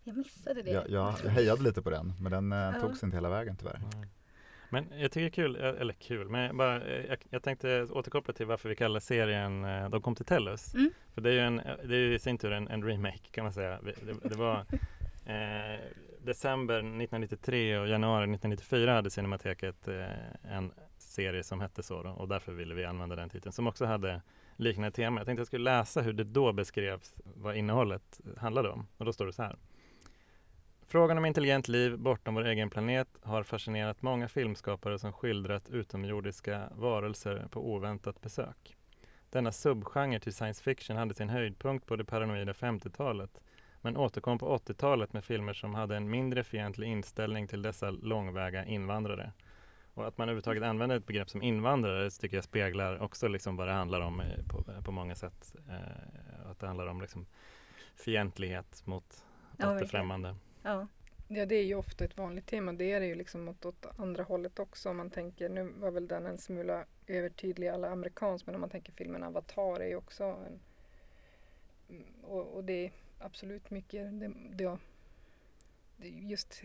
Jag 0.04 0.18
missade 0.18 0.62
det. 0.62 0.72
jag, 0.72 0.90
jag, 0.90 1.14
jag 1.24 1.30
hejade 1.32 1.64
lite 1.64 1.82
på 1.82 1.90
den, 1.90 2.14
men 2.22 2.32
den 2.32 2.52
eh, 2.52 2.58
Ja. 2.60 2.82
togs 2.82 3.04
inte 3.04 3.18
hela 3.18 3.30
vägen 3.30 3.56
tyvärr. 3.58 3.80
Nej. 3.96 4.08
Men 4.70 5.00
jag 5.00 5.12
tycker 5.12 5.22
det 5.22 5.28
är 5.28 5.30
kul, 5.30 5.56
eh, 5.56 5.82
eller 5.82 5.94
kul, 5.94 6.30
men 6.30 6.42
jag, 6.42 6.56
bara, 6.56 6.82
eh, 6.84 7.06
jag, 7.06 7.18
jag 7.30 7.44
tänkte 7.44 7.84
återkoppla 7.84 8.34
till 8.34 8.46
varför 8.46 8.70
vi 8.70 8.76
kallar 8.76 9.00
serien 9.00 9.66
eh, 9.66 9.90
De 9.90 10.02
kom 10.02 10.16
till 10.16 10.26
Tellus. 10.26 10.74
Mm. 10.74 10.90
För 11.14 11.22
det 11.22 11.30
är 11.30 11.34
ju 11.34 11.40
en, 11.40 11.56
det 11.84 11.96
är 11.96 12.12
i 12.12 12.20
sin 12.20 12.38
tur 12.38 12.52
en, 12.52 12.68
en 12.68 12.84
remake 12.84 13.30
kan 13.32 13.44
man 13.44 13.54
säga. 13.54 13.80
Det, 13.82 14.30
det 14.30 14.36
var 14.36 14.66
eh, 15.30 15.80
december 16.22 16.78
1993 16.78 17.78
och 17.78 17.88
januari 17.88 18.24
1994 18.24 18.94
hade 18.94 19.10
Cinemateket 19.10 19.88
eh, 19.88 20.56
en 20.56 20.72
serie 20.98 21.44
som 21.44 21.62
hette 21.62 21.84
så 21.84 22.04
då, 22.04 22.10
och 22.10 22.28
därför 22.28 22.52
ville 22.52 22.76
vi 22.76 22.86
använda 22.86 23.16
den 23.16 23.30
titeln 23.30 23.54
som 23.54 23.68
också 23.68 23.86
hade 23.86 24.22
liknande 24.56 24.92
tema. 24.92 25.20
Jag 25.20 25.26
tänkte 25.26 25.40
jag 25.40 25.48
skulle 25.48 25.64
läsa 25.64 26.02
hur 26.02 26.14
det 26.14 26.24
då 26.24 26.54
beskrevs 26.54 27.16
vad 27.24 27.56
innehållet 27.56 28.22
handlade 28.38 28.70
om 28.70 28.88
och 28.98 29.06
då 29.06 29.14
står 29.14 29.26
det 29.26 29.34
så 29.34 29.44
här. 29.44 29.56
Frågan 30.88 31.18
om 31.18 31.26
intelligent 31.26 31.68
liv 31.68 31.98
bortom 31.98 32.36
vår 32.36 32.46
egen 32.46 32.70
planet 32.70 33.08
har 33.22 33.44
fascinerat 33.44 34.02
många 34.02 34.28
filmskapare 34.28 35.00
som 35.00 35.14
skildrat 35.14 35.70
utomjordiska 35.70 36.70
varelser 36.76 37.48
på 37.52 37.74
oväntat 37.74 38.22
besök. 38.22 38.78
Denna 39.30 39.52
subgenre 39.52 40.20
till 40.20 40.34
science 40.34 40.64
fiction 40.64 40.98
hade 40.98 41.14
sin 41.14 41.30
höjdpunkt 41.30 41.86
på 41.86 41.96
det 41.96 42.06
paranoida 42.06 42.54
50-talet 42.54 43.42
men 43.82 43.98
återkom 43.98 44.38
på 44.38 44.58
80-talet 44.58 45.14
med 45.14 45.24
filmer 45.24 45.54
som 45.54 45.76
hade 45.76 45.96
en 45.96 46.10
mindre 46.10 46.44
fientlig 46.44 46.88
inställning 46.88 47.48
till 47.48 47.62
dessa 47.62 47.92
långväga 47.92 48.66
invandrare. 48.66 49.32
Och 49.94 50.08
att 50.08 50.18
man 50.18 50.30
överhuvudtaget 50.30 50.64
använder 50.64 50.98
ett 50.98 51.06
begrepp 51.06 51.30
som 51.30 51.42
invandrare 51.42 52.10
tycker 52.10 52.38
jag 52.38 52.44
speglar 52.44 53.02
också 53.02 53.28
liksom 53.28 53.56
vad 53.56 53.68
det 53.68 53.74
handlar 53.74 54.02
om 54.02 54.20
eh, 54.20 54.46
på, 54.48 54.64
på 54.84 54.92
många 54.92 55.16
sätt. 55.16 55.56
Eh, 55.70 56.50
att 56.52 56.60
det 56.60 56.68
handlar 56.68 56.88
om 56.88 57.02
liksom 57.02 57.26
fientlighet 57.96 58.86
mot, 58.86 59.26
Ja, 59.58 59.70
mot 59.70 59.80
det 59.80 59.88
främmande. 59.88 60.36
Ja. 60.64 60.88
Ja, 61.32 61.46
det 61.46 61.56
är 61.56 61.64
ju 61.64 61.76
ofta 61.76 62.06
ett 62.06 62.18
vanligt 62.18 62.46
tema. 62.46 62.74
Det 62.74 62.92
är 62.92 63.00
det 63.00 63.06
ju 63.06 63.16
liksom 63.16 63.48
åt, 63.48 63.66
åt 63.66 63.86
andra 63.98 64.24
hållet 64.24 64.60
också. 64.60 64.90
Om 64.90 64.98
man 64.98 65.10
tänker, 65.10 65.50
nu 65.50 65.64
var 65.64 65.92
väl 65.92 66.08
den 66.08 66.26
en 66.26 66.38
smula 66.38 66.86
övertydlig 67.08 67.68
alla 67.68 67.90
amerikansk, 67.90 68.46
men 68.46 68.56
om 68.56 68.62
man 68.62 68.70
tänker 68.70 68.92
filmen 68.92 69.24
Avatar 69.24 69.80
är 69.80 69.88
ju 69.88 69.96
också 69.96 70.24
en... 70.24 70.60
Och, 72.24 72.56
och 72.56 72.64
det 72.64 72.92
absolut 73.20 73.70
mycket, 73.70 74.20
det, 74.20 74.34
det, 74.56 74.78
just 76.08 76.64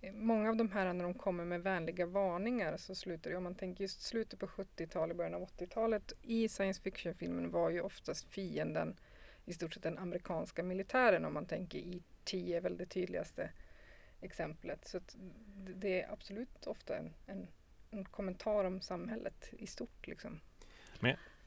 eh, 0.00 0.12
Många 0.12 0.50
av 0.50 0.56
de 0.56 0.70
här 0.72 0.92
när 0.92 1.04
de 1.04 1.14
kommer 1.14 1.44
med 1.44 1.62
vänliga 1.62 2.06
varningar 2.06 2.76
så 2.76 2.94
slutar 2.94 3.30
det, 3.30 3.36
om 3.36 3.42
man 3.42 3.54
tänker 3.54 3.84
just 3.84 4.02
slutet 4.02 4.38
på 4.40 4.46
70-talet, 4.46 5.16
början 5.16 5.34
av 5.34 5.48
80-talet 5.48 6.12
i 6.22 6.48
science 6.48 6.82
fiction-filmen 6.82 7.50
var 7.50 7.70
ju 7.70 7.80
oftast 7.80 8.24
fienden 8.28 8.96
i 9.44 9.52
stort 9.52 9.74
sett 9.74 9.82
den 9.82 9.98
amerikanska 9.98 10.62
militären 10.62 11.24
om 11.24 11.34
man 11.34 11.46
tänker 11.46 11.78
E.T. 11.78 12.54
är 12.56 12.60
väl 12.60 12.76
det 12.76 12.86
tydligaste 12.86 13.50
exemplet. 14.20 14.88
Så 14.88 14.96
att 14.96 15.16
det- 15.74 16.00
är 16.02 16.12
absolut 16.12 16.66
ofta 16.66 16.96
en, 16.96 17.14
en, 17.26 17.48
en 17.90 18.04
kommentar 18.04 18.64
om 18.64 18.80
samhället 18.80 19.48
i 19.52 19.66
stort. 19.66 20.06
Liksom. 20.06 20.40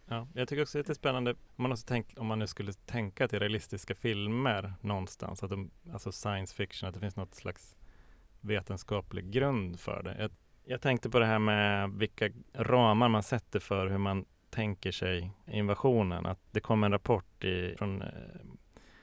Ja, 0.06 0.28
jag 0.34 0.48
tycker 0.48 0.62
också 0.62 0.78
det 0.78 0.90
är 0.90 0.94
spännande 0.94 1.32
om 1.32 1.38
man, 1.56 1.72
också 1.72 1.86
tänk, 1.88 2.14
om 2.18 2.28
man 2.28 2.40
nu 2.40 2.48
skulle 2.48 2.74
tänka 2.74 3.26
att 3.26 3.32
det 3.32 3.38
är 3.38 3.40
realistiska 3.42 3.96
filmer 3.96 4.74
någonstans, 4.82 5.44
att 5.44 5.50
de, 5.50 5.72
alltså 5.94 6.12
science 6.12 6.56
fiction, 6.56 6.90
att 6.90 6.94
det 6.96 7.02
finns 7.02 7.16
något 7.16 7.36
slags 7.36 7.78
vetenskaplig 8.42 9.32
grund 9.32 9.80
för 9.80 10.04
det. 10.04 10.16
Jag, 10.20 10.32
jag 10.66 10.82
tänkte 10.82 11.10
på 11.10 11.20
det 11.20 11.26
här 11.26 11.40
med 11.40 11.92
vilka 11.92 12.30
ramar 12.54 13.10
man 13.10 13.24
sätter 13.24 13.60
för 13.60 13.88
hur 13.88 13.98
man 13.98 14.26
tänker 14.50 14.92
sig 14.92 15.32
invasionen. 15.48 16.26
Att 16.26 16.40
det 16.52 16.60
kom 16.60 16.84
en 16.84 16.92
rapport 16.92 17.44
i, 17.44 17.76
från 17.78 18.02
eh, 18.02 18.08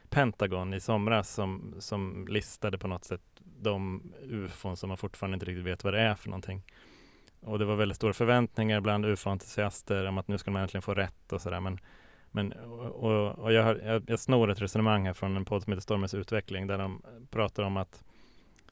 Pentagon 0.08 0.74
i 0.74 0.80
somras 0.80 1.30
som, 1.30 1.74
som 1.78 2.28
listade 2.28 2.78
på 2.78 2.88
något 2.88 3.04
sätt 3.04 3.22
de 3.60 4.02
ufon 4.22 4.76
som 4.76 4.88
man 4.88 4.96
fortfarande 4.96 5.34
inte 5.34 5.46
riktigt 5.46 5.64
vet 5.64 5.84
vad 5.84 5.94
det 5.94 6.00
är 6.00 6.14
för 6.14 6.28
någonting. 6.28 6.62
Och 7.40 7.58
det 7.58 7.64
var 7.64 7.76
väldigt 7.76 7.96
stora 7.96 8.12
förväntningar 8.12 8.80
bland 8.80 9.06
ufo-entusiaster 9.06 10.08
om 10.08 10.18
att 10.18 10.28
nu 10.28 10.38
ska 10.38 10.50
man 10.50 10.62
äntligen 10.62 10.82
få 10.82 10.94
rätt 10.94 11.32
och 11.32 11.40
sådär. 11.40 11.60
Men, 11.60 11.78
men, 12.30 12.52
och, 12.52 13.38
och, 13.38 13.52
jag, 13.52 13.84
jag, 13.84 14.02
jag 14.06 14.18
snor 14.18 14.50
ett 14.50 14.62
resonemang 14.62 15.06
här 15.06 15.12
från 15.12 15.36
en 15.36 15.44
podd 15.44 15.62
som 15.62 15.72
heter 15.72 15.82
Stormens 15.82 16.14
utveckling 16.14 16.66
där 16.66 16.78
de 16.78 17.02
pratar 17.30 17.62
om 17.62 17.76
att, 17.76 18.04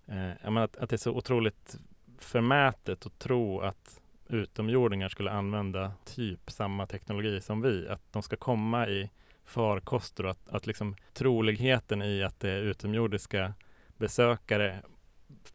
eh, 0.07 0.45
menar 0.45 0.65
att, 0.65 0.77
att 0.77 0.91
det 0.91 0.97
är 0.97 0.99
så 0.99 1.13
otroligt 1.13 1.79
förmätet 2.19 3.07
att 3.07 3.19
tro 3.19 3.61
att 3.61 4.01
utomjordingar 4.29 5.09
skulle 5.09 5.31
använda 5.31 5.93
typ 6.05 6.51
samma 6.51 6.87
teknologi 6.87 7.41
som 7.41 7.63
vi. 7.63 7.89
Att 7.89 8.13
de 8.13 8.23
ska 8.23 8.37
komma 8.37 8.89
i 8.89 9.11
farkoster 9.45 10.25
och 10.25 10.31
att, 10.31 10.49
att 10.49 10.67
liksom 10.67 10.97
troligheten 11.13 12.03
i 12.03 12.23
att 12.23 12.41
det 12.41 12.51
är 12.51 12.63
utomjordiska 12.63 13.55
besökare 13.97 14.83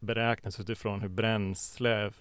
beräknas 0.00 0.60
utifrån 0.60 1.00
hur 1.00 1.08
bränsle 1.08 2.12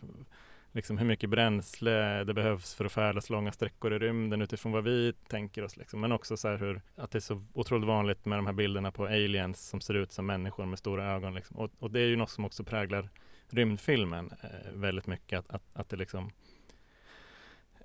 liksom 0.74 0.98
hur 0.98 1.06
mycket 1.06 1.30
bränsle 1.30 2.24
det 2.24 2.34
behövs 2.34 2.76
för 2.76 2.86
att 2.86 2.92
färdas 2.92 3.30
långa 3.30 3.52
sträckor 3.52 3.94
i 3.94 4.00
rymden 4.00 4.42
utifrån 4.42 4.72
vad 4.72 4.84
vi 4.84 5.14
tänker 5.28 5.64
oss. 5.64 5.78
Liksom. 5.78 6.02
Men 6.02 6.12
också 6.12 6.38
så 6.38 6.48
här 6.48 6.58
hur, 6.58 6.82
att 6.96 7.12
det 7.12 7.18
är 7.18 7.22
så 7.22 7.46
otroligt 7.54 7.88
vanligt 7.88 8.26
med 8.26 8.38
de 8.38 8.46
här 8.46 8.54
bilderna 8.54 8.92
på 8.92 9.06
aliens 9.06 9.70
som 9.70 9.82
ser 9.82 9.94
ut 9.94 10.12
som 10.12 10.26
människor 10.26 10.66
med 10.66 10.80
stora 10.80 11.12
ögon. 11.12 11.34
Liksom. 11.34 11.58
Och, 11.58 11.72
och 11.80 11.92
det 11.92 12.00
är 12.00 12.08
ju 12.08 12.16
något 12.16 12.30
som 12.30 12.46
också 12.46 12.64
präglar 12.64 13.10
rymdfilmen 13.50 14.32
eh, 14.42 14.74
väldigt 14.74 15.08
mycket. 15.08 15.40
Att, 15.40 15.50
att, 15.50 15.64
att 15.74 15.90
det 15.90 15.96
liksom 15.96 16.32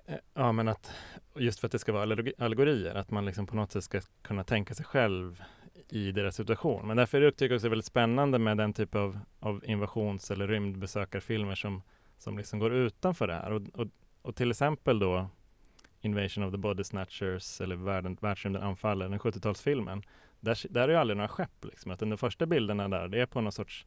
eh, 0.05 0.15
Ja 0.33 0.51
men 0.51 0.67
att 0.67 0.91
just 1.35 1.59
för 1.59 1.67
att 1.67 1.71
det 1.71 1.79
ska 1.79 1.91
vara 1.91 2.03
allegorier, 2.37 2.95
att 2.95 3.11
man 3.11 3.25
liksom 3.25 3.47
på 3.47 3.55
något 3.55 3.71
sätt 3.71 3.83
ska 3.83 4.01
kunna 4.21 4.43
tänka 4.43 4.73
sig 4.73 4.85
själv 4.85 5.43
i 5.89 6.11
deras 6.11 6.35
situation. 6.35 6.87
Men 6.87 6.97
därför 6.97 7.31
tycker 7.31 7.45
jag 7.45 7.55
också 7.55 7.63
det 7.63 7.67
är 7.67 7.69
väldigt 7.69 7.85
spännande 7.85 8.39
med 8.39 8.57
den 8.57 8.73
typ 8.73 8.95
av, 8.95 9.19
av 9.39 9.63
invasions 9.65 10.31
eller 10.31 10.47
rymdbesökarfilmer 10.47 11.55
som 11.55 11.81
som 12.19 12.37
liksom 12.37 12.59
går 12.59 12.73
utanför 12.73 13.27
det 13.27 13.33
här. 13.33 13.51
Och, 13.51 13.61
och, 13.73 13.87
och 14.21 14.35
till 14.35 14.51
exempel 14.51 14.99
då 14.99 15.29
Invasion 16.01 16.43
of 16.43 16.51
the 16.51 16.57
Body 16.57 16.83
Snatchers 16.83 17.61
eller 17.61 17.75
världen, 17.75 18.17
Världsrymden 18.21 18.63
anfaller, 18.63 19.09
den 19.09 19.19
70-talsfilmen. 19.19 20.03
Där, 20.39 20.57
där 20.69 20.83
är 20.83 20.89
ju 20.89 20.95
aldrig 20.95 21.17
några 21.17 21.27
skepp. 21.27 21.65
Liksom. 21.65 21.91
utan 21.91 22.09
de 22.09 22.17
första 22.17 22.45
bilderna 22.45 22.87
där, 22.87 23.07
det 23.07 23.21
är 23.21 23.25
på 23.25 23.41
någon 23.41 23.51
sorts 23.51 23.85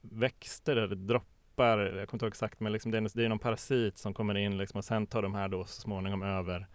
växter 0.00 0.74
där 0.74 0.88
det 0.88 0.94
droppar, 0.94 1.78
jag 1.78 1.92
kommer 1.92 2.14
inte 2.14 2.24
ihåg 2.24 2.32
exakt, 2.32 2.60
men 2.60 2.72
liksom 2.72 2.90
det, 2.90 2.98
är, 2.98 3.16
det 3.16 3.24
är 3.24 3.28
någon 3.28 3.38
parasit 3.38 3.98
som 3.98 4.14
kommer 4.14 4.36
in 4.36 4.58
liksom, 4.58 4.78
och 4.78 4.84
sen 4.84 5.06
tar 5.06 5.22
de 5.22 5.34
här 5.34 5.48
då 5.48 5.64
så 5.64 5.80
småningom 5.80 6.22
över 6.22 6.66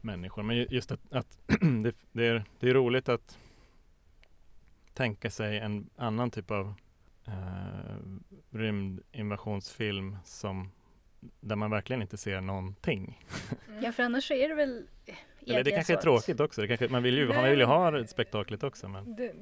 människor. 0.00 0.42
Men 0.42 0.56
just 0.70 0.92
att, 0.92 1.12
att 1.12 1.38
det, 1.82 1.96
det, 2.12 2.26
är, 2.26 2.44
det 2.60 2.70
är 2.70 2.74
roligt 2.74 3.08
att 3.08 3.38
tänka 4.92 5.30
sig 5.30 5.58
en 5.58 5.90
annan 5.96 6.30
typ 6.30 6.50
av 6.50 6.74
eh, 7.26 7.96
rymdinvasionsfilm 8.50 10.16
som 10.24 10.70
där 11.40 11.56
man 11.56 11.70
verkligen 11.70 12.02
inte 12.02 12.16
ser 12.16 12.40
någonting. 12.40 13.24
ja, 13.82 13.92
för 13.92 14.02
annars 14.02 14.30
är 14.30 14.48
det 14.48 14.54
väl 14.54 14.86
Eller 15.46 15.64
det 15.64 15.70
kanske 15.70 15.92
är 15.92 15.96
tråkigt 16.00 16.40
också. 16.40 16.60
Det 16.60 16.68
kanske, 16.68 16.88
man 16.88 17.02
vill 17.02 17.18
ju, 17.18 17.28
man 17.28 17.44
vill 17.50 17.58
ju 17.58 17.64
ha 17.64 17.90
det 17.90 18.06
spektaklet 18.06 18.62
också. 18.62 18.88
Men, 18.88 19.16
Det, 19.16 19.32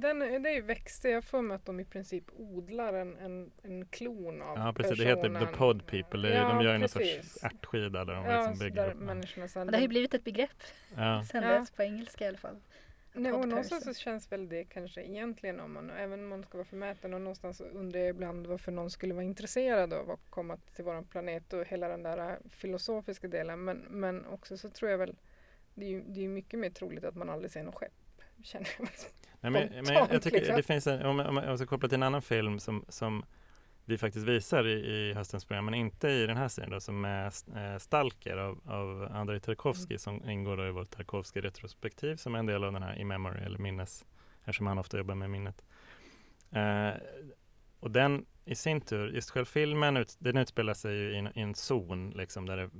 den, 0.00 0.18
det 0.42 0.50
är 0.50 0.54
ju 0.54 0.60
växter. 0.62 1.08
Jag 1.08 1.24
får 1.24 1.42
mig 1.42 1.54
att 1.54 1.66
de 1.66 1.80
i 1.80 1.84
princip 1.84 2.24
odlar 2.36 2.92
en, 2.92 3.16
en, 3.16 3.50
en 3.62 3.86
klon 3.86 4.42
av 4.42 4.58
ja, 4.58 4.72
precis. 4.76 4.98
Det 4.98 5.04
heter 5.04 5.22
The 5.22 5.28
personen. 5.28 5.54
Pod 5.54 5.86
People. 5.86 6.28
Det, 6.28 6.34
är- 6.34 6.42
Ja, 6.42 6.48
de 6.48 6.64
gör 6.64 6.72
ju 6.72 6.78
någon 6.78 6.88
sorts 6.88 7.38
ärtskida 7.42 8.04
där 8.04 8.14
de 8.14 8.24
Ja, 8.24 8.36
liksom 8.48 8.58
bygger 8.58 8.82
där 8.82 8.90
upp. 9.62 9.70
Det 9.70 9.76
har 9.76 9.82
ju 9.82 9.88
blivit 9.88 10.14
ett 10.14 10.24
begrepp 10.24 10.62
Ja. 10.96 11.24
sen 11.24 11.42
Ja. 11.42 11.48
dess 11.58 11.70
på 11.70 11.82
engelska 11.82 12.24
i 12.24 12.28
alla 12.28 12.38
fall. 12.38 12.56
Nej, 13.16 13.32
och 13.32 13.48
någonstans 13.48 13.84
så 13.84 13.94
känns 13.94 14.32
väl 14.32 14.48
det 14.48 14.64
kanske 14.64 15.02
egentligen 15.02 15.60
om 15.60 15.72
man, 15.72 15.90
även 15.90 16.20
om 16.20 16.28
man 16.28 16.42
ska 16.42 16.58
vara 16.58 16.64
förmäten 16.68 17.14
och 17.14 17.20
någonstans 17.20 17.56
så 17.56 17.64
undrar 17.64 18.00
jag 18.00 18.08
ibland 18.08 18.46
varför 18.46 18.72
någon 18.72 18.90
skulle 18.90 19.14
vara 19.14 19.24
intresserad 19.24 19.92
av 19.92 20.10
att 20.10 20.30
komma 20.30 20.56
till 20.74 20.84
våran 20.84 21.04
planet 21.04 21.52
och 21.52 21.64
hela 21.64 21.88
den 21.88 22.02
där 22.02 22.30
äh, 22.30 22.36
filosofiska 22.50 23.28
delen. 23.28 23.64
Men, 23.64 23.78
men 23.78 24.26
också 24.26 24.56
så 24.56 24.70
tror 24.70 24.90
jag 24.90 24.98
väl, 24.98 25.16
det 25.74 25.86
är 25.86 25.90
ju 25.90 26.02
det 26.06 26.24
är 26.24 26.28
mycket 26.28 26.60
mer 26.60 26.70
troligt 26.70 27.04
att 27.04 27.16
man 27.16 27.30
aldrig 27.30 27.50
ser 27.50 27.62
något 27.62 27.74
skepp. 27.74 27.92
Känner 28.42 28.68
jag. 28.78 28.88
Nej, 29.40 29.52
men, 29.52 29.84
men 29.84 29.94
jag 29.94 30.22
tycker 30.22 30.38
liksom. 30.38 30.56
det 30.56 30.62
finns 30.62 30.86
en, 30.86 31.02
om, 31.02 31.20
om 31.20 31.36
jag 31.36 31.58
ska 31.58 31.66
koppla 31.66 31.88
till 31.88 31.96
en 31.96 32.02
annan 32.02 32.22
film 32.22 32.60
som, 32.60 32.84
som 32.88 33.24
vi 33.88 33.98
faktiskt 33.98 34.26
visar 34.26 34.66
i, 34.66 34.72
i 34.72 35.12
höstens 35.14 35.44
program, 35.44 35.64
men 35.64 35.74
inte 35.74 36.08
i 36.08 36.26
den 36.26 36.36
här 36.36 36.48
serien 36.48 36.70
då, 36.70 36.80
som 36.80 37.04
är 37.04 37.26
eh, 37.56 37.78
Stalker 37.78 38.36
av, 38.36 38.60
av 38.64 39.08
Andrei 39.12 39.40
Tarkovsky 39.40 39.94
Mm. 39.94 39.98
som 39.98 40.30
ingår 40.30 40.68
i 40.68 40.70
vår 40.70 40.84
Tarkovsky 40.84 41.40
retrospektiv 41.40 42.16
som 42.16 42.34
är 42.34 42.38
en 42.38 42.46
del 42.46 42.64
av 42.64 42.72
den 42.72 42.82
här 42.82 42.98
i 42.98 43.04
memory 43.04 43.44
eller 43.44 43.58
minnes, 43.58 44.04
eftersom 44.40 44.66
han 44.66 44.78
ofta 44.78 44.98
jobbar 44.98 45.14
med 45.14 45.30
minnet. 45.30 45.64
Eh, 46.50 46.94
och 47.80 47.90
den 47.90 48.26
i 48.44 48.54
sin 48.54 48.80
tur, 48.80 49.08
just 49.08 49.30
själva 49.30 49.46
filmen, 49.46 49.96
ut, 49.96 50.16
den 50.18 50.36
utspelar 50.36 50.74
sig 50.74 50.96
ju 50.96 51.12
i 51.12 51.18
en, 51.18 51.38
i 51.38 51.40
en 51.40 51.54
zon, 51.54 52.10
liksom, 52.10 52.46
där 52.46 52.56
det 52.56 52.70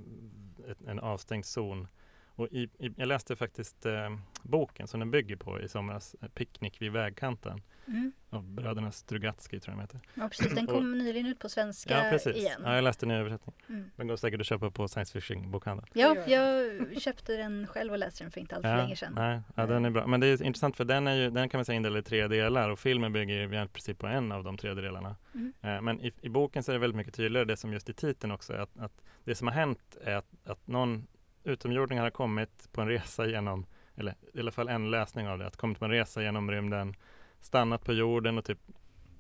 ett, 0.71 0.83
en 0.87 0.99
avstängd 0.99 1.45
zon. 1.45 1.89
Och 2.37 2.49
i, 2.51 2.63
i, 2.63 2.93
jag 2.97 3.09
läste 3.09 3.37
faktiskt 3.37 3.87
eh, 3.87 4.17
boken 4.43 4.89
som 4.89 5.01
den 5.01 5.11
bygger 5.11 5.37
på 5.37 5.61
i 5.61 5.69
somras, 5.69 6.17
eh, 6.23 6.29
Picknick 6.29 6.83
vid 6.83 6.93
vägkanten 6.93 7.63
Mm. 7.89 8.13
av 8.31 8.43
bröderna 8.45 8.93
Strugatsky 8.93 9.61
tror 9.61 9.73
jag 9.73 9.79
de 9.79 9.83
heter. 9.83 10.01
Ja 10.15 10.29
precis, 10.29 10.55
den 10.55 10.67
kom 10.67 10.99
nyligen 10.99 11.27
ut 11.27 11.39
på 11.39 11.49
svenska 11.49 12.05
Ja 12.05 12.11
precis, 12.11 12.37
igen. 12.37 12.61
ja, 12.65 12.75
jag 12.75 12.85
läste 12.85 13.07
den 13.07 13.17
i 13.17 13.19
översättning. 13.21 13.55
Mm. 13.69 13.91
Den 13.97 14.07
går 14.07 14.17
säkert 14.17 14.41
att 14.41 14.47
köpa 14.47 14.71
på 14.71 14.89
science 14.89 15.13
fiction 15.13 15.51
bokhandeln. 15.51 15.89
Ja, 15.93 16.17
jag 16.27 17.03
köpte 17.03 17.37
den 17.37 17.67
själv 17.67 17.93
och 17.93 17.99
läste 17.99 18.25
den 18.25 18.31
för 18.31 18.41
inte 18.41 18.55
allt 18.57 18.63
för 18.63 18.77
länge 18.77 18.97
sedan. 18.97 19.13
Nej, 19.15 19.41
ja, 19.55 19.67
den 19.67 19.85
är 19.85 19.91
bra. 19.91 20.07
Men 20.07 20.21
det 20.21 20.27
är 20.27 20.43
intressant 20.43 20.77
för 20.77 20.85
den, 20.85 21.07
är 21.07 21.15
ju, 21.15 21.31
den 21.31 21.49
kan 21.49 21.59
man 21.59 21.65
säga 21.65 21.77
indelad 21.77 21.99
i 21.99 22.03
tre 22.03 22.29
delar 22.29 22.71
och 22.71 22.79
filmen 22.79 23.13
bygger 23.13 23.65
i 23.65 23.69
princip 23.69 23.99
på 23.99 24.07
en 24.07 24.33
av 24.33 24.45
de 24.45 24.57
tre 24.57 24.75
delarna. 24.75 25.17
Mm. 25.35 25.53
Eh, 25.63 25.81
Men 25.83 26.01
i, 26.01 26.13
i 26.21 26.29
boken 26.29 26.63
så 26.63 26.73
är 26.73 26.75
det 26.75 26.79
väldigt 26.81 26.97
mycket 26.97 27.15
tydligare 27.15 27.45
det 27.45 27.57
som 27.57 27.73
just 27.73 27.89
i 27.89 27.93
titeln 27.93 28.33
också 28.33 28.53
att, 28.53 28.79
att 28.79 29.03
det 29.25 29.35
som 29.35 29.47
har 29.49 29.55
hänt 29.55 29.97
är 30.05 30.15
att, 30.15 30.29
att 30.47 30.67
någon 30.67 31.07
utomjording 31.47 31.99
har 31.99 32.11
kommit 32.11 32.73
på 32.73 32.81
en 32.81 32.89
resa 32.89 33.27
genom, 33.27 33.67
eller 33.95 34.15
i 34.35 34.41
alla 34.41 34.51
fall 34.53 34.69
en 34.69 34.91
läsning 34.91 35.29
av 35.29 35.39
det, 35.39 35.47
att 35.47 35.57
kommit 35.57 35.79
på 35.79 35.85
en 35.85 35.91
resa 35.91 36.23
genom 36.23 36.51
rymden, 36.51 36.95
stannat 37.41 37.85
på 37.85 37.93
jorden 37.93 38.39
och 38.39 38.45
typ 38.45 38.59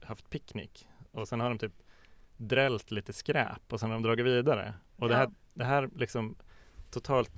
haft 0.02 0.30
picknick. 0.30 0.88
Och 1.12 1.28
sen 1.28 1.40
har 1.40 1.48
de 1.48 1.58
typ 1.58 1.72
drällt 2.36 2.90
lite 2.90 3.12
skräp 3.12 3.72
och 3.72 3.80
sen 3.80 3.90
har 3.90 3.96
de 3.96 4.02
dragit 4.02 4.26
vidare. 4.26 4.74
Och 4.96 5.08
det 5.08 5.14
här, 5.16 5.24
Ja. 5.24 5.30
det 5.54 5.64
här 5.64 5.90
liksom 5.96 6.36
totalt, 6.90 7.30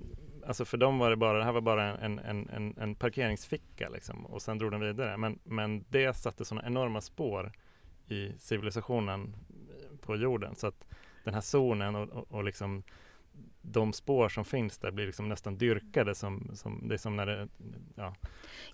alltså 0.47 0.65
för 0.65 0.77
dem 0.79 0.99
var 0.99 1.11
det 1.11 1.17
bara, 1.17 1.39
det 1.39 1.45
här 1.45 1.53
var 1.53 1.61
bara 1.61 1.99
en, 1.99 2.19
en, 2.19 2.49
en, 2.49 2.75
en 2.79 2.95
parkeringsficka 2.95 3.89
liksom 3.89 4.27
och 4.27 4.43
sen 4.43 4.59
drog 4.59 4.71
de 4.71 4.81
vidare. 4.81 5.17
Men, 5.17 5.39
men 5.45 5.85
det 5.89 6.17
satte 6.17 6.45
sådana 6.45 6.67
enorma 6.67 7.01
spår 7.01 7.53
i 8.07 8.33
civilisationen 8.39 9.37
på 10.01 10.17
jorden 10.17 10.57
så 10.57 10.67
att 10.67 10.85
den 11.25 11.35
här 11.35 11.41
zonen 11.41 11.95
och, 11.95 12.09
och, 12.09 12.33
och 12.33 12.45
liksom 12.45 12.83
de 13.73 13.93
spår 13.93 14.29
som 14.29 14.45
finns 14.45 14.79
där 14.79 14.91
blir 14.91 15.07
liksom 15.07 15.29
nästan 15.29 15.59
dyrkade 15.59 16.15
som, 16.15 16.51
som 16.55 16.89
det 16.89 16.95
är 16.95 16.99
som 16.99 17.17
när 17.17 17.27
det, 17.27 17.49
ja. 17.95 18.15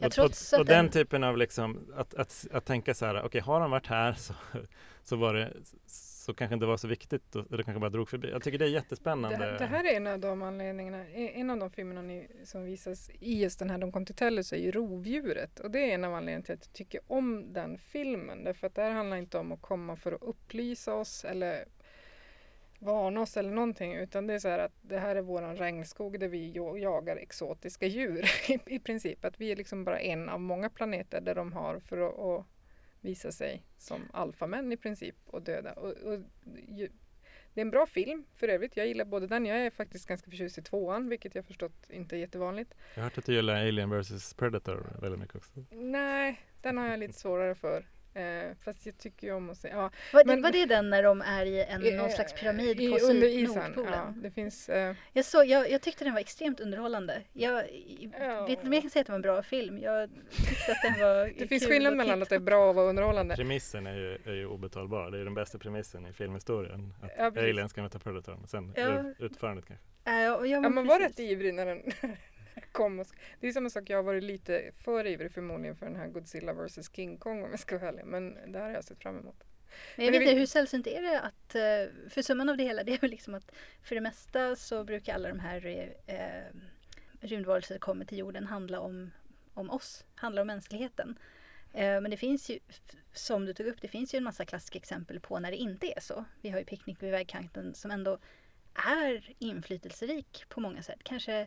Och, 0.01 0.19
och, 0.19 0.59
och 0.59 0.67
den 0.67 0.91
typen 0.91 1.25
av 1.25 1.37
liksom 1.37 1.93
att, 1.97 2.15
att, 2.15 2.47
att 2.53 2.65
tänka 2.65 2.95
så 2.95 3.07
här, 3.07 3.23
okej 3.25 3.41
har 3.41 3.61
de 3.61 3.71
varit 3.71 3.87
här 3.87 4.13
så, 4.13 4.35
så 5.03 5.17
var 5.17 5.35
det 5.35 5.53
så 6.25 6.35
kanske 6.35 6.55
inte 6.55 6.67
var 6.67 6.77
så 6.77 6.89
viktigt 6.89 7.33
det 7.33 7.65
kanske 7.65 7.81
bara 7.81 7.91
drog 7.91 8.09
förbi. 8.09 8.31
Jag 8.31 8.43
tycker 8.43 8.59
det 8.59 8.65
är 8.65 8.69
jättespännande. 8.69 9.39
Det, 9.39 9.59
det 9.59 9.67
här 9.67 9.85
är 9.85 9.97
en 9.97 10.07
av 10.07 10.21
de 10.21 10.43
anledningarna, 10.43 11.07
en 11.09 11.51
av 11.51 11.59
de 11.59 11.71
filmerna 11.71 12.03
ni, 12.03 12.29
som 12.45 12.65
visas 12.65 13.11
i 13.21 13.43
just 13.43 13.59
den 13.59 13.71
här 13.71 13.79
De 13.79 13.93
kom 13.93 14.07
till 14.07 14.15
Tellus 14.15 14.53
är 14.53 14.57
ju 14.57 14.71
rovdjuret 14.71 15.61
och 15.61 15.71
det 15.71 15.91
är 15.91 15.95
en 15.95 16.05
av 16.05 16.15
anledningarna 16.15 16.45
till 16.45 16.55
att 16.55 16.67
jag 16.67 16.73
tycker 16.73 17.01
om 17.07 17.53
den 17.53 17.79
filmen 17.79 18.45
därför 18.45 18.67
att 18.67 18.75
det 18.75 18.83
här 18.83 18.91
handlar 18.91 19.17
inte 19.17 19.39
om 19.39 19.53
att 19.53 19.63
komma 19.63 19.97
för 19.97 20.13
att 20.13 20.23
upplysa 20.23 20.95
oss 20.95 21.25
eller 21.25 21.65
varna 22.85 23.21
oss 23.21 23.37
eller 23.37 23.51
någonting 23.51 23.95
utan 23.95 24.27
det 24.27 24.35
är 24.35 24.39
så 24.39 24.49
här 24.49 24.59
att 24.59 24.73
det 24.83 24.99
här 24.99 25.17
är 25.17 25.23
våran 25.23 25.57
regnskog 25.57 26.21
där 26.21 26.29
vi 26.29 26.53
jagar 26.83 27.17
exotiska 27.17 27.87
djur 27.87 28.25
i, 28.51 28.75
i 28.75 28.79
princip. 28.79 29.25
Att 29.25 29.41
vi 29.41 29.53
är 29.53 29.57
liksom 29.57 29.85
bara 29.85 30.01
en 30.01 30.29
av 30.29 30.41
många 30.41 30.71
planeter 30.71 31.21
där 31.21 31.35
de 31.35 31.53
har 31.53 31.79
för 31.79 31.99
att, 31.99 32.19
att 32.19 32.47
visa 33.01 33.33
sig 33.33 33.63
som 33.79 34.01
alfamän 34.13 34.73
i 34.73 34.77
princip 34.77 35.17
och 35.27 35.43
döda. 35.43 35.73
Och, 35.73 35.93
och, 35.93 36.21
det 37.55 37.61
är 37.61 37.65
en 37.65 37.71
bra 37.71 37.87
film 37.87 38.25
för 38.35 38.49
övrigt. 38.49 38.77
Jag 38.77 38.87
gillar 38.87 39.05
både 39.05 39.27
den. 39.27 39.47
Jag 39.47 39.59
är 39.59 39.71
faktiskt 39.71 40.09
ganska 40.09 40.31
förtjust 40.31 40.59
i 40.59 40.63
tvåan, 40.63 41.09
vilket 41.09 41.35
jag 41.35 41.45
förstått 41.45 41.91
inte 41.91 42.17
är 42.17 42.19
jättevanligt. 42.19 42.75
Jag 42.95 43.03
har 43.03 43.11
hört 43.11 43.19
att 43.19 43.27
du 43.27 43.35
gillar 43.35 43.55
Alien 43.55 43.91
vs 43.91 44.35
Predator 44.35 44.87
väldigt 45.01 45.21
mycket 45.21 45.37
också. 45.37 45.65
Nej, 45.71 46.41
den 46.61 46.79
har 46.79 46.89
jag 46.89 46.99
lite 46.99 47.15
svårare 47.15 47.55
för. 47.55 47.87
Eh, 48.17 48.53
fast 48.65 48.87
jag 48.87 48.99
tycker 48.99 49.27
ju 49.27 49.33
om 49.33 49.51
att 49.51 49.59
se. 49.59 49.69
Ja, 49.69 49.91
Var, 50.13 50.25
Men- 50.25 50.43
var 50.43 50.51
det 50.53 50.67
den 50.67 50.91
när 50.91 51.03
de 51.03 51.23
är 51.23 51.47
i 51.47 51.63
en, 51.65 51.81
någon 51.81 52.07
eh, 52.07 52.09
slags 52.15 52.33
pyramid 52.33 52.81
i, 52.81 52.91
på 52.91 52.97
under 53.07 53.29
syd, 53.29 53.41
isen. 53.45 53.63
Nordpolen? 53.63 53.93
Ja, 53.93 54.15
det 54.17 54.31
finns... 54.31 54.69
Eh, 54.69 54.95
Jag, 55.13 55.25
såg, 55.25 55.47
jag, 55.47 55.71
jag 55.71 55.83
tyckte 55.83 56.05
den 56.05 56.13
var 56.13 56.21
extremt 56.21 56.61
underhållande. 56.61 57.23
Jag 57.33 57.53
Ja. 58.21 58.41
vet 58.41 58.51
inte 58.51 58.67
om 58.67 58.73
jag 58.73 58.83
kan 58.83 58.91
säga 58.91 59.01
att 59.01 59.07
det 59.07 59.13
var 59.13 59.17
en 59.19 59.23
bra 59.23 59.43
film. 59.43 59.79
Jag 59.79 60.11
tyckte 60.31 60.73
att 60.73 60.95
den 60.95 61.01
var 61.07 61.33
det 61.39 61.47
finns 61.49 61.67
skillnad 61.67 61.97
mellan 61.97 62.23
att 62.23 62.29
det 62.29 62.35
är 62.35 62.39
bra 62.41 62.69
och 62.69 62.75
vara 62.75 62.87
underhållande. 62.87 63.35
Premissen 63.37 63.87
är 63.87 63.95
ju, 63.97 64.19
är 64.25 64.35
ju 64.35 64.47
obetalbar. 64.47 65.11
Det 65.11 65.19
är 65.21 65.25
den 65.25 65.35
bästa 65.35 65.59
premissen 65.59 66.07
i 66.07 66.13
filmhistorien. 66.13 66.95
Att 67.03 67.11
Ja, 67.19 67.31
precis. 67.31 67.51
Alien 67.51 67.69
ska 67.69 67.83
möta 67.83 67.99
Predatorn. 67.99 68.47
Sen 68.47 68.73
Ja. 68.77 69.01
ut- 69.01 69.17
utförandet 69.21 69.65
kanske. 69.67 69.85
ja, 70.05 70.47
Ja, 70.47 70.61
men 70.61 70.75
man 70.75 70.87
var 70.87 70.99
precis. 70.99 71.19
rätt 71.19 71.27
ivrig 71.31 71.55
när 71.55 71.67
den 71.67 71.83
kom. 72.73 73.01
Och 73.01 73.07
det 73.41 73.49
är 73.49 73.53
samma 73.53 73.71
sak, 73.71 73.91
jag 73.91 73.99
har 73.99 74.03
varit 74.03 74.23
lite 74.23 74.71
för 74.85 75.07
ivrig 75.07 75.33
förmodligen 75.33 75.77
för 75.77 75.87
den 75.87 75.97
här 75.97 76.09
Godzilla 76.09 76.53
vs 76.53 76.91
King 76.93 77.19
Kong 77.19 77.45
om 77.45 77.51
jag 77.51 77.61
ska 77.61 77.79
vara 77.79 77.89
ärlig. 77.89 78.05
Men 78.05 78.53
det 78.53 78.59
här 78.59 78.67
har 78.67 78.73
jag 78.73 78.85
sett 78.85 79.03
fram 79.03 79.19
emot. 79.19 79.45
Men 79.97 80.07
jag 80.07 80.13
vet 80.13 80.23
inte, 80.23 80.35
hur 80.35 80.47
sällsynt 80.47 80.87
är 80.87 81.03
det 81.03 81.21
att, 81.21 81.55
eh, 81.55 82.11
för 82.11 82.23
summan 82.23 82.49
av 82.49 82.57
det 82.57 82.65
hela 82.65 82.85
det 82.85 82.95
är 82.95 82.99
väl 82.99 83.11
liksom 83.11 83.35
att 83.35 83.53
för 83.83 83.95
det 83.95 84.01
mesta 84.01 84.57
så 84.57 84.85
brukar 84.85 85.15
alla 85.15 85.29
de 85.29 85.39
här 85.39 85.93
eh, 86.07 86.61
rymdvarelser 87.21 87.75
som 87.75 87.81
kommer 87.81 88.05
till 88.05 88.19
jorden 88.19 88.47
handla 88.47 88.81
om, 88.81 89.11
om 89.55 89.71
oss, 89.71 90.05
handla 90.15 90.41
om 90.41 90.47
mänskligheten. 90.47 91.19
Eh, 91.73 92.01
men 92.01 92.11
det 92.11 92.17
finns 92.17 92.51
ju, 92.51 92.59
som 93.13 93.47
du 93.47 93.55
tog 93.55 93.67
upp, 93.67 93.81
det 93.81 93.89
finns 93.89 94.15
ju 94.15 94.17
en 94.17 94.25
massa 94.25 94.45
klassiska 94.45 94.79
exempel 94.79 95.21
på 95.21 95.39
när 95.39 95.51
det 95.51 95.57
inte 95.57 95.87
är 95.87 96.01
så. 96.01 96.25
Vi 96.41 96.51
har 96.51 96.59
ju 96.59 96.65
Picknick 96.65 97.03
vid 97.03 97.11
vägkanten 97.11 97.75
som 97.75 97.91
ändå 97.91 98.19
är 98.75 99.33
inflytelserik 99.39 100.45
på 100.49 100.61
många 100.61 100.83
sätt. 100.83 101.01
Kanske 101.03 101.47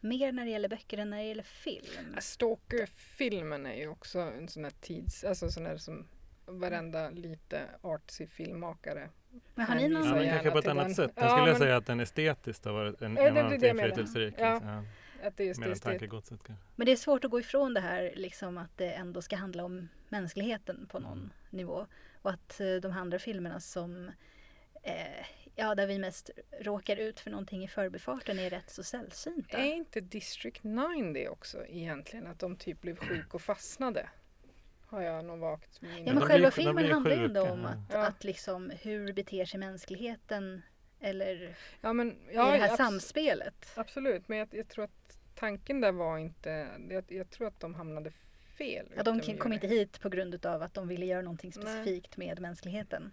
mer 0.00 0.32
när 0.32 0.44
det 0.44 0.50
gäller 0.50 0.68
böcker 0.68 0.98
än 0.98 1.10
när 1.10 1.16
det 1.16 1.24
gäller 1.24 1.42
film. 1.42 2.16
Stalker-filmen 2.18 3.66
är 3.66 3.74
ju 3.74 3.88
också 3.88 4.18
en 4.18 4.48
sån 4.48 4.64
här 4.64 4.72
tids, 4.80 5.24
alltså 5.24 5.50
sån 5.50 5.66
här 5.66 5.76
som 5.76 6.06
varenda 6.46 7.10
lite 7.10 7.62
artsy 7.82 8.26
filmmakare. 8.26 9.08
Men 9.54 9.66
har 9.66 9.74
ni 9.74 9.88
någon 9.88 10.04
Ja, 10.08 10.14
men 10.14 10.28
kanske 10.28 10.50
på 10.50 10.58
ett 10.58 10.66
annat 10.66 10.86
den. 10.86 10.94
sätt. 10.94 11.10
Den 11.16 11.24
Ja, 11.24 11.30
skulle 11.30 11.46
jag 11.50 11.54
men- 11.54 11.58
säga 11.60 11.76
att 11.76 11.86
den 11.86 12.00
estetiskt 12.00 12.64
har 12.64 12.72
varit 12.72 13.02
en 13.02 13.16
Ja, 13.16 13.22
jag 13.22 13.34
menar. 13.34 13.52
inflytelserik. 13.64 14.34
Ja. 14.38 14.52
liksom. 14.54 14.68
Ja. 14.70 14.82
Att 15.28 15.36
det 15.36 15.42
är 15.42 15.46
just 15.46 15.60
Mer 15.60 15.66
än 15.66 15.70
det 15.70 15.76
estet- 15.76 15.82
tankegodset 15.90 16.40
kanske. 16.46 16.64
Men 16.76 16.86
det 16.86 16.92
är 16.92 16.96
svårt 16.96 17.24
att 17.24 17.30
gå 17.30 17.40
ifrån 17.40 17.74
det 17.74 17.80
här 17.80 18.12
liksom 18.16 18.58
att 18.58 18.76
det 18.78 18.92
ändå 18.92 19.22
ska 19.22 19.36
handla 19.36 19.64
om 19.64 19.88
mänskligheten 20.08 20.86
på 20.86 20.98
någon 20.98 21.18
Mm. 21.18 21.30
nivå. 21.50 21.86
Och 22.22 22.30
att 22.30 22.60
eh, 22.60 22.74
de 22.74 22.92
andra 22.92 23.18
filmerna 23.18 23.60
som 23.60 24.10
eh, 24.82 25.26
ja, 25.56 25.74
där 25.74 25.86
vi 25.86 25.98
mest 25.98 26.30
råkar 26.60 26.96
ut 26.96 27.20
för 27.20 27.30
någonting 27.30 27.64
i 27.64 27.68
förbifarten 27.68 28.38
är 28.38 28.50
rätt 28.50 28.70
så 28.70 28.82
sällsynta. 28.82 29.58
Är 29.58 29.74
inte 29.74 30.00
District 30.00 30.62
9 30.64 31.12
det 31.14 31.28
också 31.28 31.66
egentligen? 31.66 32.26
Att 32.26 32.38
de 32.38 32.56
typ 32.56 32.80
blev 32.80 32.96
sjuka 32.96 33.28
och 33.32 33.42
fastnade? 33.42 34.08
Har 34.86 35.02
jag 35.02 35.24
nog 35.24 35.38
vagt 35.38 35.80
minne 35.82 35.98
Ja, 35.98 36.04
de 36.04 36.12
men 36.12 36.20
själva 36.22 36.50
filmen 36.50 36.90
handlar 36.90 37.16
ju 37.16 37.24
ändå 37.24 37.42
om 37.42 37.64
att, 37.64 37.78
Ja. 37.92 38.06
att 38.06 38.24
liksom 38.24 38.70
hur 38.82 39.12
beter 39.12 39.44
sig 39.44 39.60
mänskligheten 39.60 40.62
eller 41.00 41.56
Ja, 41.80 41.92
men, 41.92 42.12
i 42.12 42.34
ja, 42.34 42.50
det 42.50 42.58
här 42.58 42.68
abs- 42.68 42.76
samspelet. 42.76 43.72
Absolut, 43.76 44.28
men 44.28 44.38
jag, 44.38 44.48
jag 44.50 44.68
tror 44.68 44.84
att 44.84 45.18
tanken 45.34 45.80
där 45.80 45.92
var 45.92 46.18
inte... 46.18 46.68
Jag, 46.90 47.04
jag 47.08 47.30
tror 47.30 47.48
att 47.48 47.60
de 47.60 47.74
hamnade 47.74 48.10
fel. 48.58 48.86
Ja, 48.96 49.02
de 49.02 49.20
kom 49.38 49.52
inte 49.52 49.66
hit 49.66 50.00
på 50.00 50.08
grund 50.08 50.46
av 50.46 50.62
att 50.62 50.74
de 50.74 50.88
ville 50.88 51.06
göra 51.06 51.22
någonting 51.22 51.52
Nej. 51.56 51.62
specifikt 51.64 52.16
med 52.16 52.40
mänskligheten. 52.40 53.12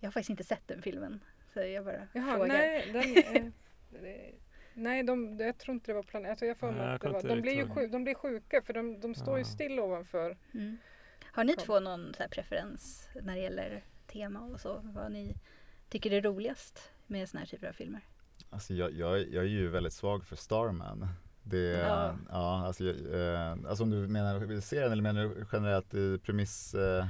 Jag 0.00 0.06
har 0.06 0.12
faktiskt 0.12 0.30
inte 0.30 0.44
sett 0.44 0.68
den 0.68 0.82
filmen. 0.82 1.20
Så 1.56 1.62
jag 1.62 1.84
bara 1.84 2.06
Jaha, 2.12 2.36
frågar. 2.36 2.48
nej, 2.48 2.90
den, 2.92 3.44
eh, 4.04 4.34
nej 4.74 5.02
de, 5.02 5.36
jag 5.38 5.58
tror 5.58 5.74
inte 5.74 5.90
det 5.90 5.94
var 5.94 6.02
planerat. 6.02 6.30
Alltså 6.30 6.44
jag 6.44 6.58
får 6.58 6.66
mig 6.66 6.76
Nej, 6.76 6.86
jag 6.86 6.94
att 6.94 7.22
det 7.22 7.28
var, 7.28 7.36
de, 7.36 7.40
blir 7.42 7.52
ju 7.52 7.68
sjuka, 7.68 7.86
de 7.92 8.04
blir 8.04 8.14
sjuka 8.14 8.62
för 8.62 8.72
de, 8.72 9.00
de 9.00 9.14
står 9.14 9.36
ju 9.38 9.40
Ja. 9.40 9.48
still 9.48 9.80
ovanför. 9.80 10.36
Mm. 10.54 10.76
Har 11.32 11.44
ni 11.44 11.56
två 11.56 11.80
någon 11.80 12.14
så 12.14 12.22
här 12.22 12.28
preferens 12.28 13.08
när 13.22 13.34
det 13.34 13.40
gäller 13.42 13.84
tema 14.06 14.40
och 14.40 14.60
så? 14.60 14.80
Vad 14.84 15.12
ni 15.12 15.34
tycker 15.88 16.10
är 16.12 16.22
roligast 16.22 16.92
med 17.06 17.28
såna 17.28 17.40
här 17.40 17.46
typer 17.46 17.68
av 17.68 17.72
filmer? 17.72 18.00
Alltså 18.50 18.74
jag, 18.74 18.92
jag, 18.92 19.18
jag 19.28 19.44
är 19.44 19.48
ju 19.48 19.68
väldigt 19.68 19.92
svag 19.92 20.24
för 20.24 20.36
Starman. 20.36 21.08
Det, 21.42 21.58
Ja. 21.58 22.16
ja. 22.30 22.66
alltså, 22.66 22.84
eh, 23.14 23.52
alltså 23.52 23.82
om 23.82 23.90
du 23.90 23.96
menar 23.96 24.60
serien 24.60 24.92
eller 24.92 25.02
menar 25.02 25.22
du 25.24 25.46
generellt 25.52 25.94
i 25.94 26.18
premiss? 26.18 26.74
Eh, 26.74 27.06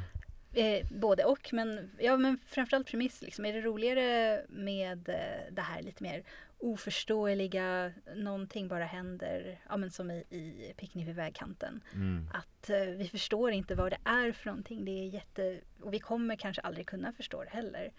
Eh, 0.56 0.86
både 0.90 1.24
och, 1.24 1.48
men, 1.52 1.90
ja, 1.98 2.16
men 2.16 2.38
framförallt 2.46 2.86
premiss. 2.86 3.22
Liksom. 3.22 3.44
Är 3.44 3.52
det 3.52 3.60
roligare 3.60 4.42
med 4.48 5.08
eh, 5.08 5.52
det 5.52 5.62
här 5.62 5.82
lite 5.82 6.02
mer 6.02 6.24
oförståeliga, 6.58 7.92
någonting 8.14 8.68
bara 8.68 8.84
händer, 8.84 9.60
ja, 9.68 9.76
men 9.76 9.90
som 9.90 10.10
i, 10.10 10.14
i 10.14 10.74
Picknick 10.76 11.08
vid 11.08 11.14
vägkanten. 11.14 11.80
mm. 11.94 12.28
Att 12.34 12.70
eh, 12.70 12.80
vi 12.80 13.08
förstår 13.08 13.52
inte 13.52 13.74
vad 13.74 13.92
det 13.92 13.98
är 14.04 14.32
för 14.32 14.46
någonting. 14.46 14.84
Det 14.84 14.90
är 14.90 15.06
jätte, 15.06 15.60
och 15.80 15.94
vi 15.94 15.98
kommer 15.98 16.36
kanske 16.36 16.62
aldrig 16.62 16.86
kunna 16.86 17.12
förstå 17.12 17.44
det 17.44 17.50
heller. 17.50 17.92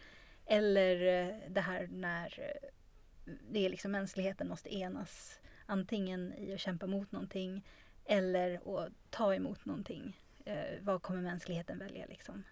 Eller 0.46 1.22
eh, 1.22 1.36
det 1.50 1.62
här 1.62 1.88
när 1.92 2.40
eh, 2.40 2.70
det 3.50 3.66
är 3.66 3.70
liksom 3.70 3.92
mänskligheten 3.92 4.50
måste 4.50 4.76
enas. 4.76 5.40
Antingen 5.66 6.34
i 6.34 6.54
att 6.54 6.60
kämpa 6.60 6.88
mot 6.88 7.12
någonting 7.12 7.64
eller 8.06 8.54
att 8.56 8.92
ta 9.10 9.36
emot 9.36 9.66
någonting. 9.66 10.18
Eh, 10.48 10.80
vad 10.82 11.02
kommer 11.02 11.22
mänskligheten 11.22 11.80
välja 11.80 12.06
liksom? 12.06 12.44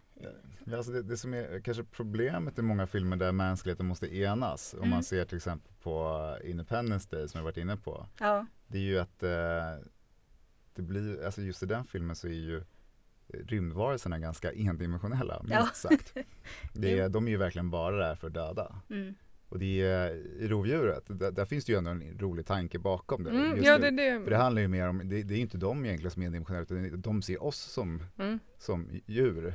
Ja, 0.66 0.78
alltså 0.78 0.91
det, 0.91 1.02
det 1.04 1.18
som 1.18 1.34
är 1.34 1.60
kanske 1.60 1.84
problemet 1.84 2.60
i 2.60 2.62
många 2.62 2.88
filmer 2.88 3.18
där 3.18 3.32
mänskligheten 3.32 3.86
måste 3.86 4.16
enas, 4.18 4.74
om 4.74 4.80
Mm. 4.80 4.89
man 4.89 5.04
ser 5.04 5.26
till 5.26 5.38
exempel 5.38 5.72
på 5.82 6.38
Independence 6.43 7.08
Day 7.16 7.28
som 7.28 7.38
jag 7.39 7.43
varit 7.43 7.58
inne 7.58 7.78
på, 7.78 8.08
Ja, 8.20 8.46
det 8.68 8.78
är 8.78 8.82
ju 8.82 9.00
att 9.00 9.24
eh, 9.24 9.88
det 10.74 10.82
blir, 10.82 11.26
alltså 11.26 11.41
just 11.41 11.64
i 11.64 11.66
den 11.66 11.86
filmen 11.86 12.16
så 12.16 12.28
är 12.28 12.32
ju 12.32 12.64
rymdvarelserna 13.28 14.20
ganska 14.20 14.52
endimensionella, 14.52 15.39
minst 15.43 15.54
Ja. 15.56 15.89
sagt. 15.89 16.14
Det 16.74 17.08
de 17.08 17.28
är 17.28 17.32
ju 17.32 17.38
verkligen 17.38 17.70
bara 17.70 17.96
där 18.08 18.16
för 18.16 18.28
att 18.28 18.34
döda. 18.34 18.82
mm. 18.89 19.16
Och 19.50 19.60
det 19.60 19.82
är 19.82 20.12
i 20.41 20.48
rovdjuret, 20.48 21.04
där, 21.08 21.32
där 21.32 21.46
finns 21.46 21.66
det 21.66 21.72
ju 21.72 21.78
ändå 21.78 21.91
en 21.91 22.20
rolig 22.20 22.46
tanke 22.46 22.80
bakom 22.80 23.24
det. 23.24 23.30
Mm, 23.30 23.64
ja, 23.64 23.78
det. 23.78 23.91
det, 23.91 24.22
För 24.24 24.30
det 24.30 24.38
handlar 24.38 24.62
ju 24.62 24.68
mer 24.68 24.88
om, 24.88 25.02
det, 25.10 25.24
det 25.24 25.34
är 25.36 25.39
inte 25.39 25.58
de 25.58 25.86
egentligen 25.86 26.12
som 26.12 26.22
är 26.22 26.26
endimensionella 26.26 26.64
utan 26.64 27.02
de 27.02 27.22
ser 27.22 27.43
oss 27.43 27.58
som, 27.60 28.04
Mm. 28.20 28.39
som 28.58 28.89
djur. 29.06 29.54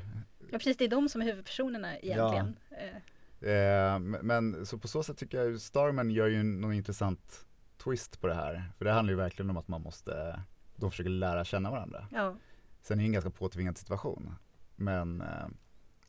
Ja 0.51 0.59
precis, 0.59 0.77
det 0.77 0.85
är 0.85 0.89
de 0.89 1.09
som 1.09 1.21
är 1.23 1.27
huvudpersonerna 1.27 1.99
egentligen. 1.99 2.57
Eh, 2.71 2.97
Eh, 3.43 3.99
men- 3.99 4.27
men 4.27 4.67
så 4.67 4.79
på 4.79 4.89
så 4.89 5.03
sätt 5.03 5.17
tycker 5.19 5.43
jag 5.45 5.61
Starman 5.61 6.11
gör 6.11 6.27
ju 6.27 6.43
någon 6.43 6.73
intressant 6.73 7.47
twist 7.85 8.21
på 8.21 8.27
det 8.27 8.35
här. 8.35 8.65
För 8.79 8.85
det 8.85 8.93
handlar 8.93 9.13
ju 9.13 9.17
verkligen 9.17 9.51
om 9.51 9.57
att 9.57 9.69
man 9.69 9.83
måste, 9.83 10.41
de 10.77 10.91
försöker 10.91 11.11
lära 11.11 11.45
känna 11.45 11.71
varandra. 11.71 12.07
ja. 12.13 12.37
Sen 12.83 12.99
är 12.99 13.03
det 13.03 13.07
en 13.09 13.13
ganska 13.13 13.31
påtvingad 13.31 13.79
situation. 13.79 14.35
Men 14.77 15.21
eh, 15.21 15.47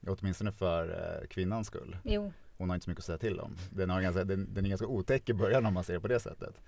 åtminstone 0.07 0.51
för 0.51 0.89
eh, 1.21 1.27
kvinnans 1.27 1.67
skull. 1.67 1.97
Jo. 2.03 2.31
Hon 2.61 2.69
har 2.69 2.75
inte 2.75 2.83
så 2.83 2.89
mycket 2.89 3.01
att 3.01 3.05
säga 3.05 3.17
till 3.17 3.39
om. 3.39 3.55
Den, 3.69 3.89
har 3.89 4.01
ganska, 4.01 4.23
den, 4.23 4.53
den 4.53 4.65
är 4.65 4.69
ganska 4.69 4.87
otäck 4.87 5.29
i 5.29 5.33
början 5.33 5.65
om 5.65 5.73
man 5.73 5.83
ser 5.83 5.93
det 5.93 5.99
på 5.99 6.07
det 6.07 6.19
sättet. 6.19 6.61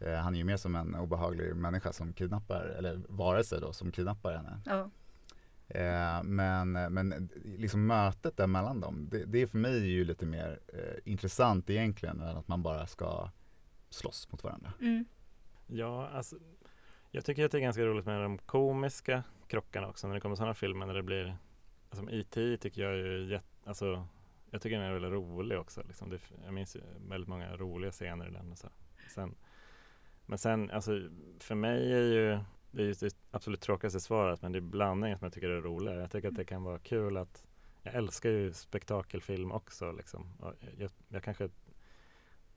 Eh, 0.00 0.14
han 0.14 0.34
är 0.34 0.38
ju 0.38 0.44
mer 0.44 0.56
som 0.56 0.76
en 0.76 0.94
obehaglig 0.94 1.56
människa 1.56 1.92
som 1.92 2.12
kidnappar, 2.12 2.64
eller 2.78 3.00
varelse 3.08 3.60
då, 3.60 3.72
som 3.72 3.92
kidnappar 3.92 4.32
henne. 4.32 4.60
Ja. 4.64 4.90
Eh, 5.68 6.22
men, 6.22 6.72
men 6.72 7.28
liksom 7.44 7.86
mötet 7.86 8.36
där 8.36 8.46
mellan 8.46 8.80
dem, 8.80 9.08
det, 9.10 9.24
det 9.24 9.42
är 9.42 9.46
för 9.46 9.58
mig 9.58 9.86
ju 9.86 10.04
lite 10.04 10.26
mer 10.26 10.60
eh, 10.68 11.12
intressant 11.12 11.70
egentligen 11.70 12.20
än 12.20 12.36
att 12.36 12.48
man 12.48 12.62
bara 12.62 12.86
ska 12.86 13.30
slåss 13.90 14.32
mot 14.32 14.44
varandra. 14.44 14.72
Mm. 14.80 15.04
Ja, 15.66 16.08
alltså, 16.08 16.36
jag 17.10 17.24
tycker 17.24 17.44
att 17.44 17.52
det 17.52 17.58
är 17.58 17.62
ganska 17.62 17.82
roligt 17.82 18.06
med 18.06 18.22
de 18.22 18.38
komiska 18.38 19.22
krockarna 19.46 19.88
också 19.88 20.06
när 20.06 20.14
det 20.14 20.20
kommer 20.20 20.36
sådana 20.36 20.54
filmer 20.54 20.86
när 20.86 20.94
det 20.94 21.02
blir 21.02 21.36
alltså 21.90 22.10
E.T. 22.10 22.56
tycker 22.56 22.82
jag 22.82 22.92
är 22.92 23.30
jätte, 23.30 23.46
alltså 23.64 24.06
jag 24.50 24.62
tycker 24.62 24.76
den 24.78 24.86
är 24.86 24.92
väldigt 24.92 25.12
rolig 25.12 25.58
också. 25.58 25.82
Liksom. 25.86 26.10
Det, 26.10 26.18
jag 26.44 26.54
minns 26.54 26.76
väldigt 27.08 27.28
många 27.28 27.56
roliga 27.56 27.90
scener 27.90 28.28
i 28.28 28.30
den. 28.30 28.52
Och 28.52 28.58
så. 28.58 28.68
Sen, 29.14 29.34
men 30.26 30.38
sen, 30.38 30.70
alltså 30.70 31.08
för 31.38 31.54
mig 31.54 31.92
är 31.92 32.02
ju 32.02 32.38
det 32.70 32.82
är 32.82 32.86
ju 32.86 32.92
det 32.92 33.16
absolut 33.30 33.60
tråkigaste 33.60 34.00
svaret 34.00 34.42
men 34.42 34.52
det 34.52 34.58
är 34.58 34.60
blandningen 34.60 35.18
som 35.18 35.24
jag 35.26 35.32
tycker 35.32 35.48
är 35.48 35.60
roligare. 35.60 36.00
Jag 36.00 36.10
tycker 36.10 36.28
att 36.28 36.36
det 36.36 36.44
kan 36.44 36.62
vara 36.62 36.78
kul 36.78 37.16
att 37.16 37.46
jag 37.82 37.94
älskar 37.94 38.30
ju 38.30 38.52
spektakelfilm 38.52 39.52
också. 39.52 39.92
Liksom. 39.92 40.32
Jag, 40.78 40.90
jag 41.08 41.22
kanske 41.22 41.48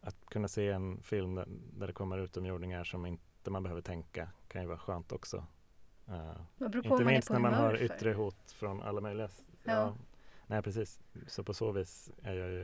att 0.02 0.26
kunna 0.26 0.48
se 0.48 0.70
en 0.70 1.02
film 1.02 1.36
där, 1.36 1.46
där 1.78 1.88
det 1.88 1.94
kommer 1.94 2.18
utomjordingar 2.18 2.84
som 2.84 3.06
inte 3.06 3.52
man 3.52 3.64
behöver 3.64 3.82
tänka 3.82 4.30
kan 4.48 4.62
ju 4.62 4.68
vara 4.68 4.78
skönt 4.78 5.12
också. 5.12 5.46
Uh, 6.10 6.42
inte 6.78 7.04
minst 7.06 7.30
när 7.30 7.40
man 7.40 7.54
har 7.54 7.74
yttre 7.96 8.14
hot 8.14 8.52
från 8.52 8.82
alla 8.82 9.02
möjliga. 9.02 9.26
s- 9.26 9.46
Ja. 9.64 9.96
Nej 10.50 10.62
precis, 10.62 11.00
så 11.28 11.44
på 11.44 11.54
så 11.54 11.72
vis 11.72 12.12
är, 12.24 12.34
jag 12.34 12.50
ju, 12.50 12.64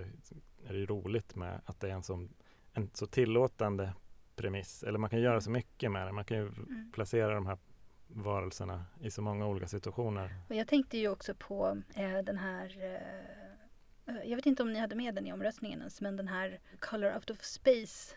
är 0.68 0.74
det 0.74 0.80
ju 0.80 0.86
roligt 0.86 1.36
med 1.36 1.62
att 1.66 1.80
det 1.80 1.88
är 1.90 1.94
en, 1.94 2.04
som, 2.04 2.30
en 2.74 2.90
så 2.94 3.08
tillåtande 3.08 3.94
premiss. 4.36 4.84
Eller 4.84 5.00
man 5.00 5.10
kan 5.10 5.20
göra 5.22 5.42
så 5.42 5.52
mycket 5.52 5.92
med 5.92 6.08
det. 6.08 6.12
Man 6.12 6.26
kan 6.26 6.38
ju 6.38 6.44
Mm. 6.48 6.92
placera 6.94 7.34
de 7.34 7.46
här 7.46 7.58
varelserna 8.08 8.86
i 9.02 9.12
så 9.12 9.22
många 9.22 9.48
olika 9.48 9.68
situationer. 9.68 10.36
Och 10.50 10.56
jag 10.56 10.68
tänkte 10.68 10.98
ju 10.98 11.08
också 11.10 11.36
på 11.36 11.82
eh, 11.96 12.18
den 12.18 12.38
här 12.38 12.78
eh, 12.84 14.20
jag 14.24 14.36
vet 14.36 14.46
inte 14.46 14.64
om 14.64 14.74
ni 14.74 14.80
hade 14.80 14.96
med 14.96 15.16
den 15.16 15.28
i 15.28 15.34
omröstningen 15.34 15.80
ens, 15.80 16.02
men 16.02 16.16
den 16.16 16.28
här 16.28 16.60
Color 16.80 17.16
Out 17.16 17.30
of 17.30 17.42
Space. 17.42 18.16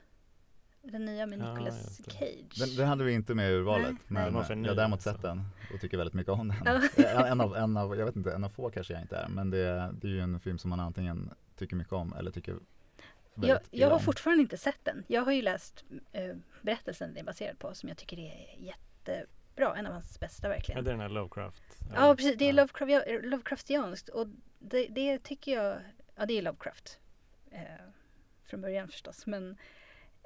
Den 0.83 1.05
nya 1.05 1.27
med 1.27 1.39
Ja, 1.39 1.53
Nicolas 1.53 1.75
just 1.85 2.05
det. 2.05 2.11
Cage. 2.11 2.59
Den, 2.59 2.77
den 2.77 2.89
hade 2.89 3.05
vi 3.05 3.13
inte 3.13 3.35
med 3.35 3.51
i 3.51 3.55
urvalet, 3.55 3.87
Nej, 3.87 3.97
men 4.09 4.35
eh, 4.37 4.49
jag 4.63 4.69
har 4.69 4.75
däremot 4.75 5.03
sett 5.03 5.23
den 5.23 5.43
och 5.75 5.81
tycker 5.81 5.97
väldigt 5.97 6.15
mycket 6.15 6.33
om 6.33 6.49
den. 6.49 6.83
Ja. 6.97 7.27
en, 7.27 7.41
av, 7.41 7.57
en 7.57 7.77
av, 7.77 7.97
jag 7.97 8.07
vet 8.07 8.17
inte, 8.17 8.33
en 8.33 8.45
av 8.45 8.49
få 8.49 8.71
kanske 8.71 8.93
jag 8.93 9.03
inte 9.03 9.17
är, 9.17 9.29
men 9.29 9.51
det, 9.51 9.91
det 10.01 10.07
är 10.07 10.11
ju 10.13 10.21
en 10.21 10.41
film 10.41 10.59
som 10.59 10.71
man 10.71 10.81
antingen 10.81 11.31
tycker 11.57 11.77
mycket 11.77 11.93
om 11.93 12.13
eller 12.13 12.31
tycker 12.31 12.57
jag, 13.41 13.61
jag 13.71 13.91
har 13.91 13.99
fortfarande 13.99 14.43
inte 14.43 14.57
sett 14.57 14.85
den. 14.85 15.05
Jag 15.07 15.23
har 15.23 15.33
ju 15.33 15.43
läst 15.43 15.85
eh, 16.13 16.35
berättelsen 16.63 17.09
den 17.15 17.21
är 17.21 17.25
baserad 17.25 17.59
på 17.59 17.75
som 17.75 17.89
jag 17.89 17.99
tycker 17.99 18.19
är 18.19 18.57
jättebra. 18.59 19.77
En 19.77 19.87
av 19.87 19.93
hans 19.93 20.21
bästa 20.21 20.47
Ja, 20.49 20.53
verkligen. 20.53 20.85
det 20.85 20.91
är 20.91 20.93
den 20.93 21.01
här 21.01 21.09
Lovecraft. 21.09 21.63
Ja, 21.95 22.15
precis. 22.17 22.39
Det 22.39 22.45
är 22.45 22.47
Ja. 22.49 22.53
Lovecraft, 22.53 22.93
ja, 22.93 23.19
Lovecraftianskt 23.23 24.09
och 24.09 24.27
det, 24.59 24.87
det 24.91 25.19
tycker 25.19 25.53
jag, 25.55 25.79
ja 26.17 26.27
det 26.27 26.39
är 26.39 26.43
Lovecraft. 26.43 26.99
Eh, 27.51 27.61
från 28.45 28.61
början 28.61 28.89
förstås, 28.89 29.27
men 29.27 29.57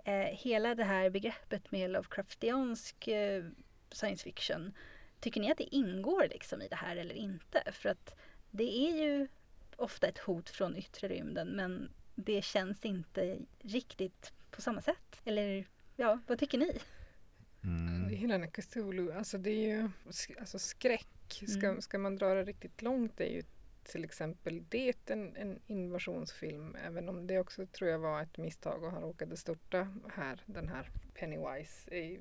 eh, 0.04 0.14
hela 0.14 0.74
det 0.74 0.84
här 0.84 1.10
begreppet 1.10 1.72
med 1.72 1.90
Lovecraftiansk 1.90 3.08
eh, 3.08 3.44
science 3.90 4.24
fiction, 4.24 4.72
tycker 5.20 5.40
ni 5.40 5.50
att 5.52 5.58
det 5.58 5.74
ingår 5.76 6.28
liksom 6.30 6.62
i 6.62 6.68
det 6.68 6.76
här 6.76 6.96
eller 6.96 7.14
inte? 7.14 7.62
För 7.72 7.88
att 7.88 8.14
det 8.50 8.78
är 8.88 9.02
ju 9.02 9.28
ofta 9.76 10.08
ett 10.08 10.18
hot 10.18 10.50
från 10.50 10.76
yttre 10.76 11.08
rymden, 11.08 11.48
men 11.48 11.90
det 12.14 12.44
känns 12.44 12.84
inte 12.84 13.38
riktigt 13.60 14.32
på 14.50 14.62
samma 14.62 14.80
sätt. 14.80 15.20
Eller 15.24 15.66
ja, 15.96 16.18
vad 16.26 16.38
tycker 16.38 16.58
ni? 16.58 16.78
Mm. 17.64 18.08
Hela 18.08 18.34
den 18.34 18.42
här 18.42 18.50
Cthulhu, 18.50 19.12
alltså 19.12 19.38
det 19.38 19.50
är 19.50 19.76
ju 19.76 19.90
alltså 20.40 20.58
skräck. 20.58 21.08
Ska, 21.48 21.66
Mm. 21.68 21.82
ska 21.82 21.98
man 21.98 22.16
dra 22.16 22.34
det 22.34 22.44
riktigt 22.44 22.82
långt 22.82 23.20
är 23.20 23.26
ju 23.26 23.42
till 23.84 24.04
exempel 24.04 24.64
det 24.68 25.10
en, 25.10 25.36
en 25.36 25.58
invasionsfilm. 25.66 26.76
Även 26.86 27.08
om 27.08 27.26
det 27.26 27.38
också 27.38 27.66
tror 27.66 27.90
jag 27.90 27.98
var 27.98 28.22
ett 28.22 28.38
misstag 28.38 28.84
och 28.84 28.90
han 28.90 29.02
råkade 29.02 29.36
störta 29.36 29.88
här, 30.14 30.42
den 30.46 30.68
här 30.68 30.90
Pennywise. 31.14 31.94
I, 31.94 32.20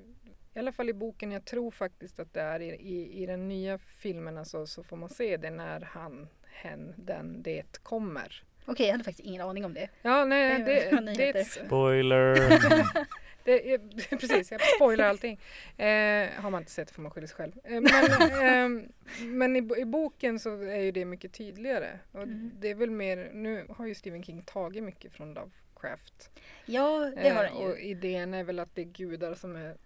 I 0.54 0.58
alla 0.58 0.72
fall 0.72 0.88
i 0.88 0.92
boken, 0.92 1.32
jag 1.32 1.44
tror 1.44 1.70
faktiskt 1.70 2.20
att 2.20 2.34
det 2.34 2.40
är 2.40 2.60
i, 2.60 2.68
i, 2.68 3.22
i 3.22 3.26
den 3.26 3.48
nya 3.48 3.78
filmen 3.78 4.38
alltså, 4.38 4.66
så 4.66 4.82
får 4.82 4.96
man 4.96 5.08
se 5.08 5.36
det 5.36 5.50
när 5.50 5.80
han, 5.80 6.28
hen, 6.46 6.94
den, 6.96 7.42
det 7.42 7.82
kommer. 7.82 8.44
Okej, 8.64 8.86
jag 8.86 8.92
hade 8.92 9.04
faktiskt 9.04 9.26
ingen 9.28 9.42
aning 9.42 9.64
om 9.64 9.74
det. 9.74 9.88
Ja, 10.02 10.24
nej, 10.24 10.58
Det 10.58 11.00
det, 11.16 11.32
det, 11.32 11.44
Spoiler! 11.44 12.34
det 13.44 13.78
precis, 14.10 14.50
jag 14.52 14.60
spoilar 14.76 15.04
allting. 15.04 15.40
Eh, 15.76 16.30
har 16.30 16.50
man 16.50 16.60
inte 16.62 16.72
sett 16.72 16.90
får 16.90 17.02
man 17.02 17.10
skylla 17.10 17.26
sig 17.26 17.36
själv. 17.36 17.52
Eh, 17.64 17.80
men 17.80 18.42
ehm, 18.42 18.88
men 19.20 19.56
i, 19.56 19.80
i 19.80 19.84
boken 19.84 20.38
så 20.40 20.62
är 20.62 20.80
ju 20.80 20.90
det 20.92 21.04
mycket 21.04 21.32
tydligare. 21.32 21.98
Och 22.12 22.22
Mm. 22.22 22.50
Det 22.60 22.68
är 22.70 22.74
väl 22.74 22.90
mer, 22.90 23.30
nu 23.32 23.66
har 23.68 23.86
ju 23.86 23.94
Stephen 23.94 24.22
King 24.22 24.42
tagit 24.42 24.82
mycket 24.82 25.12
från 25.12 25.34
Lovecraft. 25.34 26.30
Ja, 26.66 27.12
det 27.16 27.28
har 27.30 27.44
Eh, 27.44 27.50
han 27.50 27.62
och 27.62 27.78
ju. 27.78 27.84
idén 27.84 28.34
är 28.34 28.44
väl 28.44 28.58
att 28.58 28.74
det 28.74 28.82
är 28.82 28.86
gudar 28.86 29.34
som 29.34 29.56
är 29.56 29.76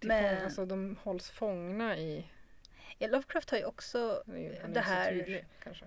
Men- 0.00 0.36
fång, 0.36 0.44
alltså 0.44 0.66
de 0.66 0.96
hålls 1.02 1.30
fångna 1.30 1.98
i, 1.98 2.26
Ja, 2.98 3.08
Lovecraft 3.08 3.50
har 3.50 3.58
ju 3.58 3.64
också 3.64 4.22
det 4.26 4.62
inte 4.66 4.80
här- 4.80 5.10
tydlig 5.12 5.44
kanske. 5.62 5.84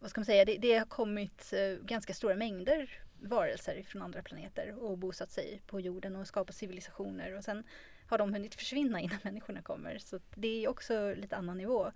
vad 0.00 0.10
ska 0.10 0.20
man 0.20 0.24
säga, 0.26 0.44
det, 0.44 0.56
det 0.58 0.78
har 0.78 0.86
kommit 0.86 1.52
eh, 1.52 1.84
ganska 1.86 2.14
stora 2.14 2.34
mängder 2.34 3.00
varelser 3.28 3.82
från 3.82 4.02
andra 4.02 4.22
planeter 4.22 4.74
och 4.84 4.98
bosatt 4.98 5.30
sig 5.30 5.62
på 5.66 5.80
jorden 5.80 6.16
och 6.16 6.26
skapat 6.26 6.56
civilisationer 6.56 7.36
och 7.36 7.44
sen 7.44 7.64
har 8.06 8.18
de 8.18 8.32
hunnit 8.34 8.54
försvinna 8.54 9.00
innan 9.00 9.18
människorna 9.22 9.62
kommer. 9.62 9.98
Så 9.98 10.20
det 10.34 10.64
är 10.64 10.68
också 10.68 11.14
lite 11.14 11.36
annan 11.36 11.58
nivå. 11.58 11.92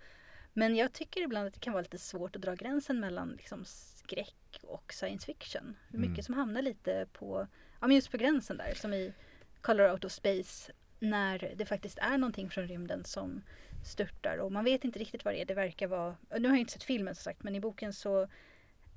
Men 0.52 0.76
jag 0.76 0.92
tycker 0.92 1.20
ibland 1.20 1.46
att 1.46 1.54
det 1.54 1.60
kan 1.60 1.72
vara 1.72 1.82
lite 1.82 1.98
svårt 1.98 2.36
att 2.36 2.42
dra 2.42 2.54
gränsen 2.54 3.00
mellan 3.00 3.28
liksom 3.28 3.64
skräck 3.64 4.60
och 4.62 4.92
science 4.92 5.26
fiction. 5.26 5.76
Hur 5.88 5.98
mycket 5.98 6.14
Mm. 6.14 6.22
som 6.22 6.34
hamnar 6.34 6.62
lite 6.62 7.06
på, 7.12 7.46
ja 7.80 7.86
men 7.86 7.96
just 7.96 8.10
på 8.10 8.16
gränsen 8.16 8.56
där 8.56 8.74
som 8.74 8.94
i 8.94 9.12
Color 9.60 9.92
Out 9.92 10.04
of 10.04 10.12
Space 10.12 10.72
när 11.00 11.52
det 11.56 11.66
faktiskt 11.66 11.98
är 11.98 12.18
någonting 12.18 12.50
från 12.50 12.68
rymden 12.68 13.04
som 13.04 13.42
störtar 13.84 14.38
och 14.38 14.52
man 14.52 14.64
vet 14.64 14.84
inte 14.84 14.98
riktigt 14.98 15.24
vad 15.24 15.34
det 15.34 15.40
är. 15.40 15.44
Det 15.44 15.54
verkar 15.54 15.86
vara, 15.86 16.16
nu 16.38 16.48
har 16.48 16.54
jag 16.54 16.60
inte 16.60 16.72
sett 16.72 16.82
filmen 16.82 17.14
som 17.14 17.22
sagt 17.22 17.42
men 17.42 17.54
i 17.54 17.60
boken 17.60 17.92
så 17.92 18.28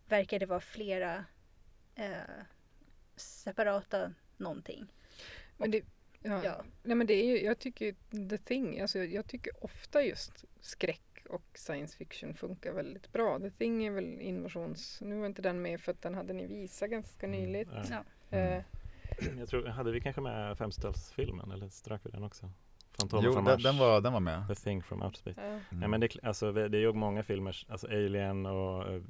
verkar 0.09 0.39
det 0.39 0.45
vara 0.45 0.59
flera 0.59 1.25
eh, 1.95 2.05
separata 3.15 4.13
någonting. 4.37 4.87
Men 5.57 5.71
det, 5.71 5.83
ja, 6.21 6.43
Ja. 6.43 6.63
Nej, 6.83 6.95
men 6.95 7.07
det 7.07 7.13
är 7.13 7.25
ju, 7.25 7.43
jag 7.45 7.59
tycker 7.59 7.85
ju 7.85 7.93
The 8.29 8.37
Thing, 8.37 8.79
alltså 8.79 8.99
jag, 8.99 9.13
jag 9.13 9.27
tycker 9.27 9.63
ofta 9.65 10.01
just 10.03 10.45
skräck 10.61 11.01
och 11.29 11.43
science 11.53 11.97
fiction 11.97 12.33
funkar 12.33 12.73
väldigt 12.73 13.11
bra. 13.11 13.39
The 13.39 13.49
Thing 13.51 13.85
är 13.85 13.91
väl 13.91 14.21
invasions... 14.21 15.01
Nu 15.01 15.19
var 15.19 15.25
inte 15.25 15.41
den 15.41 15.61
med 15.61 15.81
för 15.81 15.91
att 15.91 16.01
den 16.01 16.15
hade 16.15 16.33
ni 16.33 16.47
visat 16.47 16.89
ganska 16.89 17.27
nyligt. 17.27 17.69
Ja. 17.73 17.83
Ja. 17.89 18.37
Mm. 18.37 18.53
Eh, 18.57 18.63
Jag 19.39 19.49
tror, 19.49 19.65
hade 19.67 19.91
vi 19.91 20.01
kanske 20.01 20.21
med 20.21 20.57
50-talsfilmen 20.57 21.53
eller 21.53 21.69
strök 21.69 22.01
vi 22.03 22.09
den 22.11 22.23
också? 22.23 22.49
Fantomen 22.91 23.25
Jo, 23.25 23.33
från 23.33 23.43
den, 23.45 23.53
Mars. 23.53 23.63
den, 23.63 23.77
var, 23.77 24.01
den 24.01 24.13
var 24.13 24.19
med. 24.19 24.47
The 24.47 24.55
Thing 24.55 24.83
from 24.83 25.01
Outer 25.01 25.17
Space. 25.17 25.41
ja. 25.41 25.47
Mm. 25.47 25.61
Nej 25.71 25.89
men 25.89 25.99
det, 26.01 26.23
alltså, 26.23 26.51
det 26.51 26.77
är 26.77 26.81
ju 26.81 26.93
många 26.93 27.23
filmer, 27.23 27.65
alltså 27.69 27.87
Alien 27.87 28.45
och 28.45 28.93
uh, 28.93 29.01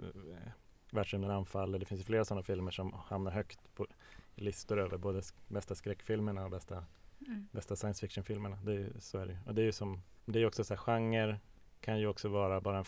Världsrymden 0.91 1.31
anfaller. 1.31 1.79
Det 1.79 1.85
finns 1.85 2.01
ju 2.01 2.05
flera 2.05 2.25
sådana 2.25 2.43
filmer 2.43 2.71
som 2.71 2.93
hamnar 3.07 3.31
högt 3.31 3.59
på 3.75 3.87
listor 4.35 4.79
över 4.79 4.97
både 4.97 5.21
bästa 5.47 5.75
skräckfilmerna 5.75 6.43
och 6.45 6.51
bästa, 6.51 6.85
Mm. 7.27 7.47
bästa 7.51 7.75
science 7.75 8.01
fiction-filmerna. 8.07 8.57
Det 8.63 8.73
är, 8.73 8.89
så 8.99 9.17
är 9.17 9.25
det. 9.25 9.37
Och 9.45 9.55
det 9.55 9.61
är 9.61 9.65
ju 9.65 9.71
som, 9.71 10.01
det 10.25 10.39
är 10.39 10.41
ju 10.41 10.47
också 10.47 10.63
så 10.63 10.73
här, 10.73 10.77
genre 10.81 11.39
kan 11.81 11.99
ju 11.99 12.07
också 12.07 12.29
vara 12.29 12.61
bara 12.61 12.77
en, 12.77 12.85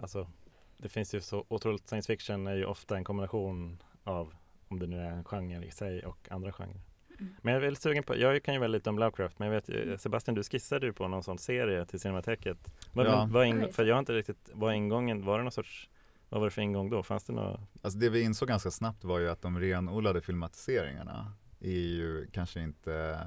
alltså 0.00 0.30
det 0.76 0.88
finns 0.88 1.14
ju 1.14 1.20
så 1.20 1.44
otroligt, 1.48 1.88
science 1.88 2.06
fiction 2.06 2.46
är 2.46 2.54
ju 2.56 2.64
ofta 2.64 2.96
en 2.96 3.04
kombination 3.04 3.82
av 4.04 4.34
om 4.68 4.78
det 4.78 4.86
nu 4.86 5.00
är 5.00 5.10
en 5.10 5.24
genre 5.24 5.64
i 5.66 5.70
sig 5.70 6.06
och 6.06 6.28
andra 6.30 6.52
genrer. 6.52 6.80
Mm. 7.20 7.34
Men 7.42 7.52
jag 7.54 7.60
är 7.60 7.64
väldigt 7.66 7.82
sugen 7.82 8.02
på, 8.02 8.16
jag 8.16 8.42
kan 8.42 8.54
ju 8.54 8.60
väldigt 8.60 8.78
lite 8.80 8.90
om 8.90 8.98
Lovecraft 8.98 9.38
men 9.38 9.48
jag 9.48 9.54
vet 9.54 9.68
Mm. 9.68 9.88
ju- 9.88 9.98
Sebastian 9.98 10.34
du 10.34 10.42
skissade 10.42 10.86
ju 10.86 10.92
på 10.92 11.08
någon 11.08 11.22
sån 11.22 11.38
serie 11.38 11.84
till 11.86 12.00
Cinemateket. 12.00 12.58
Vad, 12.92 13.06
Ja. 13.06 13.28
vad 13.30 13.42
Oj. 13.46 13.72
för 13.72 13.84
jag 13.84 13.94
har 13.94 13.98
inte 14.00 14.12
riktigt, 14.12 14.50
vad 14.52 14.74
ingången, 14.74 15.24
var 15.24 15.38
det 15.38 15.44
någon 15.44 15.52
sorts 15.52 15.88
vad 16.28 16.40
var 16.40 16.46
det 16.46 16.50
för 16.50 16.62
ingång 16.62 16.90
då? 16.90 17.02
Fanns 17.02 17.24
det 17.24 17.32
något? 17.32 17.60
Alltså 17.82 17.98
det 17.98 18.08
vi 18.08 18.22
insåg 18.22 18.48
ganska 18.48 18.70
snabbt 18.70 19.04
var 19.04 19.18
ju 19.18 19.28
att 19.30 19.42
de 19.42 19.60
renodlade 19.60 20.20
filmatiseringarna 20.20 21.32
är 21.60 21.70
ju 21.70 22.26
kanske 22.32 22.60
inte, 22.60 23.18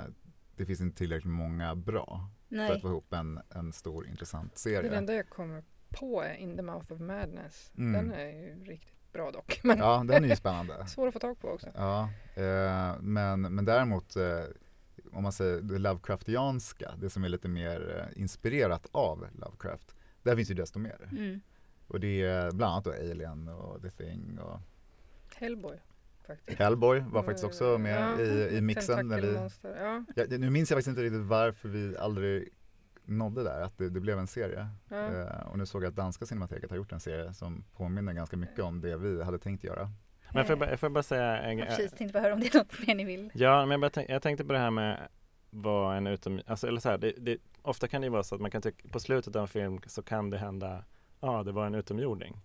det 0.56 0.66
finns 0.66 0.82
inte 0.82 0.98
tillräckligt 0.98 1.34
många 1.34 1.76
bra 1.76 2.30
för 2.50 2.56
Nej. 2.56 2.72
att 2.72 2.82
få 2.82 2.88
ihop 2.88 3.14
en, 3.14 3.40
en 3.50 3.74
stor 3.74 4.08
intressant 4.08 4.54
Det 4.54 4.60
serie. 4.60 4.98
enda 4.98 5.14
jag 5.14 5.30
kommer 5.30 5.64
på 5.90 6.22
är 6.22 6.34
In 6.34 6.56
the 6.56 6.62
mouth 6.64 6.94
of 6.94 7.00
madness. 7.00 7.72
Mm. 7.78 7.94
Den 7.94 8.20
är 8.20 8.26
ju 8.26 8.64
riktigt 8.64 9.14
bra 9.14 9.32
dock. 9.32 9.60
Men 9.64 9.78
Ja, 9.78 10.04
den 10.08 10.24
är 10.24 10.30
ju 10.30 10.36
spännande. 10.36 10.86
svår 10.88 11.08
att 11.08 11.14
få 11.14 11.20
tag 11.20 11.40
på 11.40 11.48
också. 11.48 11.68
Ja, 11.76 12.10
eh, 12.36 12.96
men, 13.00 13.42
men 13.42 13.66
däremot 13.66 14.16
eh, 14.16 14.44
om 15.12 15.24
man 15.24 15.32
säger 15.32 15.62
det 15.62 15.78
Lovecraftianska, 15.78 16.92
det 16.98 17.10
som 17.10 17.24
är 17.24 17.30
lite 17.30 17.48
mer 17.48 18.08
eh, 18.16 18.22
inspirerat 18.22 18.88
av 18.92 19.28
Lovecraft, 19.34 19.96
där 20.24 20.36
finns 20.36 20.52
ju 20.52 20.56
desto 20.56 20.80
mer. 20.80 21.10
Mm. 21.12 21.42
Och 21.92 22.00
det 22.00 22.22
är 22.22 22.52
bland 22.52 22.72
annat 22.74 22.84
då 22.84 22.92
Alien 22.92 23.48
och 23.48 23.82
The 23.82 23.90
Thing 23.90 24.40
och 24.40 24.60
Hellboy 25.36 25.78
faktiskt. 26.28 26.60
Hellboy 26.60 27.00
var 27.00 27.24
faktiskt 27.24 27.46
också 27.46 27.78
med 27.78 28.02
Ja, 28.02 28.20
i, 28.22 28.58
i 28.58 28.62
mixen. 28.62 29.08
När 29.08 29.22
vi, 29.22 29.34
Ja, 29.64 30.04
ja, 30.16 30.26
nu 30.38 30.50
minns 30.50 30.70
jag 30.72 30.78
faktiskt 30.78 30.88
inte 30.90 31.02
riktigt 31.04 31.22
varför 31.22 31.70
vi 31.70 31.98
aldrig 31.98 32.50
nådde 33.06 33.44
där, 33.44 33.62
att 33.62 33.78
det, 33.78 33.90
det 33.90 34.00
blev 34.00 34.20
en 34.20 34.28
serie. 34.28 34.68
ja. 34.90 34.96
Eh, 34.98 35.48
och 35.48 35.58
nu 35.58 35.66
såg 35.66 35.84
jag 35.84 35.90
att 35.90 35.96
danska 35.96 36.26
cinemateket 36.26 36.70
har 36.70 36.78
gjort 36.78 36.92
en 36.92 37.00
serie 37.00 37.34
som 37.34 37.64
påminner 37.76 38.14
ganska 38.14 38.38
mycket 38.38 38.60
om 38.60 38.82
det 38.82 38.98
vi 38.98 39.24
hade 39.24 39.40
tänkt 39.40 39.64
göra. 39.64 39.92
Men 40.34 40.46
får 40.46 40.52
jag, 40.52 40.60
bara- 40.60 40.78
får 40.78 40.88
jag 40.88 40.94
bara 40.94 41.04
säga 41.04 41.38
en 41.38 41.58
grej? 41.58 41.68
precis, 41.68 41.92
tänkte 41.92 42.14
bara 42.14 42.24
höra 42.24 42.34
om 42.34 42.40
det 42.40 42.56
är 42.56 42.58
något 42.60 42.88
mer 42.88 42.96
ni 42.96 43.04
vill. 43.04 43.32
Ja, 43.34 43.62
men 43.62 43.72
jag, 43.72 43.82
bara 43.82 43.90
tänk, 43.90 44.10
jag 44.10 44.22
tänkte 44.22 44.46
på 44.46 44.54
det 44.54 44.60
här 44.60 44.72
med 44.72 45.08
vad 45.50 45.98
en 45.98 46.08
utom... 46.08 46.42
Alltså, 46.46 46.68
eller 46.68 46.80
så 46.80 46.90
här, 46.90 46.98
det, 46.98 47.12
det, 47.18 47.38
ofta 47.62 47.88
kan 47.88 48.02
det 48.02 48.06
ju 48.06 48.12
vara 48.12 48.24
så 48.24 48.36
att 48.36 48.42
man 48.42 48.52
kan 48.52 48.62
tycka, 48.62 48.88
på 48.90 49.00
slutet 49.00 49.36
av 49.36 49.42
en 49.42 49.48
film 49.48 49.80
så 49.88 50.02
kan 50.04 50.30
det 50.30 50.38
hända, 50.38 50.84
ja 51.22 51.44
det 51.44 51.52
var 51.52 51.66
en 51.66 51.76
utomjording. 51.76 52.38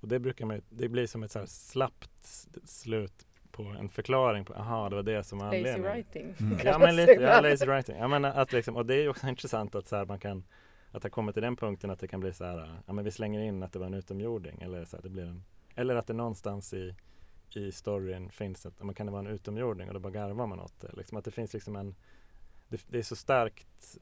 Och 0.00 0.08
det 0.08 0.18
brukar 0.18 0.46
man 0.46 0.60
det 0.70 0.88
blir 0.88 1.06
som 1.06 1.22
ett 1.22 1.32
så 1.32 1.38
här 1.38 1.46
slappt 1.46 2.46
slut 2.64 3.26
på 3.50 3.62
en 3.62 3.88
förklaring 3.88 4.44
på, 4.44 4.54
aha 4.54 4.88
det 4.88 4.96
var 4.96 5.02
det 5.02 5.24
som 5.24 5.38
var 5.38 5.46
Lazy 5.46 5.58
anledningen. 5.58 5.92
writing. 5.92 6.34
Mm. 6.40 6.58
Ja 6.64 6.78
men 6.78 6.96
lite, 6.96 7.12
ja, 7.12 7.40
lazy 7.40 7.66
writing. 7.66 7.96
Jag 7.96 8.10
menar 8.10 8.30
att 8.30 8.52
liksom, 8.52 8.76
och 8.76 8.86
det 8.86 8.94
är 8.94 9.08
också 9.08 9.26
intressant 9.28 9.74
att 9.74 9.88
så 9.88 9.96
här, 9.96 10.06
man 10.06 10.18
kan 10.18 10.44
att 10.90 11.02
det 11.02 11.10
kommer 11.10 11.32
till 11.32 11.42
den 11.42 11.56
punkten 11.56 11.90
att 11.90 11.98
det 11.98 12.08
kan 12.08 12.20
bli 12.20 12.32
så 12.32 12.44
här, 12.44 12.80
ja 12.86 12.92
men 12.92 13.04
vi 13.04 13.10
slänger 13.10 13.40
in 13.40 13.62
att 13.62 13.72
det 13.72 13.78
var 13.78 13.86
en 13.86 13.94
utomjording 13.94 14.62
eller 14.62 14.84
så 14.84 14.96
här, 14.96 15.02
det 15.02 15.08
blir 15.08 15.22
en, 15.22 15.44
eller 15.74 15.96
att 15.96 16.06
det 16.06 16.12
någonstans 16.12 16.74
i, 16.74 16.94
i 17.54 17.72
storyn 17.72 18.30
finns 18.30 18.66
att, 18.66 18.82
men 18.82 18.94
kan 18.94 19.06
det 19.06 19.12
vara 19.12 19.20
en 19.28 19.34
utomjording 19.34 19.88
och 19.88 19.94
då 19.94 20.00
bara 20.00 20.12
garvar 20.12 20.46
man 20.46 20.60
åt 20.60 20.80
det. 20.80 20.92
Liksom 20.96 21.18
att 21.18 21.24
det 21.24 21.30
finns 21.30 21.52
liksom 21.52 21.76
en, 21.76 21.94
det, 22.68 22.84
det 22.88 22.98
är 22.98 23.02
så 23.02 23.16
starkt 23.16 23.98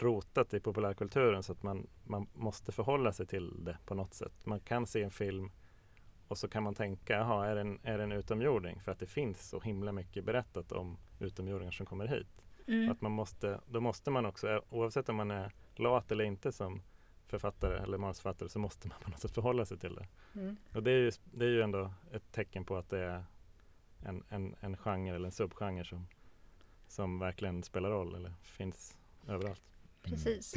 rotat 0.00 0.54
i 0.54 0.60
populärkulturen 0.60 1.42
så 1.42 1.52
att 1.52 1.62
man, 1.62 1.86
man 2.04 2.26
måste 2.34 2.72
förhålla 2.72 3.12
sig 3.12 3.26
till 3.26 3.64
det 3.64 3.78
på 3.86 3.94
något 3.94 4.14
sätt. 4.14 4.46
Man 4.46 4.60
kan 4.60 4.86
se 4.86 5.02
en 5.02 5.10
film 5.10 5.50
och 6.28 6.38
så 6.38 6.48
kan 6.48 6.62
man 6.62 6.74
tänka, 6.74 7.12
jaha, 7.12 7.46
är 7.46 7.54
det 7.54 7.60
en, 7.60 7.80
är 7.82 7.98
det 7.98 8.04
en 8.04 8.12
utomjording? 8.12 8.80
För 8.80 8.92
att 8.92 8.98
det 8.98 9.06
finns 9.06 9.48
så 9.48 9.60
himla 9.60 9.92
mycket 9.92 10.24
berättat 10.24 10.72
om 10.72 10.98
utomjordingar 11.20 11.72
som 11.72 11.86
kommer 11.86 12.06
hit. 12.06 12.42
Mm. 12.66 12.90
Att 12.90 13.00
man 13.00 13.12
måste, 13.12 13.60
då 13.66 13.80
måste 13.80 14.10
man 14.10 14.26
också, 14.26 14.62
oavsett 14.70 15.08
om 15.08 15.16
man 15.16 15.30
är 15.30 15.52
lat 15.76 16.12
eller 16.12 16.24
inte 16.24 16.52
som 16.52 16.82
författare 17.26 17.78
eller 17.78 17.98
manusförfattare 17.98 18.48
så 18.48 18.58
måste 18.58 18.88
man 18.88 19.00
på 19.00 19.10
något 19.10 19.20
sätt 19.20 19.30
förhålla 19.30 19.64
sig 19.64 19.78
till 19.78 19.94
det. 19.94 20.06
Mm. 20.40 20.56
Och 20.74 20.82
det 20.82 20.90
är 20.90 20.98
ju, 20.98 21.10
det 21.24 21.44
är 21.44 21.48
ju 21.48 21.62
ändå 21.62 21.92
ett 22.12 22.32
tecken 22.32 22.64
på 22.64 22.76
att 22.76 22.90
det 22.90 22.98
är 22.98 23.24
en, 24.00 24.24
en, 24.28 24.54
en 24.60 24.76
genre 24.76 25.14
eller 25.14 25.26
en 25.26 25.32
subgenre 25.32 25.84
som, 25.84 26.06
som 26.88 27.18
verkligen 27.18 27.62
spelar 27.62 27.90
roll 27.90 28.14
eller 28.14 28.32
finns 28.42 28.98
överallt. 29.28 29.62
Precis. 30.02 30.54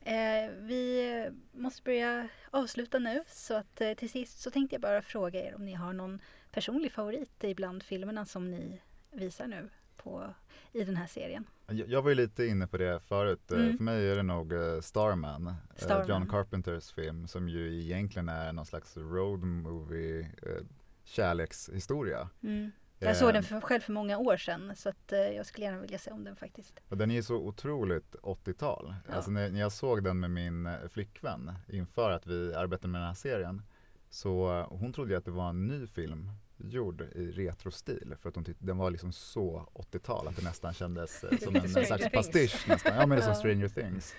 Eh, 0.00 0.50
vi 0.58 1.30
måste 1.52 1.82
börja 1.82 2.28
avsluta 2.50 2.98
nu 2.98 3.22
så 3.28 3.54
att 3.54 3.80
eh, 3.80 3.94
till 3.94 4.10
sist 4.10 4.38
så 4.40 4.50
tänkte 4.50 4.74
jag 4.74 4.80
bara 4.82 5.02
fråga 5.02 5.44
er 5.44 5.54
om 5.54 5.64
ni 5.64 5.74
har 5.74 5.92
någon 5.92 6.20
personlig 6.52 6.92
favorit 6.92 7.44
ibland 7.44 7.82
filmerna 7.82 8.26
som 8.26 8.50
ni 8.50 8.80
visar 9.10 9.46
nu 9.46 9.68
på, 9.96 10.34
i 10.72 10.84
den 10.84 10.96
här 10.96 11.06
serien. 11.06 11.44
Jag, 11.66 11.88
jag 11.88 12.02
var 12.02 12.08
ju 12.08 12.14
lite 12.14 12.46
inne 12.46 12.66
på 12.66 12.76
det 12.76 13.00
förut. 13.00 13.52
Eh, 13.52 13.58
Mm. 13.58 13.76
För 13.76 13.84
mig 13.84 14.08
är 14.10 14.16
det 14.16 14.22
nog 14.22 14.52
eh, 14.52 14.80
Starman, 14.80 15.46
eh, 15.46 15.54
Starman. 15.76 16.08
John 16.08 16.28
Carpenters 16.28 16.92
film 16.92 17.26
som 17.28 17.48
ju 17.48 17.80
egentligen 17.80 18.28
är 18.28 18.52
någon 18.52 18.66
slags 18.66 18.96
road 18.96 19.40
movie 19.44 20.20
eh, 20.20 20.64
kärlekshistoria. 21.04 22.28
Mm. 22.42 22.70
Jag 22.98 23.16
såg 23.16 23.28
Eh, 23.28 23.32
den 23.32 23.42
för, 23.42 23.60
själv 23.60 23.80
för 23.80 23.92
många 23.92 24.18
år 24.18 24.36
sedan 24.36 24.76
så 24.76 24.88
att 24.88 25.12
eh, 25.12 25.18
jag 25.18 25.46
skulle 25.46 25.66
gärna 25.66 25.80
vilja 25.80 25.98
se 25.98 26.10
om 26.10 26.24
den 26.24 26.36
faktiskt. 26.36 26.80
Och 26.88 26.96
den 26.96 27.10
är 27.10 27.22
så 27.22 27.36
otroligt 27.36 28.16
80-tal. 28.22 28.94
Ja. 29.08 29.14
Alltså 29.14 29.30
när, 29.30 29.50
när 29.50 29.60
jag 29.60 29.72
såg 29.72 30.04
den 30.04 30.20
med 30.20 30.30
min 30.30 30.66
eh, 30.66 30.88
flickvän 30.88 31.52
inför 31.68 32.10
att 32.10 32.26
vi 32.26 32.54
arbetade 32.54 32.88
med 32.88 33.00
den 33.00 33.08
här 33.08 33.14
serien 33.14 33.62
så 34.10 34.58
eh, 34.58 34.66
hon 34.68 34.92
trodde 34.92 35.10
ju 35.10 35.18
att 35.18 35.24
det 35.24 35.30
var 35.30 35.48
en 35.48 35.66
ny 35.66 35.86
film 35.86 36.30
gjord 36.56 37.00
i 37.00 37.30
retrostil 37.30 38.14
för 38.20 38.28
att 38.28 38.34
hon 38.34 38.44
tyckte 38.44 38.64
den 38.64 38.76
var 38.76 38.90
liksom 38.90 39.12
så 39.12 39.68
80-tal 39.74 40.28
att 40.28 40.36
det 40.36 40.42
nästan 40.44 40.74
kändes 40.74 41.24
eh, 41.24 41.38
som 41.44 41.56
en 41.56 41.68
slags 41.68 42.10
pastisch 42.12 42.68
nästan. 42.68 42.96
Ja 42.96 43.06
men 43.06 43.18
det 43.18 43.24
är 43.24 43.26
som. 43.26 43.34
Stranger 43.34 43.68
Things. 43.68 44.14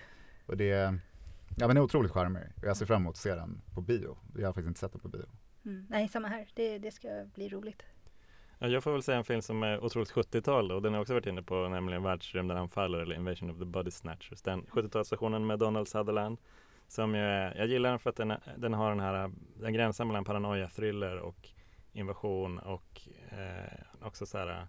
Och 0.46 0.58
det, 0.58 0.68
ja 0.68 0.92
men 1.58 1.68
den 1.68 1.78
är 1.78 1.82
otroligt 1.82 2.12
charmig 2.12 2.44
och 2.56 2.68
jag 2.68 2.78
ser 2.78 2.86
fram 2.86 3.02
emot 3.02 3.16
att 3.16 3.22
se 3.22 3.36
den 3.36 3.62
på 3.74 3.82
bio. 3.82 4.18
Jag 4.36 4.48
har 4.48 4.54
faktiskt 4.54 4.68
inte 4.68 4.80
sett 4.80 4.92
den 4.92 5.02
på 5.02 5.08
bio. 5.08 5.26
Mm. 5.66 5.86
Nej, 5.90 6.10
samma 6.10 6.28
här. 6.28 6.48
Det, 6.54 6.78
det 6.78 6.92
ska 6.92 7.26
bli 7.34 7.50
roligt. 7.50 7.84
Ja, 8.60 8.68
jag 8.68 8.84
får 8.84 8.92
väl 8.92 9.04
säga 9.04 9.18
en 9.18 9.24
film 9.24 9.42
som 9.42 9.64
är 9.64 9.84
otroligt 9.84 10.12
70-tal 10.12 10.72
och 10.72 10.82
den 10.82 10.94
har 10.94 10.98
jag 10.98 11.02
också 11.02 11.14
varit 11.14 11.26
inne 11.26 11.44
på, 11.44 11.68
nämligen 11.68 12.04
Världsrymden 12.04 12.58
anfaller 12.58 13.00
eller 13.00 13.16
Invasion 13.16 13.52
of 13.52 13.58
the 13.58 13.66
Body 13.66 13.92
Snatchers. 13.92 14.42
Den 14.42 14.64
70-talsversionen 14.66 15.46
med 15.46 15.60
Donald 15.60 15.88
Sutherland. 15.88 16.38
Som 16.88 17.16
jag, 17.16 17.58
jag 17.58 17.68
gillar 17.68 17.90
den 17.90 18.00
för 18.00 18.10
att 18.10 18.16
den, 18.16 18.34
den 18.58 18.74
har 18.74 18.90
den 18.90 19.00
här, 19.00 19.32
den 19.56 19.74
gränsar 19.74 20.06
mellan 20.06 20.26
paranoia, 20.26 20.70
thriller 20.70 21.18
och 21.18 21.50
invasion 21.94 22.60
och 22.60 23.02
eh, 23.30 24.08
också 24.08 24.26
så 24.26 24.38
här 24.38 24.68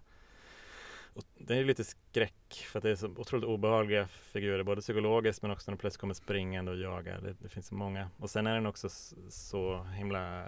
det 1.37 1.53
är 1.53 1.57
ju 1.57 1.63
lite 1.63 1.83
skräck 1.83 2.65
för 2.71 2.79
att 2.79 2.83
det 2.83 2.89
är 2.91 2.95
så 2.95 3.07
otroligt 3.07 3.45
obehagliga 3.45 4.07
figurer 4.07 4.63
både 4.63 4.81
psykologiskt 4.81 5.41
men 5.41 5.51
också 5.51 5.71
när 5.71 5.77
de 5.77 5.81
plötsligt 5.81 6.01
kommer 6.01 6.13
springande 6.13 6.71
och 6.71 6.77
jagar. 6.77 7.21
Det, 7.21 7.35
det 7.41 7.49
finns 7.49 7.67
så 7.67 7.75
många. 7.75 8.09
Och 8.17 8.29
sen 8.29 8.47
är 8.47 8.53
den 8.55 8.65
också 8.65 8.89
så 9.29 9.83
himla 9.83 10.45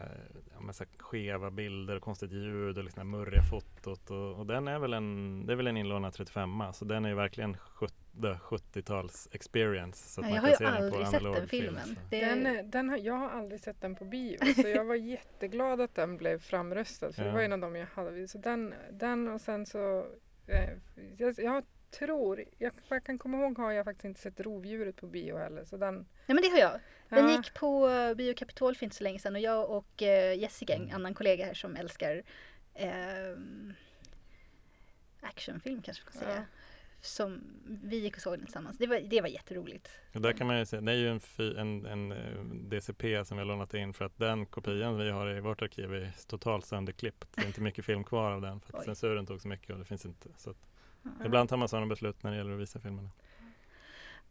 här 0.79 0.87
skeva 0.97 1.51
bilder 1.51 1.95
och 1.95 2.01
konstigt 2.01 2.31
ljud 2.31 2.77
och 2.77 2.83
liksom 2.83 2.99
det 2.99 3.17
murriga 3.17 3.41
fotot. 3.43 4.11
Och, 4.11 4.39
och 4.39 4.45
den 4.45 4.67
är 4.67 4.79
väl 4.79 4.93
en, 4.93 5.43
det 5.45 5.53
är 5.53 5.57
väl 5.57 5.67
en 5.67 5.77
inlånad 5.77 6.13
35 6.13 6.49
så 6.73 6.85
den 6.85 7.05
är 7.05 7.09
ju 7.09 7.15
verkligen 7.15 7.57
70, 7.57 7.95
70-tals 8.21 9.29
experience. 9.31 10.09
Så 10.09 10.21
att 10.21 10.27
Ja, 10.29 10.35
man 10.35 10.45
jag 10.49 10.57
kan 10.57 10.67
har 10.67 10.73
se 10.73 10.83
ju 10.83 10.89
den 10.89 10.91
på 10.91 10.97
aldrig 10.97 11.21
sett 11.21 11.23
den 11.23 11.47
film, 11.47 11.75
filmen. 11.75 11.99
Det, 12.09 12.25
Den, 12.25 12.71
den 12.71 12.89
har, 12.89 12.97
jag 12.97 13.13
har 13.13 13.29
aldrig 13.29 13.61
sett 13.61 13.81
den 13.81 13.95
på 13.95 14.05
bio 14.05 14.53
så 14.53 14.67
jag 14.67 14.85
var 14.85 14.95
jätteglad 15.15 15.81
att 15.81 15.95
den 15.95 16.17
blev 16.17 16.39
framröstad 16.39 17.11
för 17.13 17.21
det 17.21 17.27
Ja. 17.27 17.33
var 17.33 17.41
en 17.41 17.53
av 17.53 17.59
dem 17.59 17.75
jag 17.75 17.87
hade. 17.93 18.27
Så 18.27 18.37
den, 18.37 18.73
den 18.91 19.27
och 19.27 19.41
sen 19.41 19.65
så 19.65 20.05
jag, 21.17 21.39
jag 21.39 21.63
tror, 21.91 22.45
jag, 22.57 22.73
jag 22.89 23.03
kan 23.03 23.17
komma 23.17 23.37
ihåg 23.37 23.57
har 23.57 23.71
jag 23.71 23.85
faktiskt 23.85 24.05
inte 24.05 24.19
sett 24.19 24.39
Rovdjuret 24.39 24.95
på 24.95 25.07
bio 25.07 25.37
heller 25.37 25.65
så 25.65 25.77
den 25.77 25.95
nej 25.95 26.05
men 26.25 26.41
det 26.41 26.49
har 26.49 26.57
jag. 26.57 26.79
Den 27.09 27.29
ja, 27.29 27.35
gick 27.37 27.53
på 27.53 27.89
eh, 27.89 28.13
Bio 28.13 28.33
Capitol 28.33 28.75
för 28.75 28.83
inte 28.83 28.95
så 28.95 29.03
länge 29.03 29.19
sedan 29.19 29.35
och 29.35 29.41
jag 29.41 29.69
och 29.69 30.01
eh, 30.03 30.39
Jessica, 30.39 30.73
en 30.73 30.81
Mm. 30.81 30.95
annan 30.95 31.13
kollega 31.13 31.45
här 31.45 31.53
som 31.53 31.75
älskar 31.75 32.23
ehm, 32.73 33.73
actionfilm 35.21 35.81
kanske 35.81 36.03
man 36.05 36.13
ska 36.13 36.25
Ja. 36.25 36.31
säga. 36.31 36.45
Som 37.01 37.41
vi 37.65 37.97
gick 37.99 38.15
och 38.15 38.21
såg 38.21 38.33
den 38.33 38.45
tillsammans. 38.45 38.77
Det 38.77 38.87
var, 38.87 38.99
det 38.99 39.21
var 39.21 39.27
jätteroligt. 39.27 39.89
Och 40.13 40.21
där 40.21 40.33
kan 40.33 40.47
man 40.47 40.59
ju 40.59 40.65
se, 40.65 40.79
det 40.79 40.91
är 40.91 40.95
ju 40.95 41.09
en, 41.09 41.21
en, 41.57 41.85
en 41.85 42.11
eh, 42.11 42.43
DCP 42.69 43.25
som 43.25 43.37
vi 43.37 43.41
har 43.41 43.47
lånat 43.47 43.73
in 43.73 43.93
för 43.93 44.05
att 44.05 44.17
den 44.17 44.45
kopian 44.45 44.97
vi 44.97 45.09
har 45.09 45.37
i 45.37 45.39
vårt 45.39 45.61
arkiv 45.61 45.93
är 45.93 46.11
totalt 46.27 46.65
sönderklippt. 46.65 47.27
Det 47.35 47.41
är 47.41 47.47
inte 47.47 47.61
mycket 47.61 47.85
film 47.85 48.03
kvar 48.03 48.31
av 48.31 48.41
den 48.41 48.59
för 48.61 48.73
att 48.73 48.79
Oj. 48.79 48.85
censuren 48.85 49.25
tog 49.25 49.41
så 49.41 49.47
mycket 49.47 49.69
och 49.69 49.79
det 49.79 49.85
finns 49.85 50.05
inte. 50.05 50.29
Så 50.37 50.53
Ja. 51.03 51.09
ibland 51.25 51.49
tar 51.49 51.57
man 51.57 51.67
sådana 51.69 51.85
beslut 51.87 52.23
när 52.23 52.31
det 52.31 52.37
gäller 52.37 52.51
att 52.53 52.59
visa 52.59 52.79
filmerna. 52.79 53.09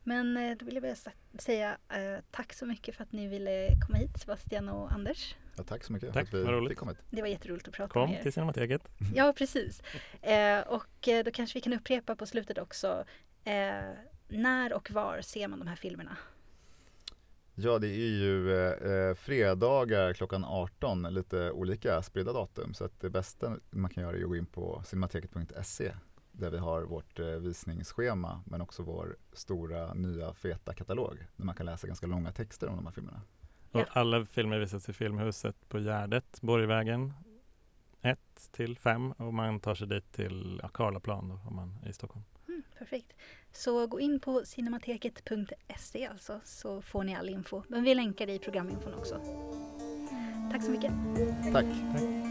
Men 0.03 0.37
eh, 0.37 0.57
då 0.57 0.65
vill 0.65 0.75
jag 0.75 0.83
bara 0.83 0.95
säga 1.39 1.79
eh, 1.89 2.25
tack 2.31 2.53
så 2.53 2.67
mycket 2.67 2.95
för 2.97 3.03
att 3.03 3.13
ni 3.13 3.27
ville 3.29 3.69
komma 3.87 3.99
hit 3.99 4.21
Sebastian 4.21 4.69
och 4.69 4.93
Anders. 4.93 5.35
Ja, 5.61 5.65
tack 5.65 5.85
så 5.85 5.93
mycket 5.93 6.13
Tack, 6.13 6.29
för 6.29 6.41
att 6.43 6.49
vi 6.49 6.53
roligt. 6.53 6.69
fick 6.71 6.79
kommit. 6.79 6.97
Det 7.11 7.21
var 7.23 7.29
jätteroligt 7.29 7.69
att 7.69 7.75
prata 7.75 7.93
Kom 7.93 8.11
med 8.11 8.19
er. 8.19 8.23
till 8.23 8.33
Cinemateket. 8.33 8.83
Ja, 9.15 9.33
precis. 9.39 9.83
Eh, 10.23 10.61
och 10.61 11.09
eh, 11.09 11.25
då 11.25 11.31
kanske 11.31 11.57
vi 11.59 11.61
kan 11.61 11.73
upprepa 11.73 12.17
på 12.17 12.27
slutet 12.27 12.59
också. 12.59 13.05
Eh, 13.45 13.81
när 14.29 14.73
och 14.73 14.91
var 14.91 15.21
ser 15.21 15.49
man 15.49 15.59
de 15.59 15.69
här 15.69 15.77
filmerna? 15.77 16.17
Ja, 17.55 17.79
det 17.79 17.87
är 17.89 18.09
ju 18.11 18.53
eh, 19.09 19.15
fredagar 19.15 20.13
klockan 20.15 20.45
18, 20.45 21.03
lite 21.03 21.51
olika 21.51 22.03
spridda 22.03 22.33
datum. 22.33 22.75
Så 22.75 22.85
att 22.85 23.01
det 23.01 23.11
bästa 23.11 23.57
man 23.71 23.91
kan 23.91 24.03
göra 24.03 24.17
är 24.17 24.23
att 24.23 24.29
gå 24.29 24.37
in 24.37 24.47
på 24.47 24.83
cinemateket.se 24.87 25.93
där 26.33 26.51
vi 26.51 26.59
har 26.59 26.83
vårt 26.83 27.19
eh, 27.19 27.27
visningsschema 27.27 28.43
men 28.47 28.61
också 28.61 28.83
vår 28.83 29.17
stora 29.33 29.95
nya 29.95 30.35
feta 30.35 30.75
katalog 30.75 31.19
där 31.37 31.45
man 31.45 31.55
kan 31.55 31.67
läsa 31.67 31.87
ganska 31.87 32.07
långa 32.07 32.33
texter 32.33 32.69
om 32.69 32.77
de 32.77 32.87
här 32.87 32.93
filmerna. 32.93 33.21
Och 33.73 33.81
Ja. 33.81 33.87
alla 33.93 34.27
filmer 34.27 34.59
visas 34.59 34.89
i 34.89 34.93
Filmhuset 34.93 35.69
på 35.69 35.79
Gärdet, 35.79 36.41
Borgvägen 36.41 37.13
1 38.03 38.19
till 38.53 38.79
5 38.79 39.13
och 39.13 39.35
man 39.35 39.61
tar 39.61 39.75
sig 39.75 39.87
dit 39.87 40.13
till 40.13 40.61
ja, 40.63 40.69
Karlaplan 40.69 41.29
då, 41.29 41.41
om 41.49 41.57
man 41.57 41.79
är 41.85 41.89
i 41.91 41.93
Stockholm. 41.93 42.25
Mm, 42.49 42.63
perfekt. 42.79 43.13
Så 43.53 43.87
gå 43.87 44.01
in 44.01 44.21
på 44.21 44.43
cinemateket.se 44.45 46.07
alltså 46.07 46.41
så 46.45 46.83
får 46.83 47.05
ni 47.05 47.17
all 47.17 47.29
info. 47.29 47.63
Men 47.69 47.83
vi 47.85 47.95
länkar 47.95 48.29
i 48.29 48.39
programinfon 48.39 48.95
också. 48.95 49.15
Tack 50.53 50.63
så 50.63 50.71
mycket. 50.71 50.93
Tack. 51.53 51.67
Tack. 51.93 52.30